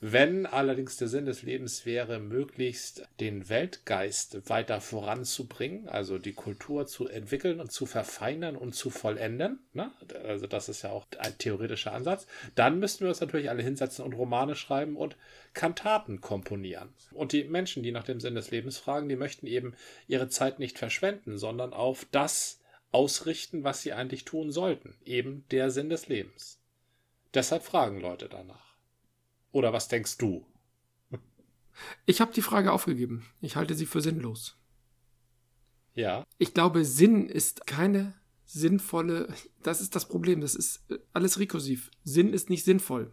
Wenn 0.00 0.46
allerdings 0.46 0.96
der 0.96 1.08
Sinn 1.08 1.26
des 1.26 1.42
Lebens 1.42 1.86
wäre, 1.86 2.18
möglichst 2.18 3.06
den 3.20 3.48
Weltgeist 3.48 4.48
weiter 4.48 4.80
voranzubringen, 4.80 5.88
also 5.88 6.18
die 6.18 6.32
Kultur 6.32 6.86
zu 6.86 7.08
entwickeln 7.08 7.60
und 7.60 7.70
zu 7.70 7.86
verfeinern 7.86 8.56
und 8.56 8.74
zu 8.74 8.90
vollenden, 8.90 9.60
ne? 9.72 9.92
also 10.24 10.46
das 10.46 10.68
ist 10.68 10.82
ja 10.82 10.90
auch 10.90 11.06
ein 11.18 11.38
theoretischer 11.38 11.92
Ansatz, 11.92 12.26
dann 12.54 12.78
müssten 12.80 13.04
wir 13.04 13.10
uns 13.10 13.20
natürlich 13.20 13.50
alle 13.50 13.62
hinsetzen 13.62 14.04
und 14.04 14.14
Romane 14.14 14.56
schreiben 14.56 14.96
und 14.96 15.16
Kantaten 15.54 16.20
komponieren. 16.20 16.88
Und 17.12 17.32
die 17.32 17.44
Menschen, 17.44 17.82
die 17.82 17.92
nach 17.92 18.04
dem 18.04 18.20
Sinn 18.20 18.34
des 18.34 18.50
Lebens 18.50 18.78
fragen, 18.78 19.08
die 19.08 19.16
möchten 19.16 19.46
eben 19.46 19.74
ihre 20.06 20.28
Zeit 20.28 20.58
nicht 20.58 20.78
verschwenden, 20.78 21.38
sondern 21.38 21.72
auf 21.72 22.06
das 22.10 22.57
ausrichten, 22.92 23.64
was 23.64 23.82
sie 23.82 23.92
eigentlich 23.92 24.24
tun 24.24 24.50
sollten. 24.50 24.96
Eben 25.04 25.44
der 25.50 25.70
Sinn 25.70 25.90
des 25.90 26.08
Lebens. 26.08 26.60
Deshalb 27.34 27.62
fragen 27.62 28.00
Leute 28.00 28.28
danach. 28.28 28.76
Oder 29.52 29.72
was 29.72 29.88
denkst 29.88 30.18
du? 30.18 30.46
Ich 32.06 32.20
habe 32.20 32.32
die 32.32 32.42
Frage 32.42 32.72
aufgegeben. 32.72 33.26
Ich 33.40 33.56
halte 33.56 33.74
sie 33.74 33.86
für 33.86 34.00
sinnlos. 34.00 34.56
Ja. 35.94 36.26
Ich 36.38 36.54
glaube, 36.54 36.84
Sinn 36.84 37.28
ist 37.28 37.66
keine 37.66 38.14
sinnvolle. 38.44 39.32
Das 39.62 39.80
ist 39.80 39.94
das 39.94 40.08
Problem. 40.08 40.40
Das 40.40 40.54
ist 40.54 40.90
äh, 40.90 40.98
alles 41.12 41.38
rekursiv. 41.38 41.90
Sinn 42.04 42.32
ist 42.32 42.50
nicht 42.50 42.64
sinnvoll. 42.64 43.12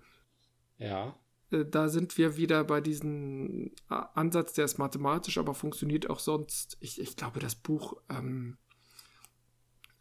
Ja. 0.78 1.18
Äh, 1.52 1.66
da 1.66 1.90
sind 1.90 2.18
wir 2.18 2.38
wieder 2.38 2.64
bei 2.64 2.82
diesem 2.82 3.72
äh, 3.90 4.02
Ansatz, 4.14 4.54
der 4.54 4.66
ist 4.66 4.78
mathematisch, 4.78 5.38
aber 5.38 5.54
funktioniert 5.54 6.10
auch 6.10 6.20
sonst. 6.20 6.78
Ich, 6.80 7.00
ich 7.00 7.16
glaube, 7.16 7.40
das 7.40 7.56
Buch 7.56 8.02
ähm, 8.10 8.58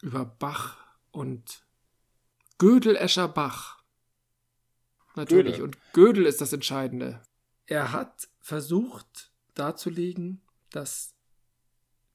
über 0.05 0.23
Bach 0.23 0.77
und 1.09 1.65
Gödel 2.59 2.95
Escher 2.95 3.27
Bach. 3.27 3.83
Natürlich. 5.15 5.53
Gödel. 5.53 5.63
Und 5.63 5.93
Gödel 5.93 6.25
ist 6.27 6.41
das 6.41 6.53
Entscheidende. 6.53 7.23
Er 7.65 7.91
hat 7.91 8.29
versucht 8.39 9.31
darzulegen, 9.55 10.41
dass 10.69 11.15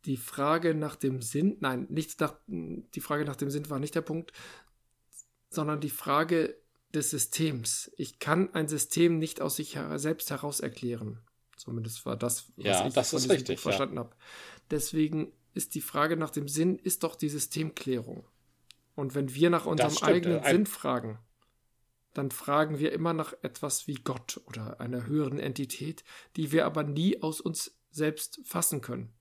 die 0.05 0.17
Frage 0.17 0.75
nach 0.75 0.95
dem 0.95 1.21
Sinn, 1.21 1.57
nein, 1.59 1.87
nicht 1.91 2.21
nach, 2.21 2.37
die 2.47 3.01
Frage 3.01 3.25
nach 3.25 3.35
dem 3.35 3.51
Sinn 3.51 3.69
war 3.69 3.81
nicht 3.81 3.97
der 3.97 4.03
Punkt, 4.03 4.33
sondern 5.51 5.81
die 5.81 5.91
Frage 5.91 6.57
des 6.95 7.11
Systems. 7.11 7.91
Ich 7.97 8.21
kann 8.21 8.55
ein 8.55 8.69
System 8.69 9.19
nicht 9.19 9.41
aus 9.41 9.57
sich 9.57 9.77
selbst 9.97 10.31
heraus 10.31 10.61
erklären. 10.61 11.19
Zumindest 11.57 12.07
war 12.07 12.17
das, 12.17 12.53
was 12.57 12.65
ja, 12.65 12.87
ich 12.87 12.95
das 12.95 13.11
von 13.11 13.31
richtig, 13.31 13.59
verstanden 13.59 13.97
ja. 13.97 14.05
habe. 14.05 14.17
Deswegen 14.71 15.33
ist 15.55 15.75
die 15.75 15.81
Frage 15.81 16.17
nach 16.17 16.31
dem 16.31 16.49
Sinn, 16.49 16.79
ist 16.79 17.03
doch 17.03 17.17
die 17.17 17.29
Systemklärung. 17.29 18.25
Und 18.95 19.15
wenn 19.15 19.35
wir 19.35 19.51
nach 19.51 19.67
unserem 19.67 19.97
eigenen 20.03 20.43
Sinn 20.45 20.67
fragen, 20.67 21.19
dann 22.13 22.31
fragen 22.31 22.79
wir 22.79 22.93
immer 22.93 23.13
nach 23.13 23.33
etwas 23.43 23.87
wie 23.87 23.95
Gott 23.95 24.41
oder 24.47 24.81
einer 24.81 25.07
höheren 25.07 25.39
Entität, 25.39 26.05
die 26.37 26.53
wir 26.53 26.67
aber 26.67 26.83
nie 26.83 27.23
aus 27.23 27.41
uns 27.41 27.77
selbst 27.91 28.41
fassen 28.45 28.81
können. 28.81 29.13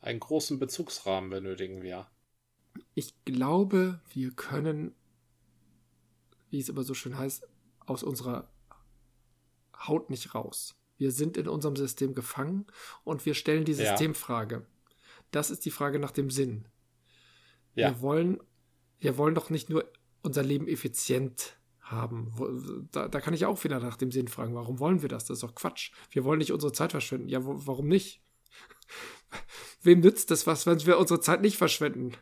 Einen 0.00 0.20
großen 0.20 0.58
Bezugsrahmen 0.58 1.30
benötigen 1.30 1.82
wir. 1.82 2.06
Ich 2.94 3.24
glaube, 3.24 4.00
wir 4.10 4.32
können, 4.32 4.94
wie 6.50 6.60
es 6.60 6.68
immer 6.68 6.82
so 6.82 6.94
schön 6.94 7.16
heißt, 7.16 7.46
aus 7.86 8.02
unserer 8.02 8.50
Haut 9.76 10.10
nicht 10.10 10.34
raus. 10.34 10.76
Wir 10.96 11.10
sind 11.10 11.36
in 11.36 11.48
unserem 11.48 11.76
System 11.76 12.14
gefangen 12.14 12.66
und 13.02 13.26
wir 13.26 13.34
stellen 13.34 13.64
die 13.64 13.74
Systemfrage. 13.74 14.54
Ja. 14.56 14.73
Das 15.34 15.50
ist 15.50 15.64
die 15.64 15.72
Frage 15.72 15.98
nach 15.98 16.12
dem 16.12 16.30
Sinn. 16.30 16.66
Ja. 17.74 17.90
Wir 17.90 18.00
wollen, 18.00 18.40
wir 19.00 19.18
wollen 19.18 19.34
doch 19.34 19.50
nicht 19.50 19.68
nur 19.68 19.90
unser 20.22 20.44
Leben 20.44 20.68
effizient 20.68 21.58
haben. 21.80 22.88
Da, 22.92 23.08
da, 23.08 23.20
kann 23.20 23.34
ich 23.34 23.44
auch 23.44 23.62
wieder 23.64 23.80
nach 23.80 23.96
dem 23.96 24.12
Sinn 24.12 24.28
fragen. 24.28 24.54
Warum 24.54 24.78
wollen 24.78 25.02
wir 25.02 25.08
das? 25.08 25.24
Das 25.24 25.38
ist 25.38 25.42
doch 25.42 25.56
Quatsch. 25.56 25.90
Wir 26.10 26.24
wollen 26.24 26.38
nicht 26.38 26.52
unsere 26.52 26.72
Zeit 26.72 26.92
verschwenden. 26.92 27.28
Ja, 27.28 27.44
wo, 27.44 27.66
warum 27.66 27.88
nicht? 27.88 28.22
Wem 29.82 30.00
nützt 30.00 30.30
das 30.30 30.46
was, 30.46 30.66
wenn 30.66 30.86
wir 30.86 30.98
unsere 30.98 31.20
Zeit 31.20 31.42
nicht 31.42 31.56
verschwenden? 31.56 32.12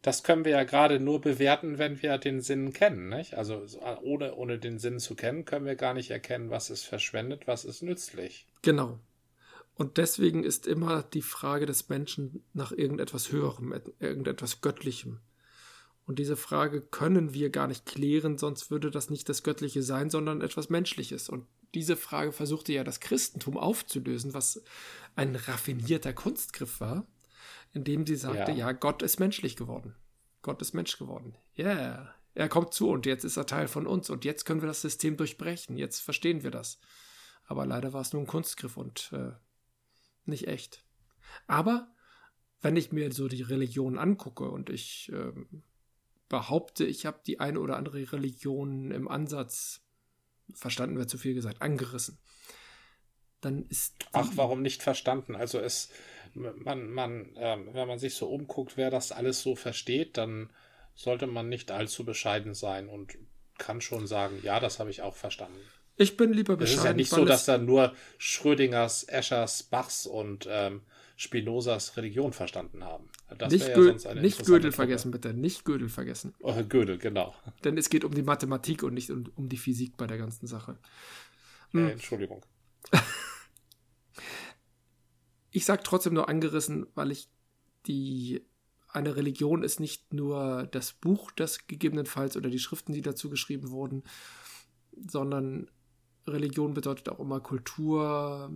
Das 0.00 0.22
können 0.22 0.46
wir 0.46 0.52
ja 0.52 0.64
gerade 0.64 1.00
nur 1.00 1.20
bewerten, 1.20 1.76
wenn 1.76 2.00
wir 2.00 2.16
den 2.16 2.40
Sinn 2.40 2.72
kennen. 2.72 3.10
Nicht? 3.10 3.34
Also 3.34 3.66
ohne, 4.02 4.34
ohne 4.36 4.58
den 4.58 4.78
Sinn 4.78 5.00
zu 5.00 5.16
kennen, 5.16 5.44
können 5.44 5.66
wir 5.66 5.76
gar 5.76 5.92
nicht 5.92 6.10
erkennen, 6.10 6.48
was 6.48 6.70
ist 6.70 6.84
verschwendet, 6.84 7.46
was 7.46 7.66
ist 7.66 7.82
nützlich. 7.82 8.46
Genau. 8.62 9.00
Und 9.76 9.98
deswegen 9.98 10.42
ist 10.42 10.66
immer 10.66 11.02
die 11.02 11.22
Frage 11.22 11.66
des 11.66 11.90
Menschen 11.90 12.42
nach 12.54 12.72
irgendetwas 12.72 13.30
Höherem, 13.30 13.74
irgendetwas 14.00 14.62
Göttlichem. 14.62 15.20
Und 16.06 16.18
diese 16.18 16.36
Frage 16.36 16.80
können 16.80 17.34
wir 17.34 17.50
gar 17.50 17.66
nicht 17.66 17.84
klären, 17.84 18.38
sonst 18.38 18.70
würde 18.70 18.90
das 18.90 19.10
nicht 19.10 19.28
das 19.28 19.42
Göttliche 19.42 19.82
sein, 19.82 20.08
sondern 20.08 20.40
etwas 20.40 20.70
Menschliches. 20.70 21.28
Und 21.28 21.46
diese 21.74 21.96
Frage 21.96 22.32
versuchte 22.32 22.72
ja 22.72 22.84
das 22.84 23.00
Christentum 23.00 23.58
aufzulösen, 23.58 24.32
was 24.32 24.62
ein 25.14 25.36
raffinierter 25.36 26.14
Kunstgriff 26.14 26.80
war, 26.80 27.06
indem 27.74 28.06
sie 28.06 28.16
sagte, 28.16 28.52
ja, 28.52 28.58
ja 28.58 28.72
Gott 28.72 29.02
ist 29.02 29.20
menschlich 29.20 29.56
geworden. 29.56 29.94
Gott 30.40 30.62
ist 30.62 30.72
Mensch 30.72 30.96
geworden. 30.96 31.36
Ja, 31.54 31.66
yeah. 31.66 32.14
er 32.34 32.48
kommt 32.48 32.72
zu 32.72 32.88
und 32.88 33.04
jetzt 33.04 33.24
ist 33.24 33.36
er 33.36 33.46
Teil 33.46 33.68
von 33.68 33.86
uns 33.86 34.08
und 34.08 34.24
jetzt 34.24 34.44
können 34.46 34.62
wir 34.62 34.68
das 34.68 34.80
System 34.80 35.18
durchbrechen. 35.18 35.76
Jetzt 35.76 36.00
verstehen 36.00 36.44
wir 36.44 36.50
das. 36.50 36.78
Aber 37.44 37.66
leider 37.66 37.92
war 37.92 38.00
es 38.00 38.12
nur 38.12 38.22
ein 38.22 38.28
Kunstgriff 38.28 38.76
und 38.76 39.10
äh, 39.12 39.32
nicht 40.28 40.48
echt. 40.48 40.84
Aber 41.46 41.88
wenn 42.60 42.76
ich 42.76 42.92
mir 42.92 43.12
so 43.12 43.28
die 43.28 43.42
Religion 43.42 43.98
angucke 43.98 44.48
und 44.50 44.70
ich 44.70 45.10
ähm, 45.12 45.62
behaupte, 46.28 46.84
ich 46.84 47.06
habe 47.06 47.20
die 47.26 47.40
eine 47.40 47.60
oder 47.60 47.76
andere 47.76 48.12
Religion 48.12 48.90
im 48.90 49.08
Ansatz, 49.08 49.82
verstanden 50.54 50.96
wird 50.96 51.10
zu 51.10 51.18
viel 51.18 51.34
gesagt, 51.34 51.62
angerissen, 51.62 52.18
dann 53.40 53.64
ist. 53.66 53.94
Ach, 54.12 54.30
warum 54.34 54.62
nicht 54.62 54.82
verstanden? 54.82 55.34
Also 55.34 55.58
es, 55.58 55.90
man, 56.34 56.90
man, 56.90 57.36
äh, 57.36 57.58
wenn 57.72 57.88
man 57.88 57.98
sich 57.98 58.14
so 58.14 58.28
umguckt, 58.28 58.76
wer 58.76 58.90
das 58.90 59.12
alles 59.12 59.42
so 59.42 59.54
versteht, 59.54 60.16
dann 60.16 60.50
sollte 60.94 61.26
man 61.26 61.48
nicht 61.48 61.70
allzu 61.70 62.04
bescheiden 62.04 62.54
sein 62.54 62.88
und 62.88 63.16
kann 63.58 63.80
schon 63.80 64.06
sagen, 64.06 64.40
ja, 64.42 64.60
das 64.60 64.78
habe 64.78 64.90
ich 64.90 65.02
auch 65.02 65.14
verstanden. 65.14 65.60
Ich 65.96 66.16
bin 66.16 66.32
lieber 66.32 66.56
bescheiden. 66.56 66.78
Es 66.78 66.84
ist 66.84 66.84
ja 66.84 66.92
nicht 66.92 67.10
so, 67.10 67.24
dass 67.24 67.46
da 67.46 67.58
nur 67.58 67.94
Schrödingers, 68.18 69.04
Eschers, 69.08 69.62
Bachs 69.62 70.06
und 70.06 70.46
ähm, 70.50 70.82
Spinozas 71.16 71.96
Religion 71.96 72.34
verstanden 72.34 72.84
haben. 72.84 73.08
Das 73.38 73.50
nicht, 73.50 73.66
ja 73.68 73.74
sonst 73.74 74.06
eine 74.06 74.20
nicht 74.20 74.44
Gödel 74.44 74.72
vergessen, 74.72 75.10
bitte. 75.10 75.32
Nicht 75.32 75.64
Gödel 75.64 75.88
vergessen. 75.88 76.34
Oh, 76.40 76.54
Gödel, 76.68 76.98
genau. 76.98 77.34
Denn 77.64 77.78
es 77.78 77.88
geht 77.88 78.04
um 78.04 78.14
die 78.14 78.22
Mathematik 78.22 78.82
und 78.82 78.92
nicht 78.92 79.10
um, 79.10 79.24
um 79.34 79.48
die 79.48 79.56
Physik 79.56 79.96
bei 79.96 80.06
der 80.06 80.18
ganzen 80.18 80.46
Sache. 80.46 80.78
Hm. 81.70 81.88
Äh, 81.88 81.92
Entschuldigung. 81.92 82.44
ich 85.50 85.64
sage 85.64 85.82
trotzdem 85.82 86.12
nur 86.12 86.28
angerissen, 86.28 86.86
weil 86.94 87.10
ich 87.10 87.28
die 87.86 88.44
eine 88.88 89.16
Religion 89.16 89.62
ist 89.62 89.80
nicht 89.80 90.12
nur 90.12 90.68
das 90.70 90.92
Buch, 90.92 91.30
das 91.32 91.66
gegebenenfalls 91.66 92.36
oder 92.36 92.50
die 92.50 92.58
Schriften, 92.58 92.92
die 92.92 93.02
dazu 93.02 93.28
geschrieben 93.28 93.70
wurden, 93.70 94.04
sondern 95.06 95.70
Religion 96.26 96.74
bedeutet 96.74 97.08
auch 97.08 97.20
immer 97.20 97.40
Kultur, 97.40 98.50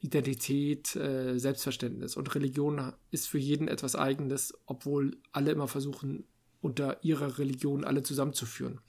Identität, 0.00 0.94
äh, 0.96 1.38
Selbstverständnis. 1.38 2.16
Und 2.16 2.34
Religion 2.34 2.92
ist 3.10 3.28
für 3.28 3.38
jeden 3.38 3.68
etwas 3.68 3.96
Eigenes, 3.96 4.54
obwohl 4.66 5.16
alle 5.32 5.50
immer 5.50 5.68
versuchen, 5.68 6.24
unter 6.60 7.02
ihrer 7.04 7.38
Religion 7.38 7.84
alle 7.84 8.02
zusammenzuführen. 8.02 8.80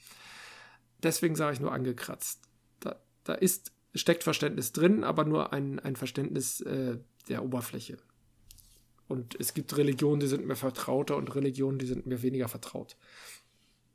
Deswegen 1.01 1.35
sage 1.35 1.53
ich 1.53 1.59
nur 1.59 1.71
angekratzt. 1.71 2.41
Da, 2.79 2.97
da 3.23 3.33
ist, 3.33 3.71
steckt 3.95 4.23
Verständnis 4.23 4.71
drin, 4.71 5.03
aber 5.03 5.25
nur 5.25 5.53
ein, 5.53 5.79
ein 5.79 5.95
Verständnis 5.95 6.61
äh, 6.61 6.97
der 7.29 7.43
Oberfläche. 7.43 7.97
Und 9.07 9.35
es 9.39 9.53
gibt 9.53 9.75
Religionen, 9.75 10.19
die 10.19 10.27
sind 10.27 10.45
mir 10.45 10.55
vertrauter 10.55 11.17
und 11.17 11.33
Religionen, 11.33 11.79
die 11.79 11.87
sind 11.87 12.05
mir 12.05 12.21
weniger 12.21 12.47
vertraut. 12.47 12.95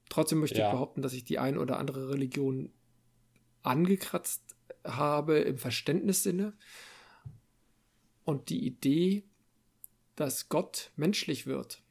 Trotzdem 0.08 0.40
möchte 0.40 0.58
ja. 0.58 0.66
ich 0.66 0.72
behaupten, 0.72 1.02
dass 1.02 1.12
ich 1.12 1.24
die 1.24 1.38
ein 1.38 1.56
oder 1.56 1.78
andere 1.78 2.10
Religion 2.10 2.72
angekratzt 3.64 4.54
habe 4.84 5.38
im 5.38 5.58
Verständnissinne. 5.58 6.54
Und 8.24 8.48
die 8.48 8.64
Idee, 8.64 9.24
dass 10.16 10.48
Gott 10.48 10.92
menschlich 10.96 11.46
wird, 11.46 11.82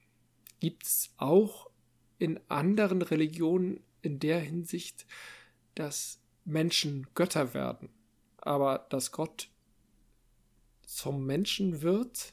gibt 0.60 0.84
es 0.84 1.14
auch 1.18 1.70
in 2.18 2.40
anderen 2.48 3.02
Religionen 3.02 3.84
in 4.02 4.20
der 4.20 4.40
Hinsicht, 4.40 5.06
dass 5.76 6.20
Menschen 6.46 7.08
Götter 7.16 7.54
werden. 7.54 7.90
Aber 8.38 8.88
dass 8.90 9.12
Gott 9.12 9.50
zum 10.86 11.26
Menschen 11.26 11.82
wird, 11.82 12.33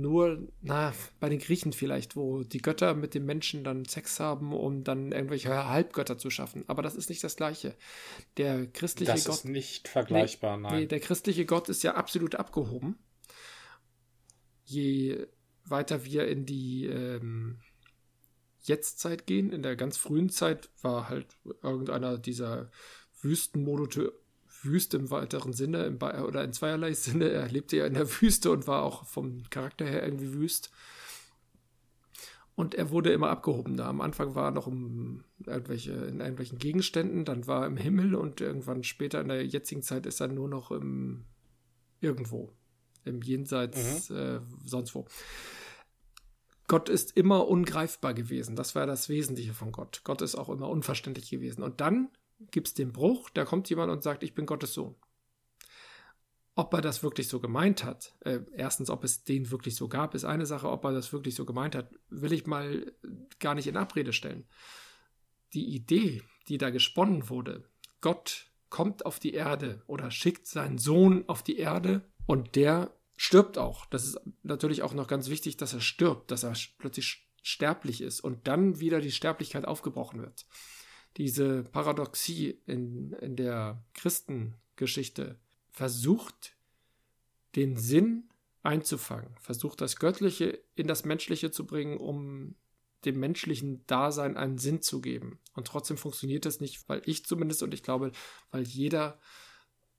nur, 0.00 0.48
na, 0.60 0.92
bei 1.20 1.28
den 1.28 1.38
Griechen 1.38 1.72
vielleicht, 1.72 2.16
wo 2.16 2.42
die 2.42 2.62
Götter 2.62 2.94
mit 2.94 3.14
den 3.14 3.24
Menschen 3.24 3.64
dann 3.64 3.84
Sex 3.84 4.20
haben, 4.20 4.52
um 4.52 4.84
dann 4.84 5.12
irgendwelche 5.12 5.68
Halbgötter 5.68 6.18
zu 6.18 6.30
schaffen. 6.30 6.64
Aber 6.66 6.82
das 6.82 6.94
ist 6.94 7.08
nicht 7.08 7.22
das 7.22 7.36
Gleiche. 7.36 7.74
Der 8.36 8.66
christliche 8.66 9.12
das 9.12 9.24
Gott. 9.24 9.34
Ist 9.36 9.44
nicht 9.44 9.88
vergleichbar, 9.88 10.56
nee, 10.56 10.62
nein. 10.62 10.80
Nee, 10.80 10.86
der 10.86 11.00
christliche 11.00 11.46
Gott 11.46 11.68
ist 11.68 11.82
ja 11.82 11.94
absolut 11.94 12.34
abgehoben. 12.34 12.98
Je 14.64 15.26
weiter 15.64 16.04
wir 16.04 16.28
in 16.28 16.46
die 16.46 16.86
ähm, 16.86 17.60
Jetztzeit 18.62 19.26
gehen, 19.26 19.52
in 19.52 19.62
der 19.62 19.76
ganz 19.76 19.96
frühen 19.96 20.30
Zeit, 20.30 20.70
war 20.80 21.08
halt 21.08 21.26
irgendeiner 21.62 22.18
dieser 22.18 22.70
Wüstenmonothe 23.20 24.12
Wüste 24.62 24.96
im 24.96 25.10
weiteren 25.10 25.52
Sinne 25.52 25.84
im 25.84 25.96
oder 25.96 26.44
in 26.44 26.52
zweierlei 26.52 26.92
Sinne. 26.94 27.30
Er 27.30 27.48
lebte 27.48 27.76
ja 27.76 27.86
in 27.86 27.94
der 27.94 28.08
Wüste 28.20 28.50
und 28.50 28.66
war 28.66 28.82
auch 28.82 29.06
vom 29.06 29.42
Charakter 29.50 29.84
her 29.84 30.04
irgendwie 30.04 30.32
wüst. 30.32 30.70
Und 32.54 32.74
er 32.74 32.90
wurde 32.90 33.12
immer 33.12 33.30
abgehobener. 33.30 33.86
Am 33.86 34.00
Anfang 34.00 34.34
war 34.34 34.48
er 34.48 34.50
noch 34.50 34.66
um 34.66 35.24
irgendwelche, 35.46 35.92
in 35.92 36.20
irgendwelchen 36.20 36.58
Gegenständen, 36.58 37.24
dann 37.24 37.46
war 37.46 37.62
er 37.62 37.66
im 37.66 37.78
Himmel 37.78 38.14
und 38.14 38.40
irgendwann 38.40 38.84
später 38.84 39.20
in 39.20 39.28
der 39.28 39.46
jetzigen 39.46 39.82
Zeit 39.82 40.04
ist 40.04 40.20
er 40.20 40.28
nur 40.28 40.48
noch 40.48 40.70
im 40.70 41.24
irgendwo. 42.00 42.52
Im 43.04 43.22
Jenseits, 43.22 44.10
mhm. 44.10 44.16
äh, 44.16 44.40
sonst 44.64 44.94
wo. 44.94 45.06
Gott 46.68 46.88
ist 46.88 47.16
immer 47.16 47.48
ungreifbar 47.48 48.14
gewesen. 48.14 48.54
Das 48.54 48.74
war 48.74 48.86
das 48.86 49.08
Wesentliche 49.08 49.54
von 49.54 49.72
Gott. 49.72 50.02
Gott 50.04 50.22
ist 50.22 50.36
auch 50.36 50.48
immer 50.48 50.68
unverständlich 50.68 51.30
gewesen. 51.30 51.62
Und 51.62 51.80
dann 51.80 52.08
gibt 52.50 52.68
es 52.68 52.74
den 52.74 52.92
Bruch, 52.92 53.30
da 53.30 53.44
kommt 53.44 53.68
jemand 53.70 53.90
und 53.90 54.02
sagt, 54.02 54.22
ich 54.22 54.34
bin 54.34 54.46
Gottes 54.46 54.74
Sohn. 54.74 54.94
Ob 56.54 56.74
er 56.74 56.82
das 56.82 57.02
wirklich 57.02 57.28
so 57.28 57.40
gemeint 57.40 57.82
hat, 57.84 58.14
äh, 58.20 58.40
erstens, 58.54 58.90
ob 58.90 59.04
es 59.04 59.24
den 59.24 59.50
wirklich 59.50 59.74
so 59.74 59.88
gab, 59.88 60.14
ist 60.14 60.24
eine 60.24 60.44
Sache, 60.44 60.68
ob 60.68 60.84
er 60.84 60.92
das 60.92 61.12
wirklich 61.12 61.34
so 61.34 61.46
gemeint 61.46 61.74
hat, 61.74 61.90
will 62.10 62.32
ich 62.32 62.46
mal 62.46 62.92
gar 63.38 63.54
nicht 63.54 63.66
in 63.66 63.76
Abrede 63.76 64.12
stellen. 64.12 64.46
Die 65.54 65.74
Idee, 65.74 66.22
die 66.48 66.58
da 66.58 66.70
gesponnen 66.70 67.30
wurde, 67.30 67.64
Gott 68.00 68.50
kommt 68.68 69.06
auf 69.06 69.18
die 69.18 69.32
Erde 69.32 69.82
oder 69.86 70.10
schickt 70.10 70.46
seinen 70.46 70.78
Sohn 70.78 71.28
auf 71.28 71.42
die 71.42 71.58
Erde 71.58 72.02
und 72.26 72.56
der 72.56 72.94
stirbt 73.16 73.56
auch. 73.56 73.86
Das 73.86 74.04
ist 74.04 74.18
natürlich 74.42 74.82
auch 74.82 74.94
noch 74.94 75.06
ganz 75.06 75.28
wichtig, 75.28 75.56
dass 75.56 75.72
er 75.72 75.80
stirbt, 75.80 76.30
dass 76.30 76.42
er 76.42 76.54
plötzlich 76.78 77.28
sterblich 77.42 78.00
ist 78.00 78.20
und 78.20 78.46
dann 78.46 78.80
wieder 78.80 79.00
die 79.00 79.12
Sterblichkeit 79.12 79.66
aufgebrochen 79.66 80.20
wird 80.20 80.46
diese 81.16 81.62
Paradoxie 81.64 82.58
in, 82.66 83.12
in 83.14 83.36
der 83.36 83.82
Christengeschichte 83.94 85.38
versucht, 85.70 86.56
den 87.56 87.76
Sinn 87.76 88.24
einzufangen, 88.62 89.34
versucht 89.40 89.80
das 89.80 89.96
Göttliche 89.96 90.62
in 90.74 90.86
das 90.86 91.04
Menschliche 91.04 91.50
zu 91.50 91.66
bringen, 91.66 91.98
um 91.98 92.54
dem 93.04 93.18
menschlichen 93.18 93.84
Dasein 93.86 94.36
einen 94.36 94.58
Sinn 94.58 94.80
zu 94.80 95.00
geben. 95.00 95.40
Und 95.54 95.66
trotzdem 95.66 95.96
funktioniert 95.96 96.46
das 96.46 96.60
nicht, 96.60 96.88
weil 96.88 97.02
ich 97.04 97.26
zumindest 97.26 97.62
und 97.62 97.74
ich 97.74 97.82
glaube, 97.82 98.12
weil 98.50 98.62
jeder, 98.62 99.18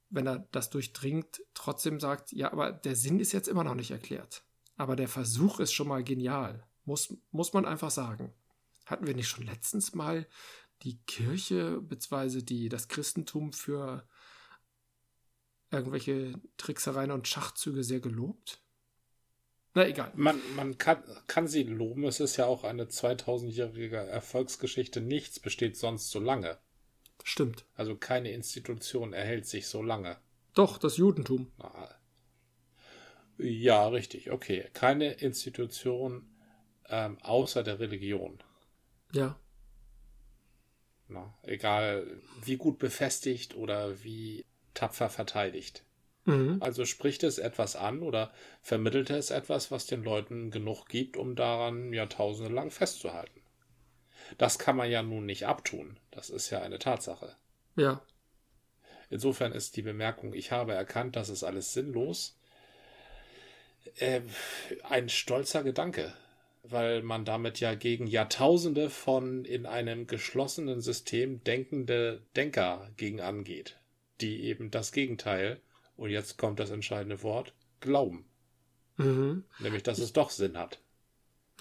wenn 0.09 0.26
er 0.26 0.47
das 0.51 0.70
durchdringt, 0.70 1.41
trotzdem 1.53 1.99
sagt, 1.99 2.32
ja, 2.32 2.51
aber 2.51 2.72
der 2.72 2.95
Sinn 2.95 3.20
ist 3.20 3.34
jetzt 3.34 3.49
immer 3.49 3.64
noch 3.64 3.76
nicht 3.76 3.91
erklärt. 3.91 4.43
Aber 4.78 4.95
der 4.95 5.09
Versuch 5.09 5.59
ist 5.59 5.74
schon 5.74 5.88
mal 5.88 6.03
genial. 6.03 6.66
Muss, 6.86 7.16
muss 7.32 7.53
man 7.53 7.66
einfach 7.66 7.91
sagen. 7.91 8.34
Hatten 8.86 9.07
wir 9.07 9.16
nicht 9.16 9.28
schon 9.28 9.45
letztens 9.45 9.93
mal 9.93 10.28
die 10.84 11.00
Kirche 11.06 11.82
bzw. 11.82 12.42
Die, 12.42 12.70
das 12.70 12.88
Christentum 12.88 13.54
für 13.54 14.08
irgendwelche 15.72 16.40
Tricksereien 16.58 17.12
und 17.12 17.28
Schachzüge 17.28 17.84
sehr 17.84 18.00
gelobt? 18.00 18.62
Na 19.74 19.88
egal. 19.88 20.12
Man, 20.16 20.40
man 20.56 20.78
kann, 20.78 21.04
kann 21.26 21.48
sie 21.48 21.64
loben. 21.64 22.06
Es 22.06 22.20
ist 22.20 22.38
ja 22.38 22.46
auch 22.46 22.64
eine 22.64 22.86
2000-jährige 22.86 23.98
Erfolgsgeschichte. 23.98 25.02
Nichts 25.02 25.40
besteht 25.40 25.78
sonst 25.78 26.12
so 26.12 26.20
lange. 26.20 26.60
Stimmt. 27.24 27.66
Also 27.74 27.96
keine 27.96 28.32
Institution 28.32 29.14
erhält 29.14 29.48
sich 29.48 29.68
so 29.68 29.82
lange. 29.82 30.18
Doch, 30.54 30.78
das 30.78 30.98
Judentum. 30.98 31.52
Ja, 33.40 33.88
richtig. 33.88 34.30
Okay. 34.30 34.70
Keine 34.74 35.14
Institution 35.14 36.30
ähm, 36.90 37.18
außer 37.22 37.64
der 37.64 37.80
Religion. 37.80 38.44
Ja. 39.14 39.40
Na, 41.08 41.34
egal 41.43 42.08
wie 42.43 42.58
gut 42.58 42.80
befestigt 42.80 43.56
oder 43.56 44.04
wie 44.04 44.45
tapfer 44.74 45.10
verteidigt. 45.10 45.84
Mhm. 46.26 46.58
Also 46.62 46.86
spricht 46.86 47.24
es 47.24 47.38
etwas 47.38 47.76
an 47.76 48.01
oder 48.01 48.34
vermittelt 48.62 49.10
es 49.10 49.30
etwas, 49.30 49.72
was 49.72 49.86
den 49.86 50.04
Leuten 50.04 50.51
genug 50.51 50.88
gibt, 50.88 51.18
um 51.18 51.36
daran 51.36 51.91
Jahrtausende 51.91 52.54
lang 52.54 52.72
festzuhalten. 52.72 53.41
Das 54.38 54.58
kann 54.58 54.78
man 54.78 54.89
ja 54.89 55.04
nun 55.04 55.26
nicht 55.26 55.45
abtun. 55.45 55.99
Das 56.12 56.30
ist 56.30 56.49
ja 56.49 56.62
eine 56.62 56.80
Tatsache. 56.80 57.36
Ja. 57.76 58.01
Insofern 59.10 59.51
ist 59.51 59.76
die 59.76 59.82
Bemerkung, 59.82 60.34
ich 60.34 60.51
habe 60.51 60.74
erkannt, 60.74 61.16
das 61.16 61.30
ist 61.30 61.43
alles 61.43 61.74
sinnlos, 61.74 62.39
äh, 63.97 64.22
ein 64.84 65.10
stolzer 65.10 65.64
Gedanke 65.64 66.14
weil 66.64 67.03
man 67.03 67.26
damit 67.26 67.59
ja 67.59 67.76
gegen 67.76 68.07
Jahrtausende 68.07 68.89
von 68.89 69.43
in 69.43 69.66
einem 69.66 70.07
geschlossenen 70.07 70.82
System 70.82 71.43
denkende 71.43 72.24
Denker 72.36 72.89
gegen 72.95 73.20
angeht, 73.20 73.80
die 74.22 74.43
eben 74.43 74.72
das 74.72 74.93
Gegenteil, 74.93 75.61
und 75.97 76.09
jetzt 76.09 76.38
kommt 76.38 76.59
das 76.59 76.70
entscheidende 76.70 77.22
Wort, 77.22 77.53
glauben. 77.82 78.26
Mhm. 78.97 79.43
Nämlich, 79.59 79.84
dass 79.84 79.99
es 79.99 80.14
doch 80.14 80.30
Sinn 80.30 80.57
hat. 80.57 80.80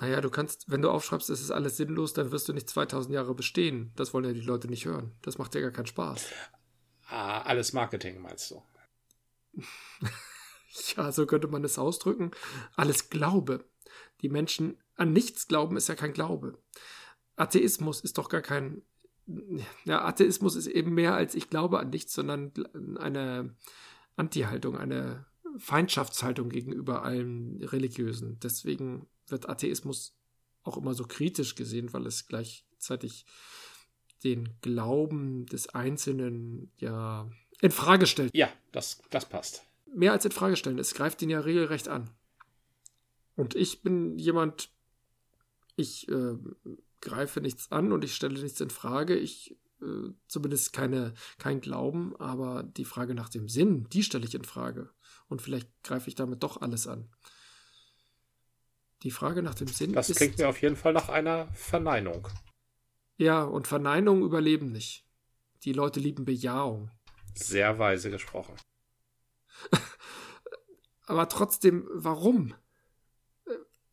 Naja, 0.00 0.20
du 0.20 0.30
kannst, 0.30 0.70
wenn 0.70 0.82
du 0.82 0.90
aufschreibst, 0.90 1.30
es 1.30 1.40
ist 1.40 1.50
alles 1.50 1.76
sinnlos, 1.76 2.14
dann 2.14 2.30
wirst 2.32 2.48
du 2.48 2.52
nicht 2.52 2.68
2000 2.68 3.14
Jahre 3.14 3.34
bestehen. 3.34 3.92
Das 3.96 4.14
wollen 4.14 4.24
ja 4.24 4.32
die 4.32 4.40
Leute 4.40 4.68
nicht 4.68 4.84
hören. 4.84 5.12
Das 5.22 5.36
macht 5.36 5.54
ja 5.54 5.60
gar 5.60 5.70
keinen 5.70 5.86
Spaß. 5.86 6.26
Ah, 7.08 7.42
alles 7.42 7.72
Marketing, 7.72 8.20
meinst 8.20 8.50
du? 8.50 8.62
Ja, 10.96 11.12
so 11.12 11.26
könnte 11.26 11.48
man 11.48 11.64
es 11.64 11.78
ausdrücken. 11.78 12.30
Alles 12.76 13.10
Glaube. 13.10 13.64
Die 14.22 14.28
Menschen 14.28 14.78
an 14.96 15.12
nichts 15.12 15.48
glauben, 15.48 15.76
ist 15.76 15.88
ja 15.88 15.94
kein 15.94 16.12
Glaube. 16.12 16.58
Atheismus 17.36 18.00
ist 18.00 18.18
doch 18.18 18.28
gar 18.28 18.42
kein. 18.42 18.82
Ja, 19.84 20.04
Atheismus 20.04 20.56
ist 20.56 20.66
eben 20.66 20.94
mehr 20.94 21.14
als 21.14 21.34
ich 21.34 21.48
glaube 21.48 21.78
an 21.78 21.90
nichts, 21.90 22.12
sondern 22.12 22.52
eine 22.98 23.54
Anti-Haltung, 24.16 24.76
eine 24.76 25.26
Feindschaftshaltung 25.58 26.48
gegenüber 26.48 27.04
allem 27.04 27.58
Religiösen. 27.62 28.38
Deswegen 28.40 29.06
wird 29.28 29.48
Atheismus 29.48 30.16
auch 30.64 30.76
immer 30.76 30.94
so 30.94 31.04
kritisch 31.04 31.54
gesehen, 31.54 31.92
weil 31.92 32.06
es 32.06 32.26
gleichzeitig 32.26 33.26
den 34.24 34.60
Glauben 34.60 35.46
des 35.46 35.68
Einzelnen 35.68 36.72
ja 36.76 37.28
in 37.60 37.70
Frage 37.70 38.06
stellt. 38.06 38.34
Ja, 38.34 38.48
das, 38.72 39.02
das 39.10 39.28
passt. 39.28 39.64
Mehr 39.94 40.12
als 40.12 40.24
in 40.24 40.32
Frage 40.32 40.56
stellen. 40.56 40.78
Es 40.78 40.94
greift 40.94 41.20
ihn 41.22 41.30
ja 41.30 41.40
regelrecht 41.40 41.88
an. 41.88 42.10
Und 43.36 43.54
ich 43.54 43.82
bin 43.82 44.18
jemand, 44.18 44.70
ich 45.76 46.08
äh, 46.08 46.36
greife 47.00 47.40
nichts 47.40 47.70
an 47.72 47.92
und 47.92 48.04
ich 48.04 48.14
stelle 48.14 48.40
nichts 48.40 48.60
in 48.60 48.70
Frage. 48.70 49.16
Ich 49.16 49.56
äh, 49.82 50.12
zumindest 50.28 50.72
keine, 50.72 51.14
kein 51.38 51.60
Glauben, 51.60 52.14
aber 52.16 52.62
die 52.62 52.84
Frage 52.84 53.14
nach 53.14 53.28
dem 53.28 53.48
Sinn, 53.48 53.88
die 53.90 54.02
stelle 54.02 54.24
ich 54.24 54.34
in 54.34 54.44
Frage. 54.44 54.90
Und 55.28 55.42
vielleicht 55.42 55.68
greife 55.82 56.08
ich 56.08 56.14
damit 56.14 56.42
doch 56.42 56.60
alles 56.60 56.86
an. 56.86 57.08
Die 59.02 59.10
Frage 59.10 59.42
nach 59.42 59.54
dem 59.54 59.68
Sinn. 59.68 59.92
Das 59.92 60.14
klingt 60.14 60.38
mir 60.38 60.48
auf 60.48 60.62
jeden 60.62 60.76
Fall 60.76 60.92
nach 60.92 61.08
einer 61.08 61.48
Verneinung. 61.54 62.28
Ja, 63.16 63.42
und 63.42 63.66
Verneinungen 63.66 64.22
überleben 64.22 64.72
nicht. 64.72 65.04
Die 65.64 65.72
Leute 65.72 66.00
lieben 66.00 66.24
Bejahung. 66.24 66.90
Sehr 67.34 67.78
weise 67.78 68.10
gesprochen. 68.10 68.54
Aber 71.06 71.28
trotzdem, 71.28 71.88
warum? 71.92 72.54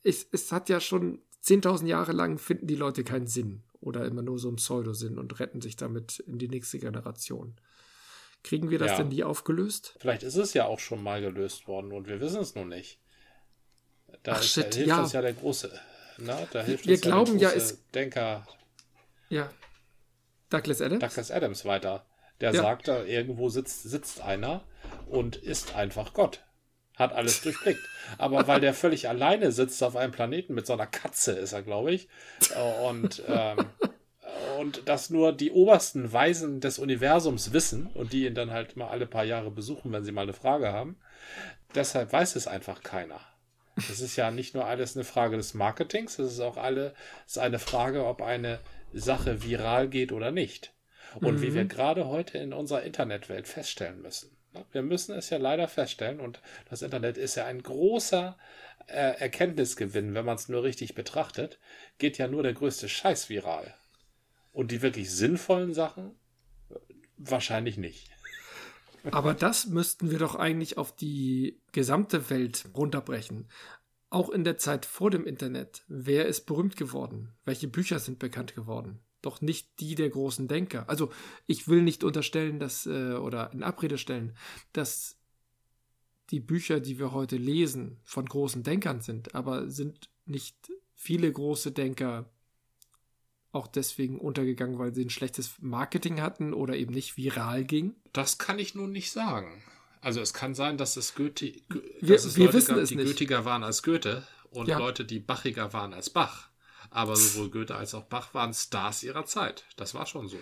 Es, 0.04 0.26
es 0.32 0.52
hat 0.52 0.70
ja 0.70 0.80
schon 0.80 1.22
10.000 1.44 1.88
Jahre 1.88 2.12
lang 2.12 2.38
finden 2.38 2.68
die 2.68 2.76
Leute 2.76 3.04
keinen 3.04 3.28
Sinn 3.28 3.64
oder 3.82 4.06
immer 4.06 4.22
nur 4.22 4.40
so 4.40 4.48
einen 4.48 4.58
Pseudosinn 4.58 5.18
und 5.18 5.40
retten 5.40 5.62
sich 5.62 5.76
damit 5.76 6.20
in 6.20 6.38
die 6.38 6.48
nächste 6.48 6.80
Generation. 6.80 7.56
Kriegen 8.44 8.70
wir 8.70 8.80
das 8.80 8.92
ja. 8.92 8.98
denn 8.98 9.10
nie 9.10 9.24
aufgelöst? 9.24 9.96
Vielleicht 10.00 10.24
ist 10.24 10.36
es 10.36 10.54
ja 10.54 10.66
auch 10.66 10.80
schon 10.80 11.04
mal 11.04 11.22
gelöst 11.22 11.68
worden 11.68 11.92
und 11.92 12.08
wir 12.08 12.22
wissen 12.22 12.42
es 12.42 12.56
noch 12.56 12.66
nicht. 12.66 13.00
Da, 14.24 14.34
Ach, 14.34 14.40
ist, 14.40 14.54
shit, 14.54 14.74
da 14.74 14.78
hilft 14.78 14.88
ja. 14.88 15.02
uns 15.02 15.14
ja 15.14 15.22
der 15.22 15.34
große. 15.34 15.80
Na, 16.20 16.48
da 16.52 16.64
hilft 16.64 16.86
wir 16.86 16.94
uns 16.94 17.02
glauben 17.02 17.38
ja, 17.38 17.50
der 17.50 17.60
große 17.60 17.74
ja, 17.74 17.74
es, 17.74 17.92
Denker. 17.92 18.48
Ja. 19.30 19.50
Douglas 20.50 20.82
Adams? 20.82 21.02
Douglas 21.02 21.32
Adams 21.32 21.66
weiter. 21.66 22.06
Der 22.42 22.54
sagt, 22.54 22.88
da 22.88 23.04
irgendwo 23.04 23.50
sitzt, 23.50 23.84
sitzt 23.84 24.22
einer 24.22 24.64
und 25.08 25.36
ist 25.36 25.76
einfach 25.76 26.14
Gott. 26.14 26.44
Hat 26.96 27.14
alles 27.14 27.42
durchblickt. 27.42 27.82
Aber 28.18 28.48
weil 28.48 28.60
der 28.60 28.74
völlig 28.74 29.08
alleine 29.08 29.52
sitzt 29.52 29.82
auf 29.84 29.96
einem 29.96 30.12
Planeten 30.12 30.54
mit 30.54 30.68
so 30.68 30.74
einer 30.74 30.88
Katze, 30.88 31.32
ist 31.32 31.54
er, 31.54 31.62
glaube 31.62 31.92
ich. 31.92 32.10
Und, 32.84 33.24
ähm, 33.28 33.66
und 34.60 34.82
das 34.86 35.10
nur 35.10 35.32
die 35.32 35.52
obersten 35.52 36.12
Weisen 36.12 36.60
des 36.60 36.78
Universums 36.78 37.54
wissen 37.54 37.88
und 37.88 38.12
die 38.12 38.26
ihn 38.26 38.36
dann 38.36 38.52
halt 38.52 38.76
mal 38.76 38.90
alle 38.90 39.06
paar 39.06 39.24
Jahre 39.24 39.50
besuchen, 39.50 39.94
wenn 39.94 40.04
sie 40.04 40.12
mal 40.12 40.24
eine 40.24 40.34
Frage 40.34 40.74
haben. 40.74 40.98
Deshalb 41.74 42.12
weiß 42.12 42.36
es 42.36 42.48
einfach 42.48 42.84
keiner. 42.84 43.22
Das 43.88 44.02
ist 44.02 44.18
ja 44.18 44.30
nicht 44.30 44.56
nur 44.56 44.66
alles 44.66 44.98
eine 44.98 45.06
Frage 45.06 45.38
des 45.38 45.54
Marketings, 45.54 46.20
es 46.20 46.34
ist 46.34 46.40
auch 46.42 46.58
alle, 46.58 46.94
ist 47.26 47.40
eine 47.40 47.60
Frage, 47.60 48.06
ob 48.06 48.22
eine 48.22 48.60
Sache 48.94 49.44
viral 49.44 49.88
geht 49.88 50.12
oder 50.12 50.32
nicht. 50.32 50.74
Und 51.16 51.38
mhm. 51.38 51.42
wie 51.42 51.54
wir 51.54 51.64
mhm. 51.64 51.70
gerade 51.70 52.08
heute 52.08 52.38
in 52.38 52.52
unserer 52.52 52.84
Internetwelt 52.84 53.48
feststellen 53.48 54.02
müssen. 54.02 54.36
Wir 54.72 54.82
müssen 54.82 55.16
es 55.16 55.30
ja 55.30 55.38
leider 55.38 55.68
feststellen, 55.68 56.20
und 56.20 56.42
das 56.70 56.82
Internet 56.82 57.18
ist 57.18 57.36
ja 57.36 57.46
ein 57.46 57.62
großer 57.62 58.38
äh, 58.88 59.20
Erkenntnisgewinn, 59.20 60.14
wenn 60.14 60.26
man 60.26 60.36
es 60.36 60.50
nur 60.50 60.64
richtig 60.64 60.96
betrachtet, 60.96 61.60
geht 61.98 62.18
ja 62.18 62.28
nur 62.28 62.44
der 62.44 62.54
größte 62.54 62.90
Scheiß 62.90 63.30
viral. 63.30 63.76
Und 64.52 64.72
die 64.72 64.82
wirklich 64.82 65.12
sinnvollen 65.12 65.74
Sachen 65.74 66.16
wahrscheinlich 67.18 67.78
nicht. 67.78 68.10
Aber 69.12 69.34
das 69.34 69.68
müssten 69.68 70.12
wir 70.12 70.20
doch 70.20 70.36
eigentlich 70.36 70.78
auf 70.78 70.96
die 70.96 71.62
gesamte 71.72 72.30
Welt 72.30 72.66
runterbrechen. 72.74 73.50
Auch 74.10 74.30
in 74.30 74.44
der 74.44 74.58
Zeit 74.58 74.86
vor 74.86 75.12
dem 75.12 75.26
Internet. 75.26 75.84
Wer 75.88 76.26
ist 76.26 76.46
berühmt 76.46 76.76
geworden? 76.76 77.36
Welche 77.46 77.68
Bücher 77.68 78.00
sind 78.00 78.18
bekannt 78.20 78.56
geworden? 78.56 79.00
Doch 79.22 79.42
nicht 79.42 79.80
die 79.80 79.96
der 79.96 80.10
großen 80.10 80.48
Denker. 80.48 80.88
Also 80.90 81.12
ich 81.46 81.68
will 81.68 81.82
nicht 81.82 82.04
unterstellen, 82.04 82.60
dass 82.60 82.86
äh, 82.86 83.14
oder 83.14 83.52
in 83.52 83.64
Abrede 83.64 83.98
stellen, 83.98 84.36
dass 84.72 85.18
die 86.30 86.40
Bücher, 86.40 86.80
die 86.80 87.00
wir 87.00 87.12
heute 87.12 87.38
lesen, 87.38 87.98
von 88.04 88.26
großen 88.26 88.64
Denkern 88.64 89.02
sind, 89.02 89.36
aber 89.36 89.70
sind 89.70 90.10
nicht 90.26 90.56
viele 90.94 91.32
große 91.32 91.72
Denker 91.72 92.30
auch 93.52 93.68
deswegen 93.68 94.20
untergegangen, 94.20 94.78
weil 94.78 94.94
sie 94.94 95.04
ein 95.04 95.10
schlechtes 95.10 95.54
Marketing 95.60 96.22
hatten 96.22 96.54
oder 96.54 96.76
eben 96.76 96.94
nicht 96.94 97.18
viral 97.18 97.64
ging? 97.64 97.96
Das 98.14 98.38
kann 98.38 98.60
ich 98.60 98.76
nun 98.76 98.92
nicht 98.92 99.12
sagen. 99.12 99.64
Also 100.02 100.22
es 100.22 100.34
kann 100.34 100.54
sein, 100.56 100.78
dass 100.78 100.98
es 100.98 101.16
Goethe, 101.16 101.54
wir, 102.00 102.16
dass 102.16 102.26
es 102.26 102.38
wir 102.38 102.46
Leute 102.46 102.58
wissen 102.58 102.76
gab, 102.76 102.84
es 102.84 102.90
die 102.90 102.96
nicht. 102.96 103.08
Goethiger 103.08 103.46
waren 103.46 103.64
als 103.64 103.84
Goethe 103.84 104.26
und 104.52 104.68
ja. 104.68 104.78
Leute, 104.78 105.04
die 105.04 105.20
bachiger 105.20 105.74
waren 105.74 105.94
als 105.94 106.10
Bach. 106.10 106.49
Aber 106.92 107.16
sowohl 107.16 107.50
Goethe 107.50 107.76
als 107.76 107.94
auch 107.94 108.06
Bach 108.06 108.34
waren 108.34 108.54
Stars 108.54 109.04
ihrer 109.04 109.26
Zeit. 109.26 109.66
Das 109.78 109.94
war 109.94 110.06
schon 110.06 110.28
so. 110.28 110.38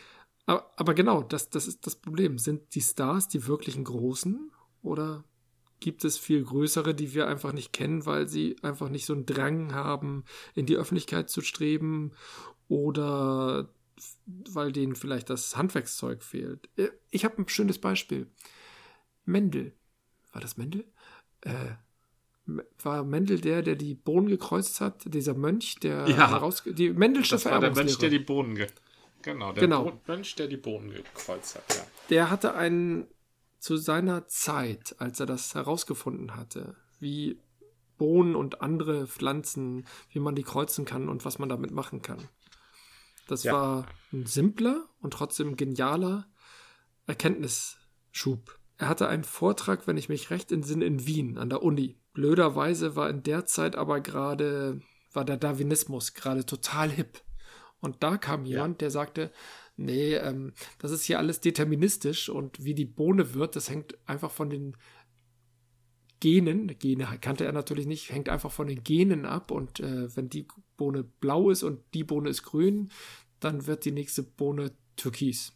Aber, 0.45 0.71
aber 0.77 0.93
genau, 0.93 1.23
das, 1.23 1.49
das 1.49 1.67
ist 1.67 1.85
das 1.85 1.95
Problem. 1.95 2.37
Sind 2.37 2.73
die 2.75 2.81
Stars 2.81 3.27
die 3.27 3.47
wirklichen 3.47 3.83
Großen 3.83 4.51
oder 4.81 5.23
gibt 5.79 6.03
es 6.05 6.17
viel 6.17 6.43
größere, 6.43 6.95
die 6.95 7.13
wir 7.13 7.27
einfach 7.27 7.53
nicht 7.53 7.73
kennen, 7.73 8.05
weil 8.05 8.27
sie 8.27 8.55
einfach 8.63 8.89
nicht 8.89 9.05
so 9.05 9.13
einen 9.13 9.25
Drang 9.25 9.73
haben, 9.73 10.23
in 10.55 10.65
die 10.65 10.75
Öffentlichkeit 10.75 11.29
zu 11.29 11.41
streben 11.41 12.13
oder 12.67 13.69
weil 14.25 14.71
denen 14.71 14.95
vielleicht 14.95 15.29
das 15.29 15.55
Handwerkszeug 15.57 16.23
fehlt. 16.23 16.69
Äh, 16.77 16.89
ich 17.09 17.25
habe 17.25 17.41
ein 17.41 17.49
schönes 17.49 17.79
Beispiel. 17.79 18.31
Mendel. 19.25 19.73
War 20.31 20.41
das 20.41 20.57
Mendel? 20.57 20.85
Äh, 21.41 21.75
war 22.81 23.03
Mendel 23.03 23.41
der, 23.41 23.61
der 23.61 23.75
die 23.75 23.93
Bohnen 23.93 24.27
gekreuzt 24.27 24.81
hat? 24.81 25.13
Dieser 25.13 25.33
Mönch, 25.33 25.75
der 25.81 26.07
ja, 26.07 26.29
heraus 26.29 26.63
die 26.65 26.91
Mendelsche 26.91 27.35
Das 27.35 27.45
war 27.45 27.59
der 27.59 27.73
Mönch, 27.73 27.97
der 27.97 28.09
die 28.09 28.19
Bohnen 28.19 28.55
ge 28.55 28.67
Genau, 29.23 29.51
der 29.51 29.61
genau. 29.61 29.83
Bo 29.85 30.01
Mönch, 30.07 30.35
der 30.35 30.47
die 30.47 30.57
Bohnen 30.57 30.91
gekreuzt 30.91 31.55
hat, 31.55 31.75
ja. 31.75 31.81
Der 32.09 32.29
hatte 32.29 32.53
einen 32.53 33.07
zu 33.59 33.75
seiner 33.75 34.27
Zeit, 34.27 34.95
als 34.99 35.19
er 35.19 35.25
das 35.25 35.55
herausgefunden 35.55 36.35
hatte, 36.35 36.75
wie 36.99 37.39
Bohnen 37.97 38.35
und 38.35 38.61
andere 38.61 39.07
Pflanzen, 39.07 39.85
wie 40.11 40.19
man 40.19 40.35
die 40.35 40.43
kreuzen 40.43 40.85
kann 40.85 41.09
und 41.09 41.25
was 41.25 41.39
man 41.39 41.49
damit 41.49 41.71
machen 41.71 42.01
kann. 42.01 42.29
Das 43.27 43.43
ja. 43.43 43.53
war 43.53 43.87
ein 44.13 44.25
simpler 44.25 44.87
und 45.01 45.11
trotzdem 45.11 45.57
genialer 45.57 46.27
Erkenntnisschub. 47.07 48.57
Er 48.77 48.87
hatte 48.87 49.07
einen 49.07 49.23
Vortrag, 49.23 49.87
wenn 49.87 49.97
ich 49.97 50.07
mich 50.07 50.29
recht 50.29 50.51
entsinne, 50.51 50.85
in 50.85 51.05
Wien 51.05 51.37
an 51.37 51.49
der 51.49 51.63
Uni. 51.63 51.97
Blöderweise 52.17 52.95
war 52.95 53.11
in 53.11 53.21
der 53.21 53.45
Zeit 53.45 53.75
aber 53.75 54.01
gerade, 54.01 54.81
war 55.13 55.23
der 55.23 55.37
Darwinismus 55.37 56.15
gerade 56.15 56.47
total 56.47 56.89
hip. 56.89 57.21
Und 57.79 58.01
da 58.01 58.17
kam 58.17 58.43
jemand, 58.43 58.73
ja. 58.73 58.77
der 58.79 58.89
sagte, 58.89 59.31
nee, 59.75 60.15
ähm, 60.15 60.53
das 60.79 60.89
ist 60.89 61.03
hier 61.03 61.19
alles 61.19 61.41
deterministisch 61.41 62.27
und 62.27 62.63
wie 62.63 62.73
die 62.73 62.85
Bohne 62.85 63.35
wird, 63.35 63.55
das 63.55 63.69
hängt 63.69 63.99
einfach 64.09 64.31
von 64.31 64.49
den 64.49 64.75
Genen, 66.19 66.79
Gene 66.79 67.07
kannte 67.21 67.45
er 67.45 67.51
natürlich 67.51 67.85
nicht, 67.85 68.11
hängt 68.11 68.29
einfach 68.29 68.51
von 68.51 68.65
den 68.65 68.83
Genen 68.83 69.27
ab 69.27 69.51
und 69.51 69.79
äh, 69.79 70.15
wenn 70.15 70.27
die 70.27 70.47
Bohne 70.75 71.03
blau 71.03 71.51
ist 71.51 71.61
und 71.61 71.83
die 71.93 72.03
Bohne 72.03 72.29
ist 72.31 72.41
grün, 72.41 72.89
dann 73.39 73.67
wird 73.67 73.85
die 73.85 73.91
nächste 73.91 74.23
Bohne 74.23 74.71
türkis. 74.95 75.53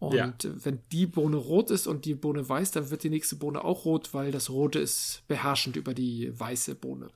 Und 0.00 0.14
ja. 0.14 0.32
wenn 0.42 0.80
die 0.90 1.06
Bohne 1.06 1.36
rot 1.36 1.70
ist 1.70 1.86
und 1.86 2.06
die 2.06 2.14
Bohne 2.14 2.48
weiß, 2.48 2.70
dann 2.70 2.90
wird 2.90 3.02
die 3.02 3.10
nächste 3.10 3.36
Bohne 3.36 3.62
auch 3.62 3.84
rot, 3.84 4.14
weil 4.14 4.32
das 4.32 4.48
Rote 4.48 4.78
ist 4.78 5.22
beherrschend 5.28 5.76
über 5.76 5.92
die 5.92 6.32
weiße 6.36 6.74
Bohne. 6.74 7.10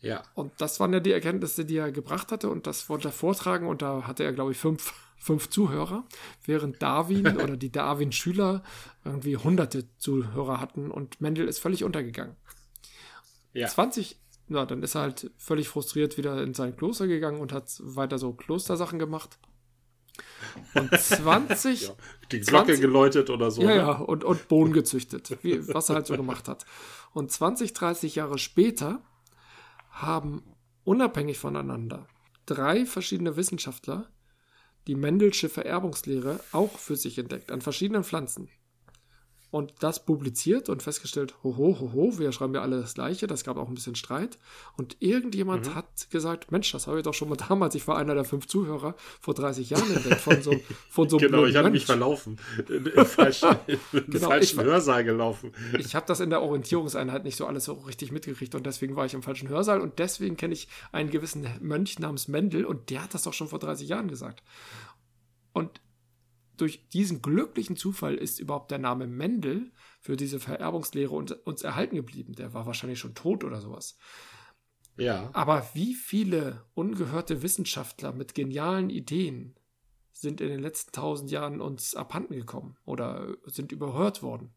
Ja. 0.00 0.22
Und 0.34 0.52
das 0.58 0.80
waren 0.80 0.94
ja 0.94 1.00
die 1.00 1.12
Erkenntnisse, 1.12 1.66
die 1.66 1.76
er 1.76 1.92
gebracht 1.92 2.32
hatte 2.32 2.48
und 2.48 2.66
das 2.66 2.88
wollte 2.88 3.08
er 3.08 3.12
vortragen 3.12 3.66
und 3.66 3.82
da 3.82 4.06
hatte 4.06 4.24
er, 4.24 4.32
glaube 4.32 4.52
ich, 4.52 4.58
fünf, 4.58 4.94
fünf 5.18 5.50
Zuhörer, 5.50 6.04
während 6.46 6.80
Darwin 6.80 7.36
oder 7.42 7.58
die 7.58 7.70
Darwin-Schüler 7.70 8.62
irgendwie 9.04 9.36
hunderte 9.36 9.84
Zuhörer 9.98 10.60
hatten 10.60 10.90
und 10.90 11.20
Mendel 11.20 11.48
ist 11.48 11.58
völlig 11.58 11.84
untergegangen. 11.84 12.36
Ja. 13.52 13.68
20, 13.68 14.16
na, 14.46 14.64
dann 14.64 14.82
ist 14.82 14.94
er 14.94 15.02
halt 15.02 15.30
völlig 15.36 15.68
frustriert 15.68 16.16
wieder 16.16 16.42
in 16.42 16.54
sein 16.54 16.74
Kloster 16.74 17.06
gegangen 17.06 17.40
und 17.40 17.52
hat 17.52 17.78
weiter 17.82 18.16
so 18.16 18.32
Klostersachen 18.32 18.98
gemacht. 18.98 19.38
Und 20.74 20.92
20. 20.98 21.82
ja, 21.88 21.94
die 22.32 22.40
Glocke 22.40 22.66
20, 22.66 22.80
geläutet 22.80 23.30
oder 23.30 23.50
so. 23.50 23.62
Ja, 23.62 23.68
ne? 23.68 23.76
ja, 23.76 23.92
und, 23.92 24.24
und 24.24 24.48
Bohnen 24.48 24.72
gezüchtet, 24.72 25.38
wie, 25.42 25.66
was 25.68 25.88
er 25.88 25.96
halt 25.96 26.06
so 26.06 26.16
gemacht 26.16 26.48
hat. 26.48 26.64
Und 27.12 27.30
20, 27.30 27.72
30 27.72 28.14
Jahre 28.14 28.38
später 28.38 29.02
haben 29.90 30.42
unabhängig 30.84 31.38
voneinander 31.38 32.06
drei 32.48 32.86
verschiedene 32.86 33.36
Wissenschaftler 33.36 34.08
die 34.86 34.94
Mendelsche 34.94 35.50
Vererbungslehre 35.50 36.40
auch 36.52 36.78
für 36.78 36.96
sich 36.96 37.18
entdeckt, 37.18 37.52
an 37.52 37.60
verschiedenen 37.60 38.04
Pflanzen. 38.04 38.48
Und 39.50 39.72
das 39.80 40.04
publiziert 40.04 40.68
und 40.68 40.82
festgestellt, 40.82 41.34
hoho, 41.42 41.78
hoho, 41.80 42.18
wir 42.18 42.32
schreiben 42.32 42.54
ja 42.54 42.60
alle 42.60 42.80
das 42.80 42.94
Gleiche. 42.94 43.26
Das 43.26 43.44
gab 43.44 43.56
auch 43.56 43.68
ein 43.68 43.74
bisschen 43.74 43.94
Streit. 43.94 44.38
Und 44.76 44.96
irgendjemand 45.00 45.68
mhm. 45.68 45.74
hat 45.74 46.10
gesagt, 46.10 46.52
Mensch, 46.52 46.70
das 46.72 46.86
habe 46.86 46.98
ich 46.98 47.04
doch 47.04 47.14
schon 47.14 47.30
mal 47.30 47.36
damals, 47.48 47.74
ich 47.74 47.88
war 47.88 47.96
einer 47.96 48.14
der 48.14 48.24
fünf 48.24 48.46
Zuhörer 48.46 48.94
vor 49.20 49.32
30 49.32 49.70
Jahren 49.70 49.90
entdeckt 49.90 50.20
von 50.20 50.42
so, 50.42 50.52
von 50.90 51.08
so 51.08 51.16
einem 51.16 51.28
Genau, 51.30 51.44
ich 51.46 51.56
hatte 51.56 51.70
mich 51.70 51.86
verlaufen. 51.86 52.38
Im 52.68 53.06
falschen, 53.06 53.56
genau, 53.92 54.28
falschen 54.28 54.62
Hörsaal 54.62 55.04
gelaufen. 55.04 55.52
Ich 55.78 55.94
habe 55.94 56.06
das 56.06 56.20
in 56.20 56.28
der 56.28 56.42
Orientierungseinheit 56.42 57.24
nicht 57.24 57.36
so 57.36 57.46
alles 57.46 57.64
so 57.64 57.72
richtig 57.72 58.12
mitgekriegt 58.12 58.54
und 58.54 58.66
deswegen 58.66 58.96
war 58.96 59.06
ich 59.06 59.14
im 59.14 59.22
falschen 59.22 59.48
Hörsaal 59.48 59.80
und 59.80 59.98
deswegen 59.98 60.36
kenne 60.36 60.52
ich 60.52 60.68
einen 60.92 61.10
gewissen 61.10 61.46
Mönch 61.60 61.98
namens 61.98 62.28
Mendel 62.28 62.66
und 62.66 62.90
der 62.90 63.04
hat 63.04 63.14
das 63.14 63.22
doch 63.22 63.32
schon 63.32 63.48
vor 63.48 63.58
30 63.58 63.88
Jahren 63.88 64.08
gesagt. 64.08 64.42
Und 65.52 65.80
durch 66.60 66.88
diesen 66.88 67.22
glücklichen 67.22 67.76
Zufall 67.76 68.14
ist 68.14 68.38
überhaupt 68.38 68.70
der 68.70 68.78
Name 68.78 69.06
Mendel 69.06 69.72
für 70.00 70.16
diese 70.16 70.40
Vererbungslehre 70.40 71.14
uns 71.14 71.62
erhalten 71.62 71.96
geblieben. 71.96 72.34
Der 72.34 72.54
war 72.54 72.66
wahrscheinlich 72.66 72.98
schon 72.98 73.14
tot 73.14 73.44
oder 73.44 73.60
sowas. 73.60 73.96
Ja. 74.96 75.30
Aber 75.32 75.68
wie 75.74 75.94
viele 75.94 76.64
ungehörte 76.74 77.42
Wissenschaftler 77.42 78.12
mit 78.12 78.34
genialen 78.34 78.90
Ideen 78.90 79.54
sind 80.12 80.40
in 80.40 80.48
den 80.48 80.60
letzten 80.60 80.92
tausend 80.92 81.30
Jahren 81.30 81.60
uns 81.60 81.94
abhanden 81.94 82.34
gekommen 82.34 82.76
oder 82.84 83.36
sind 83.44 83.70
überhört 83.70 84.22
worden? 84.22 84.52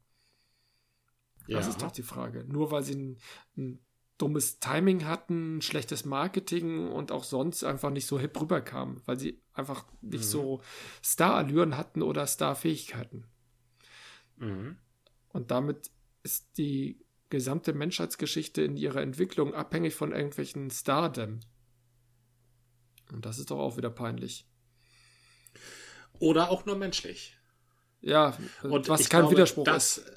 Ja. 1.48 1.58
Das 1.58 1.68
ist 1.68 1.82
doch 1.82 1.92
die 1.92 2.04
Frage. 2.04 2.46
Nur 2.46 2.72
weil 2.72 2.84
sie 2.84 2.96
ein, 2.96 3.18
ein 3.58 3.80
dummes 4.18 4.60
Timing 4.60 5.06
hatten, 5.06 5.62
schlechtes 5.62 6.06
Marketing 6.06 6.92
und 6.92 7.12
auch 7.12 7.24
sonst 7.24 7.64
einfach 7.64 7.90
nicht 7.90 8.06
so 8.06 8.20
hip 8.20 8.40
rüberkamen, 8.40 9.02
weil 9.06 9.20
sie 9.20 9.41
einfach 9.54 9.86
nicht 10.02 10.24
mhm. 10.24 10.30
so 10.30 10.62
Star-Allüren 11.04 11.78
hatten 11.78 12.02
oder 12.02 12.26
Star-Fähigkeiten. 12.26 13.26
Mhm. 14.38 14.78
Und 15.30 15.52
damit 15.52 15.92
ist 16.24 16.58
die 16.58 17.04
gesamte 17.30 17.74
Menschheitsgeschichte 17.74 18.62
in 18.62 18.78
ihrer 18.78 19.02
Entwicklung 19.02 19.54
abhängig 19.54 19.96
von 19.96 20.12
irgendwelchen 20.12 20.70
Stardom. 20.70 21.40
Und 23.12 23.26
das 23.26 23.40
ist 23.40 23.52
doch 23.52 23.60
auch 23.60 23.78
wieder 23.78 23.90
peinlich. 23.90 24.46
Oder 26.20 26.50
auch 26.50 26.66
nur 26.66 26.78
menschlich. 26.78 27.38
Ja, 28.02 28.38
und 28.64 28.90
was 28.90 29.10
kein 29.10 29.22
glaube, 29.22 29.36
Widerspruch 29.36 29.66
das, 29.66 29.98
ist. 29.98 30.12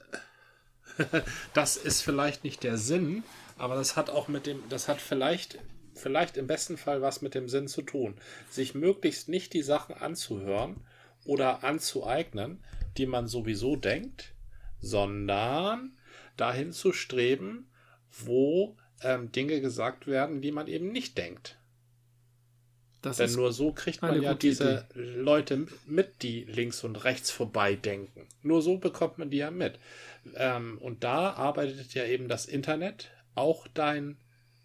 das 1.54 1.76
ist 1.76 2.02
vielleicht 2.02 2.44
nicht 2.44 2.62
der 2.62 2.78
Sinn 2.78 3.24
aber 3.56 3.76
das 3.76 3.96
hat 3.96 4.10
auch 4.10 4.28
mit 4.28 4.46
dem, 4.46 4.62
das 4.68 4.88
hat 4.88 5.00
vielleicht, 5.00 5.58
vielleicht 5.94 6.36
im 6.36 6.46
besten 6.46 6.76
Fall 6.76 7.02
was 7.02 7.22
mit 7.22 7.34
dem 7.34 7.48
Sinn 7.48 7.68
zu 7.68 7.82
tun. 7.82 8.16
Sich 8.50 8.74
möglichst 8.74 9.28
nicht 9.28 9.52
die 9.52 9.62
Sachen 9.62 9.94
anzuhören 9.94 10.76
oder 11.24 11.64
anzueignen, 11.64 12.62
die 12.96 13.06
man 13.06 13.26
sowieso 13.26 13.76
denkt, 13.76 14.32
sondern 14.80 15.96
dahin 16.36 16.72
zu 16.72 16.92
streben, 16.92 17.70
wo 18.10 18.76
ähm, 19.02 19.32
Dinge 19.32 19.60
gesagt 19.60 20.06
werden, 20.06 20.40
die 20.40 20.52
man 20.52 20.66
eben 20.66 20.92
nicht 20.92 21.18
denkt. 21.18 21.58
Das 23.02 23.18
Denn 23.18 23.32
nur 23.32 23.52
so 23.52 23.70
kriegt 23.72 24.00
man 24.00 24.20
ja 24.22 24.32
diese 24.32 24.86
Idee. 24.94 25.00
Leute 25.16 25.66
mit, 25.86 26.22
die 26.22 26.44
links 26.44 26.84
und 26.84 27.04
rechts 27.04 27.30
vorbei 27.30 27.74
denken. 27.74 28.26
Nur 28.42 28.62
so 28.62 28.78
bekommt 28.78 29.18
man 29.18 29.28
die 29.28 29.38
ja 29.38 29.50
mit. 29.50 29.78
Ähm, 30.36 30.78
und 30.78 31.04
da 31.04 31.34
arbeitet 31.34 31.92
ja 31.92 32.06
eben 32.06 32.28
das 32.28 32.46
Internet 32.46 33.10
auch 33.34 33.68
dein 33.68 34.16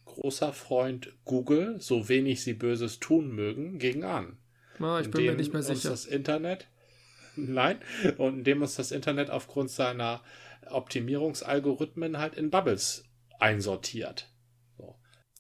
großer 0.10 0.53
Freund 0.53 1.14
Google, 1.26 1.80
so 1.80 2.10
wenig 2.10 2.43
sie 2.43 2.53
Böses 2.53 2.99
tun 2.99 3.32
mögen, 3.34 3.80
gegen 3.80 4.03
an. 4.03 4.38
Ah, 4.80 4.99
ich 4.99 5.12
bin 5.12 5.26
mir 5.26 5.36
nicht 5.36 5.53
mehr 5.53 5.64
sicher. 5.64 5.89
das 5.89 6.05
Internet, 6.05 6.68
nein, 7.36 7.80
und 8.18 8.39
indem 8.39 8.62
uns 8.62 8.76
das 8.76 8.91
Internet 8.91 9.30
aufgrund 9.30 9.70
seiner 9.72 10.22
Optimierungsalgorithmen 10.70 12.18
halt 12.18 12.36
in 12.36 12.49
Bubbles 12.49 13.03
einsortiert. 13.39 14.32
So. 14.78 14.95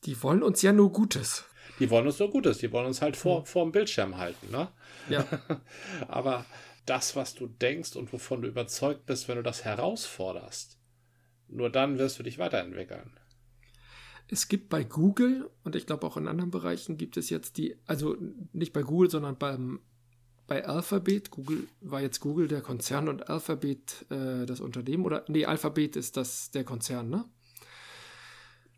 Die 0.05 0.21
wollen 0.23 0.43
uns 0.43 0.61
ja 0.61 0.71
nur 0.71 0.91
Gutes. 0.91 1.45
Die 1.79 1.89
wollen 1.89 2.07
uns 2.07 2.19
nur 2.19 2.29
Gutes, 2.29 2.57
die 2.57 2.71
wollen 2.71 2.87
uns 2.87 3.01
halt 3.01 3.15
vor, 3.15 3.39
hm. 3.39 3.45
vor 3.45 3.63
dem 3.63 3.71
Bildschirm 3.71 4.17
halten, 4.17 4.51
ne? 4.51 4.69
Ja. 5.09 5.25
Aber 6.07 6.45
das, 6.85 7.15
was 7.15 7.35
du 7.35 7.47
denkst 7.47 7.95
und 7.95 8.11
wovon 8.11 8.41
du 8.41 8.47
überzeugt 8.47 9.05
bist, 9.05 9.27
wenn 9.27 9.37
du 9.37 9.43
das 9.43 9.63
herausforderst, 9.63 10.77
nur 11.47 11.69
dann 11.69 11.97
wirst 11.97 12.19
du 12.19 12.23
dich 12.23 12.37
weiterentwickeln. 12.37 13.18
Es 14.31 14.47
gibt 14.47 14.69
bei 14.69 14.83
Google 14.83 15.49
und 15.63 15.75
ich 15.75 15.87
glaube 15.87 16.05
auch 16.05 16.15
in 16.15 16.27
anderen 16.27 16.51
Bereichen 16.51 16.97
gibt 16.97 17.17
es 17.17 17.29
jetzt 17.29 17.57
die, 17.57 17.75
also 17.85 18.15
nicht 18.53 18.73
bei 18.73 18.83
Google, 18.83 19.09
sondern 19.09 19.37
beim, 19.37 19.79
bei 20.45 20.67
Alphabet. 20.67 21.31
Google 21.31 21.67
war 21.81 22.01
jetzt 22.01 22.19
Google 22.19 22.47
der 22.47 22.61
Konzern 22.61 23.09
und 23.09 23.29
Alphabet 23.29 24.05
äh, 24.11 24.45
das 24.45 24.61
Unternehmen 24.61 25.05
oder 25.05 25.25
nee, 25.27 25.45
Alphabet 25.45 25.95
ist 25.95 26.15
das 26.15 26.51
der 26.51 26.63
Konzern, 26.63 27.09
ne? 27.09 27.25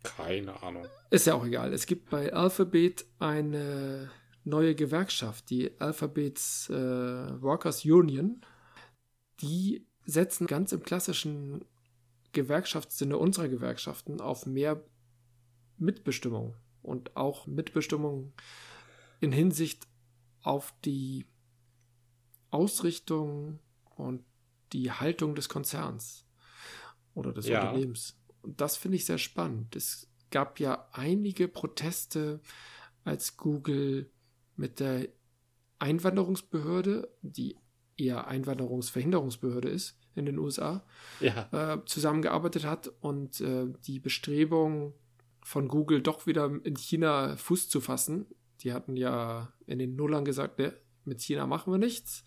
Keine 0.02 0.60
Ahnung. 0.62 0.86
Ist 1.10 1.26
ja 1.26 1.34
auch 1.34 1.44
egal. 1.44 1.72
Es 1.72 1.86
gibt 1.86 2.10
bei 2.10 2.32
Alphabet 2.32 3.04
eine 3.18 4.10
neue 4.44 4.74
Gewerkschaft, 4.74 5.50
die 5.50 5.78
Alphabets 5.80 6.68
äh, 6.70 6.74
Workers 6.74 7.84
Union. 7.84 8.40
Die 9.40 9.86
setzen 10.04 10.46
ganz 10.46 10.72
im 10.72 10.82
klassischen 10.82 11.64
Gewerkschaftssinne 12.32 13.16
unserer 13.16 13.48
Gewerkschaften 13.48 14.20
auf 14.20 14.46
mehr 14.46 14.82
Mitbestimmung 15.78 16.54
und 16.82 17.16
auch 17.16 17.46
Mitbestimmung 17.46 18.32
in 19.20 19.32
Hinsicht 19.32 19.86
auf 20.42 20.74
die 20.84 21.26
Ausrichtung 22.50 23.60
und 23.96 24.24
die 24.72 24.90
Haltung 24.90 25.34
des 25.34 25.48
Konzerns 25.48 26.26
oder 27.14 27.32
des 27.32 27.46
ja. 27.46 27.60
Unternehmens. 27.60 28.18
Und 28.42 28.60
das 28.60 28.76
finde 28.76 28.96
ich 28.96 29.04
sehr 29.04 29.18
spannend. 29.18 29.76
Es 29.76 30.08
gab 30.30 30.58
ja 30.58 30.88
einige 30.92 31.48
Proteste, 31.48 32.40
als 33.04 33.36
Google 33.36 34.10
mit 34.56 34.80
der 34.80 35.08
Einwanderungsbehörde, 35.78 37.08
die 37.22 37.56
eher 37.96 38.26
Einwanderungsverhinderungsbehörde 38.28 39.68
ist, 39.68 39.98
in 40.14 40.26
den 40.26 40.38
USA, 40.38 40.84
ja. 41.20 41.48
äh, 41.52 41.84
zusammengearbeitet 41.84 42.64
hat 42.64 42.88
und 43.00 43.40
äh, 43.40 43.66
die 43.86 43.98
Bestrebung 43.98 44.94
von 45.42 45.68
Google 45.68 46.02
doch 46.02 46.26
wieder 46.26 46.50
in 46.64 46.76
China 46.76 47.36
Fuß 47.36 47.68
zu 47.68 47.80
fassen. 47.80 48.26
Die 48.60 48.72
hatten 48.72 48.96
ja 48.96 49.52
in 49.66 49.78
den 49.78 49.96
Nullern 49.96 50.24
gesagt, 50.24 50.58
ne, 50.58 50.74
mit 51.04 51.20
China 51.20 51.46
machen 51.46 51.72
wir 51.72 51.78
nichts. 51.78 52.24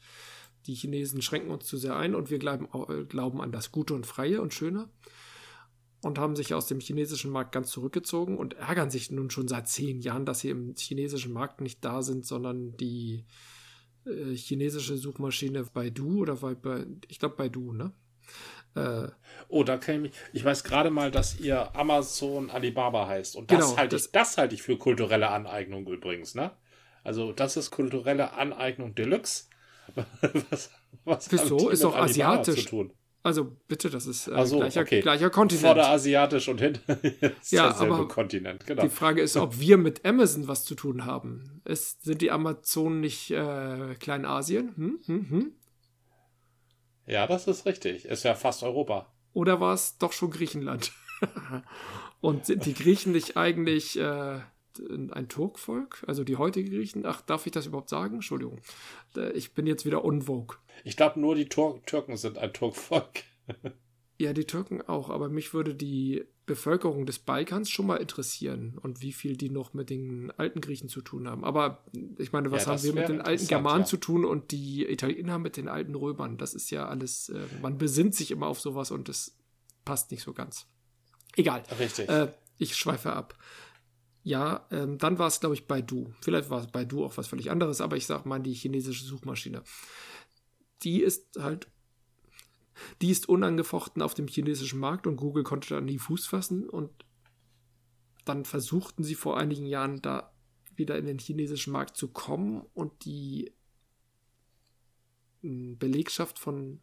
Die 0.65 0.73
Chinesen 0.73 1.21
schränken 1.21 1.51
uns 1.51 1.65
zu 1.65 1.77
sehr 1.77 1.95
ein 1.95 2.15
und 2.15 2.29
wir 2.29 2.39
glauben, 2.39 2.67
äh, 2.89 3.05
glauben 3.05 3.41
an 3.41 3.51
das 3.51 3.71
Gute 3.71 3.93
und 3.93 4.05
Freie 4.05 4.41
und 4.41 4.53
Schöne 4.53 4.89
und 6.01 6.19
haben 6.19 6.35
sich 6.35 6.53
aus 6.53 6.67
dem 6.67 6.79
chinesischen 6.79 7.31
Markt 7.31 7.51
ganz 7.51 7.71
zurückgezogen 7.71 8.37
und 8.37 8.55
ärgern 8.55 8.91
sich 8.91 9.11
nun 9.11 9.29
schon 9.29 9.47
seit 9.47 9.67
zehn 9.67 10.01
Jahren, 10.01 10.25
dass 10.25 10.39
sie 10.39 10.49
im 10.49 10.75
chinesischen 10.75 11.33
Markt 11.33 11.61
nicht 11.61 11.83
da 11.83 12.01
sind, 12.01 12.25
sondern 12.25 12.77
die 12.77 13.25
äh, 14.05 14.35
chinesische 14.35 14.97
Suchmaschine 14.97 15.63
Baidu 15.63 16.21
oder 16.21 16.35
bei, 16.35 16.85
ich 17.07 17.19
glaube 17.19 17.35
Baidu, 17.35 17.73
ne? 17.73 17.91
Äh, 18.75 19.07
oh, 19.47 19.63
da 19.63 19.77
kenne 19.77 20.07
ich 20.07 20.13
Ich 20.33 20.45
weiß 20.45 20.63
gerade 20.63 20.89
mal, 20.89 21.11
dass 21.11 21.39
ihr 21.39 21.75
Amazon 21.75 22.49
Alibaba 22.49 23.07
heißt. 23.07 23.35
Und 23.35 23.51
das 23.51 23.59
genau, 23.59 23.77
halte 23.77 23.95
ich, 23.95 24.11
das 24.11 24.37
halte 24.37 24.55
ich 24.55 24.61
für 24.61 24.77
kulturelle 24.77 25.29
Aneignung 25.29 25.87
übrigens, 25.87 26.35
ne? 26.35 26.51
Also, 27.03 27.31
das 27.31 27.55
ist 27.55 27.71
kulturelle 27.71 28.33
Aneignung 28.33 28.95
Deluxe. 28.95 29.45
was, 30.49 30.71
was 31.05 31.31
Wieso? 31.31 31.69
Ist 31.69 31.83
doch 31.83 31.95
asiatisch. 31.95 32.67
Also 33.25 33.57
bitte, 33.67 33.89
das 33.89 34.05
ist 34.05 34.27
äh, 34.27 34.45
so, 34.45 34.57
gleicher, 34.57 34.81
okay. 34.81 35.01
gleicher 35.01 35.31
Kontinent. 35.31 35.65
Vorderasiatisch 35.65 36.47
und 36.47 36.61
hinter 36.61 37.03
ist 37.41 37.51
ja, 37.51 37.75
aber 37.75 38.07
Kontinent, 38.07 38.67
genau. 38.67 38.83
Die 38.83 38.89
Frage 38.89 39.23
ist, 39.23 39.35
ob 39.35 39.59
wir 39.59 39.77
mit 39.77 40.05
Amazon 40.05 40.47
was 40.47 40.63
zu 40.63 40.75
tun 40.75 41.05
haben. 41.05 41.59
Ist, 41.65 42.03
sind 42.03 42.21
die 42.21 42.29
Amazonen 42.29 42.99
nicht 42.99 43.31
äh, 43.31 43.95
Kleinasien? 43.99 44.75
Hm? 44.75 44.99
Hm? 45.07 45.29
Hm? 45.31 45.51
Ja, 47.05 47.27
das 47.27 47.47
ist 47.47 47.65
richtig. 47.65 48.05
Ist 48.05 48.23
ja 48.23 48.35
fast 48.35 48.63
Europa. 48.63 49.11
Oder 49.33 49.59
war 49.59 49.73
es 49.73 49.97
doch 49.97 50.13
schon 50.13 50.31
Griechenland? 50.31 50.91
und 52.21 52.45
sind 52.45 52.65
die 52.65 52.73
Griechen 52.73 53.11
nicht 53.11 53.37
eigentlich 53.37 53.99
äh, 53.99 54.39
ein 54.79 55.27
Turkvolk? 55.27 56.03
Also 56.07 56.23
die 56.23 56.37
heutigen 56.37 56.69
Griechen? 56.69 57.05
Ach, 57.05 57.21
darf 57.21 57.45
ich 57.45 57.51
das 57.51 57.67
überhaupt 57.67 57.89
sagen? 57.89 58.15
Entschuldigung. 58.15 58.59
Ich 59.33 59.53
bin 59.53 59.67
jetzt 59.67 59.85
wieder 59.85 60.03
unvogue. 60.03 60.57
Ich 60.83 60.97
glaube, 60.97 61.19
nur 61.19 61.35
die 61.35 61.49
Tur 61.49 61.81
Türken 61.85 62.17
sind 62.17 62.37
ein 62.37 62.53
Turkvolk. 62.53 63.23
ja, 64.17 64.33
die 64.33 64.45
Türken 64.45 64.81
auch, 64.81 65.09
aber 65.09 65.29
mich 65.29 65.53
würde 65.53 65.75
die 65.75 66.25
Bevölkerung 66.45 67.05
des 67.05 67.19
Balkans 67.19 67.69
schon 67.69 67.87
mal 67.87 67.97
interessieren 67.97 68.77
und 68.81 69.01
wie 69.01 69.13
viel 69.13 69.35
die 69.35 69.49
noch 69.49 69.73
mit 69.73 69.89
den 69.89 70.31
alten 70.37 70.61
Griechen 70.61 70.89
zu 70.89 71.01
tun 71.01 71.27
haben. 71.27 71.43
Aber 71.43 71.83
ich 72.17 72.31
meine, 72.31 72.51
was 72.51 72.65
ja, 72.65 72.71
haben 72.71 72.83
wir 72.83 72.93
mit 72.93 73.09
den 73.09 73.21
alten 73.21 73.47
Germanen 73.47 73.81
ja. 73.81 73.87
zu 73.87 73.97
tun 73.97 74.25
und 74.25 74.51
die 74.51 74.85
Italiener 74.89 75.39
mit 75.39 75.57
den 75.57 75.67
alten 75.67 75.95
Römern? 75.95 76.37
Das 76.37 76.53
ist 76.53 76.69
ja 76.69 76.87
alles, 76.87 77.29
äh, 77.29 77.45
man 77.61 77.77
besinnt 77.77 78.15
sich 78.15 78.31
immer 78.31 78.47
auf 78.47 78.59
sowas 78.59 78.91
und 78.91 79.09
das 79.09 79.35
passt 79.85 80.11
nicht 80.11 80.23
so 80.23 80.33
ganz. 80.33 80.67
Egal. 81.35 81.63
Richtig. 81.79 82.09
Äh, 82.09 82.31
ich 82.57 82.75
schweife 82.75 83.13
ab. 83.13 83.37
Ja, 84.23 84.65
ähm, 84.71 84.97
dann 84.97 85.19
war 85.19 85.27
es, 85.27 85.39
glaube 85.39 85.55
ich, 85.55 85.67
Baidu. 85.67 86.11
Vielleicht 86.21 86.49
war 86.49 86.61
es 86.61 86.67
Baidu 86.67 87.05
auch 87.05 87.17
was 87.17 87.27
völlig 87.27 87.51
anderes, 87.51 87.81
aber 87.81 87.97
ich 87.97 88.05
sage 88.05 88.27
mal 88.27 88.39
die 88.39 88.53
chinesische 88.53 89.05
Suchmaschine 89.05 89.61
die 90.85 91.01
ist 91.01 91.37
halt. 91.37 91.67
Die 93.01 93.09
ist 93.09 93.29
unangefochten 93.29 94.01
auf 94.01 94.13
dem 94.13 94.27
chinesischen 94.27 94.79
Markt 94.79 95.07
und 95.07 95.15
Google 95.17 95.43
konnte 95.43 95.69
da 95.69 95.81
nie 95.81 95.99
Fuß 95.99 96.25
fassen. 96.27 96.69
Und 96.69 96.91
dann 98.25 98.45
versuchten 98.45 99.03
sie 99.03 99.15
vor 99.15 99.37
einigen 99.37 99.65
Jahren 99.65 100.01
da 100.01 100.31
wieder 100.75 100.97
in 100.97 101.05
den 101.05 101.19
chinesischen 101.19 101.71
Markt 101.71 101.95
zu 101.95 102.09
kommen 102.09 102.65
und 102.73 103.05
die 103.05 103.53
hm, 105.41 105.77
Belegschaft 105.77 106.39
von 106.39 106.81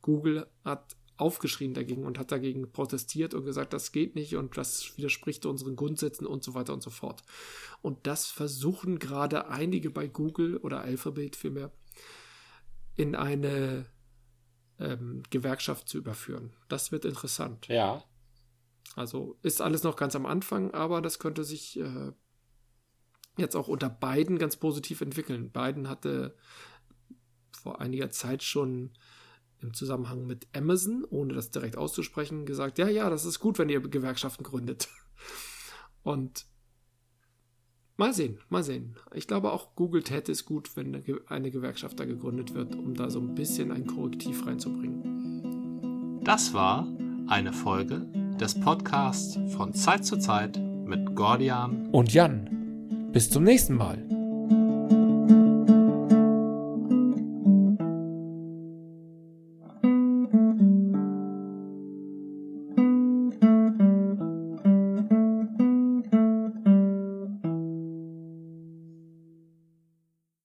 Google 0.00 0.46
hat 0.64 0.96
aufgeschrien 1.18 1.74
dagegen 1.74 2.04
und 2.04 2.18
hat 2.18 2.30
dagegen 2.30 2.70
protestiert 2.72 3.34
und 3.34 3.44
gesagt, 3.44 3.72
das 3.72 3.92
geht 3.92 4.14
nicht 4.14 4.36
und 4.36 4.56
das 4.56 4.96
widerspricht 4.96 5.46
unseren 5.46 5.76
Grundsätzen 5.76 6.26
und 6.26 6.44
so 6.44 6.54
weiter 6.54 6.74
und 6.74 6.82
so 6.82 6.90
fort. 6.90 7.22
Und 7.82 8.06
das 8.06 8.26
versuchen 8.26 8.98
gerade 8.98 9.48
einige 9.48 9.90
bei 9.90 10.08
Google 10.08 10.58
oder 10.58 10.82
Alphabet 10.82 11.36
vielmehr 11.36 11.72
in 12.96 13.14
eine 13.14 13.86
ähm, 14.78 15.22
Gewerkschaft 15.30 15.88
zu 15.88 15.98
überführen. 15.98 16.52
Das 16.68 16.92
wird 16.92 17.04
interessant. 17.04 17.68
Ja. 17.68 18.02
Also 18.94 19.38
ist 19.42 19.60
alles 19.60 19.82
noch 19.82 19.96
ganz 19.96 20.16
am 20.16 20.26
Anfang, 20.26 20.72
aber 20.72 21.02
das 21.02 21.18
könnte 21.18 21.44
sich 21.44 21.78
äh, 21.78 22.12
jetzt 23.36 23.56
auch 23.56 23.68
unter 23.68 23.90
beiden 23.90 24.38
ganz 24.38 24.56
positiv 24.56 25.00
entwickeln. 25.00 25.50
Biden 25.50 25.88
hatte 25.88 26.36
vor 27.50 27.80
einiger 27.80 28.10
Zeit 28.10 28.42
schon 28.42 28.92
im 29.60 29.74
Zusammenhang 29.74 30.26
mit 30.26 30.46
Amazon, 30.54 31.04
ohne 31.08 31.34
das 31.34 31.50
direkt 31.50 31.76
auszusprechen, 31.76 32.46
gesagt, 32.46 32.78
ja, 32.78 32.88
ja, 32.88 33.10
das 33.10 33.24
ist 33.24 33.40
gut, 33.40 33.58
wenn 33.58 33.68
ihr 33.68 33.80
Gewerkschaften 33.80 34.44
gründet. 34.44 34.88
Und 36.02 36.46
mal 37.96 38.12
sehen, 38.12 38.38
mal 38.48 38.62
sehen. 38.62 38.94
Ich 39.14 39.26
glaube 39.26 39.52
auch 39.52 39.74
Google 39.74 40.02
täte 40.02 40.32
es 40.32 40.44
gut, 40.44 40.76
wenn 40.76 41.02
eine 41.28 41.50
Gewerkschaft 41.50 41.98
da 41.98 42.04
gegründet 42.04 42.54
wird, 42.54 42.74
um 42.74 42.94
da 42.94 43.10
so 43.10 43.20
ein 43.20 43.34
bisschen 43.34 43.72
ein 43.72 43.86
Korrektiv 43.86 44.46
reinzubringen. 44.46 46.20
Das 46.24 46.54
war 46.54 46.86
eine 47.28 47.52
Folge 47.52 48.06
des 48.40 48.58
Podcasts 48.60 49.38
von 49.56 49.72
Zeit 49.72 50.04
zu 50.04 50.18
Zeit 50.18 50.58
mit 50.58 51.14
Gordian 51.16 51.88
und 51.90 52.12
Jan. 52.12 53.10
Bis 53.12 53.30
zum 53.30 53.44
nächsten 53.44 53.76
Mal. 53.76 54.15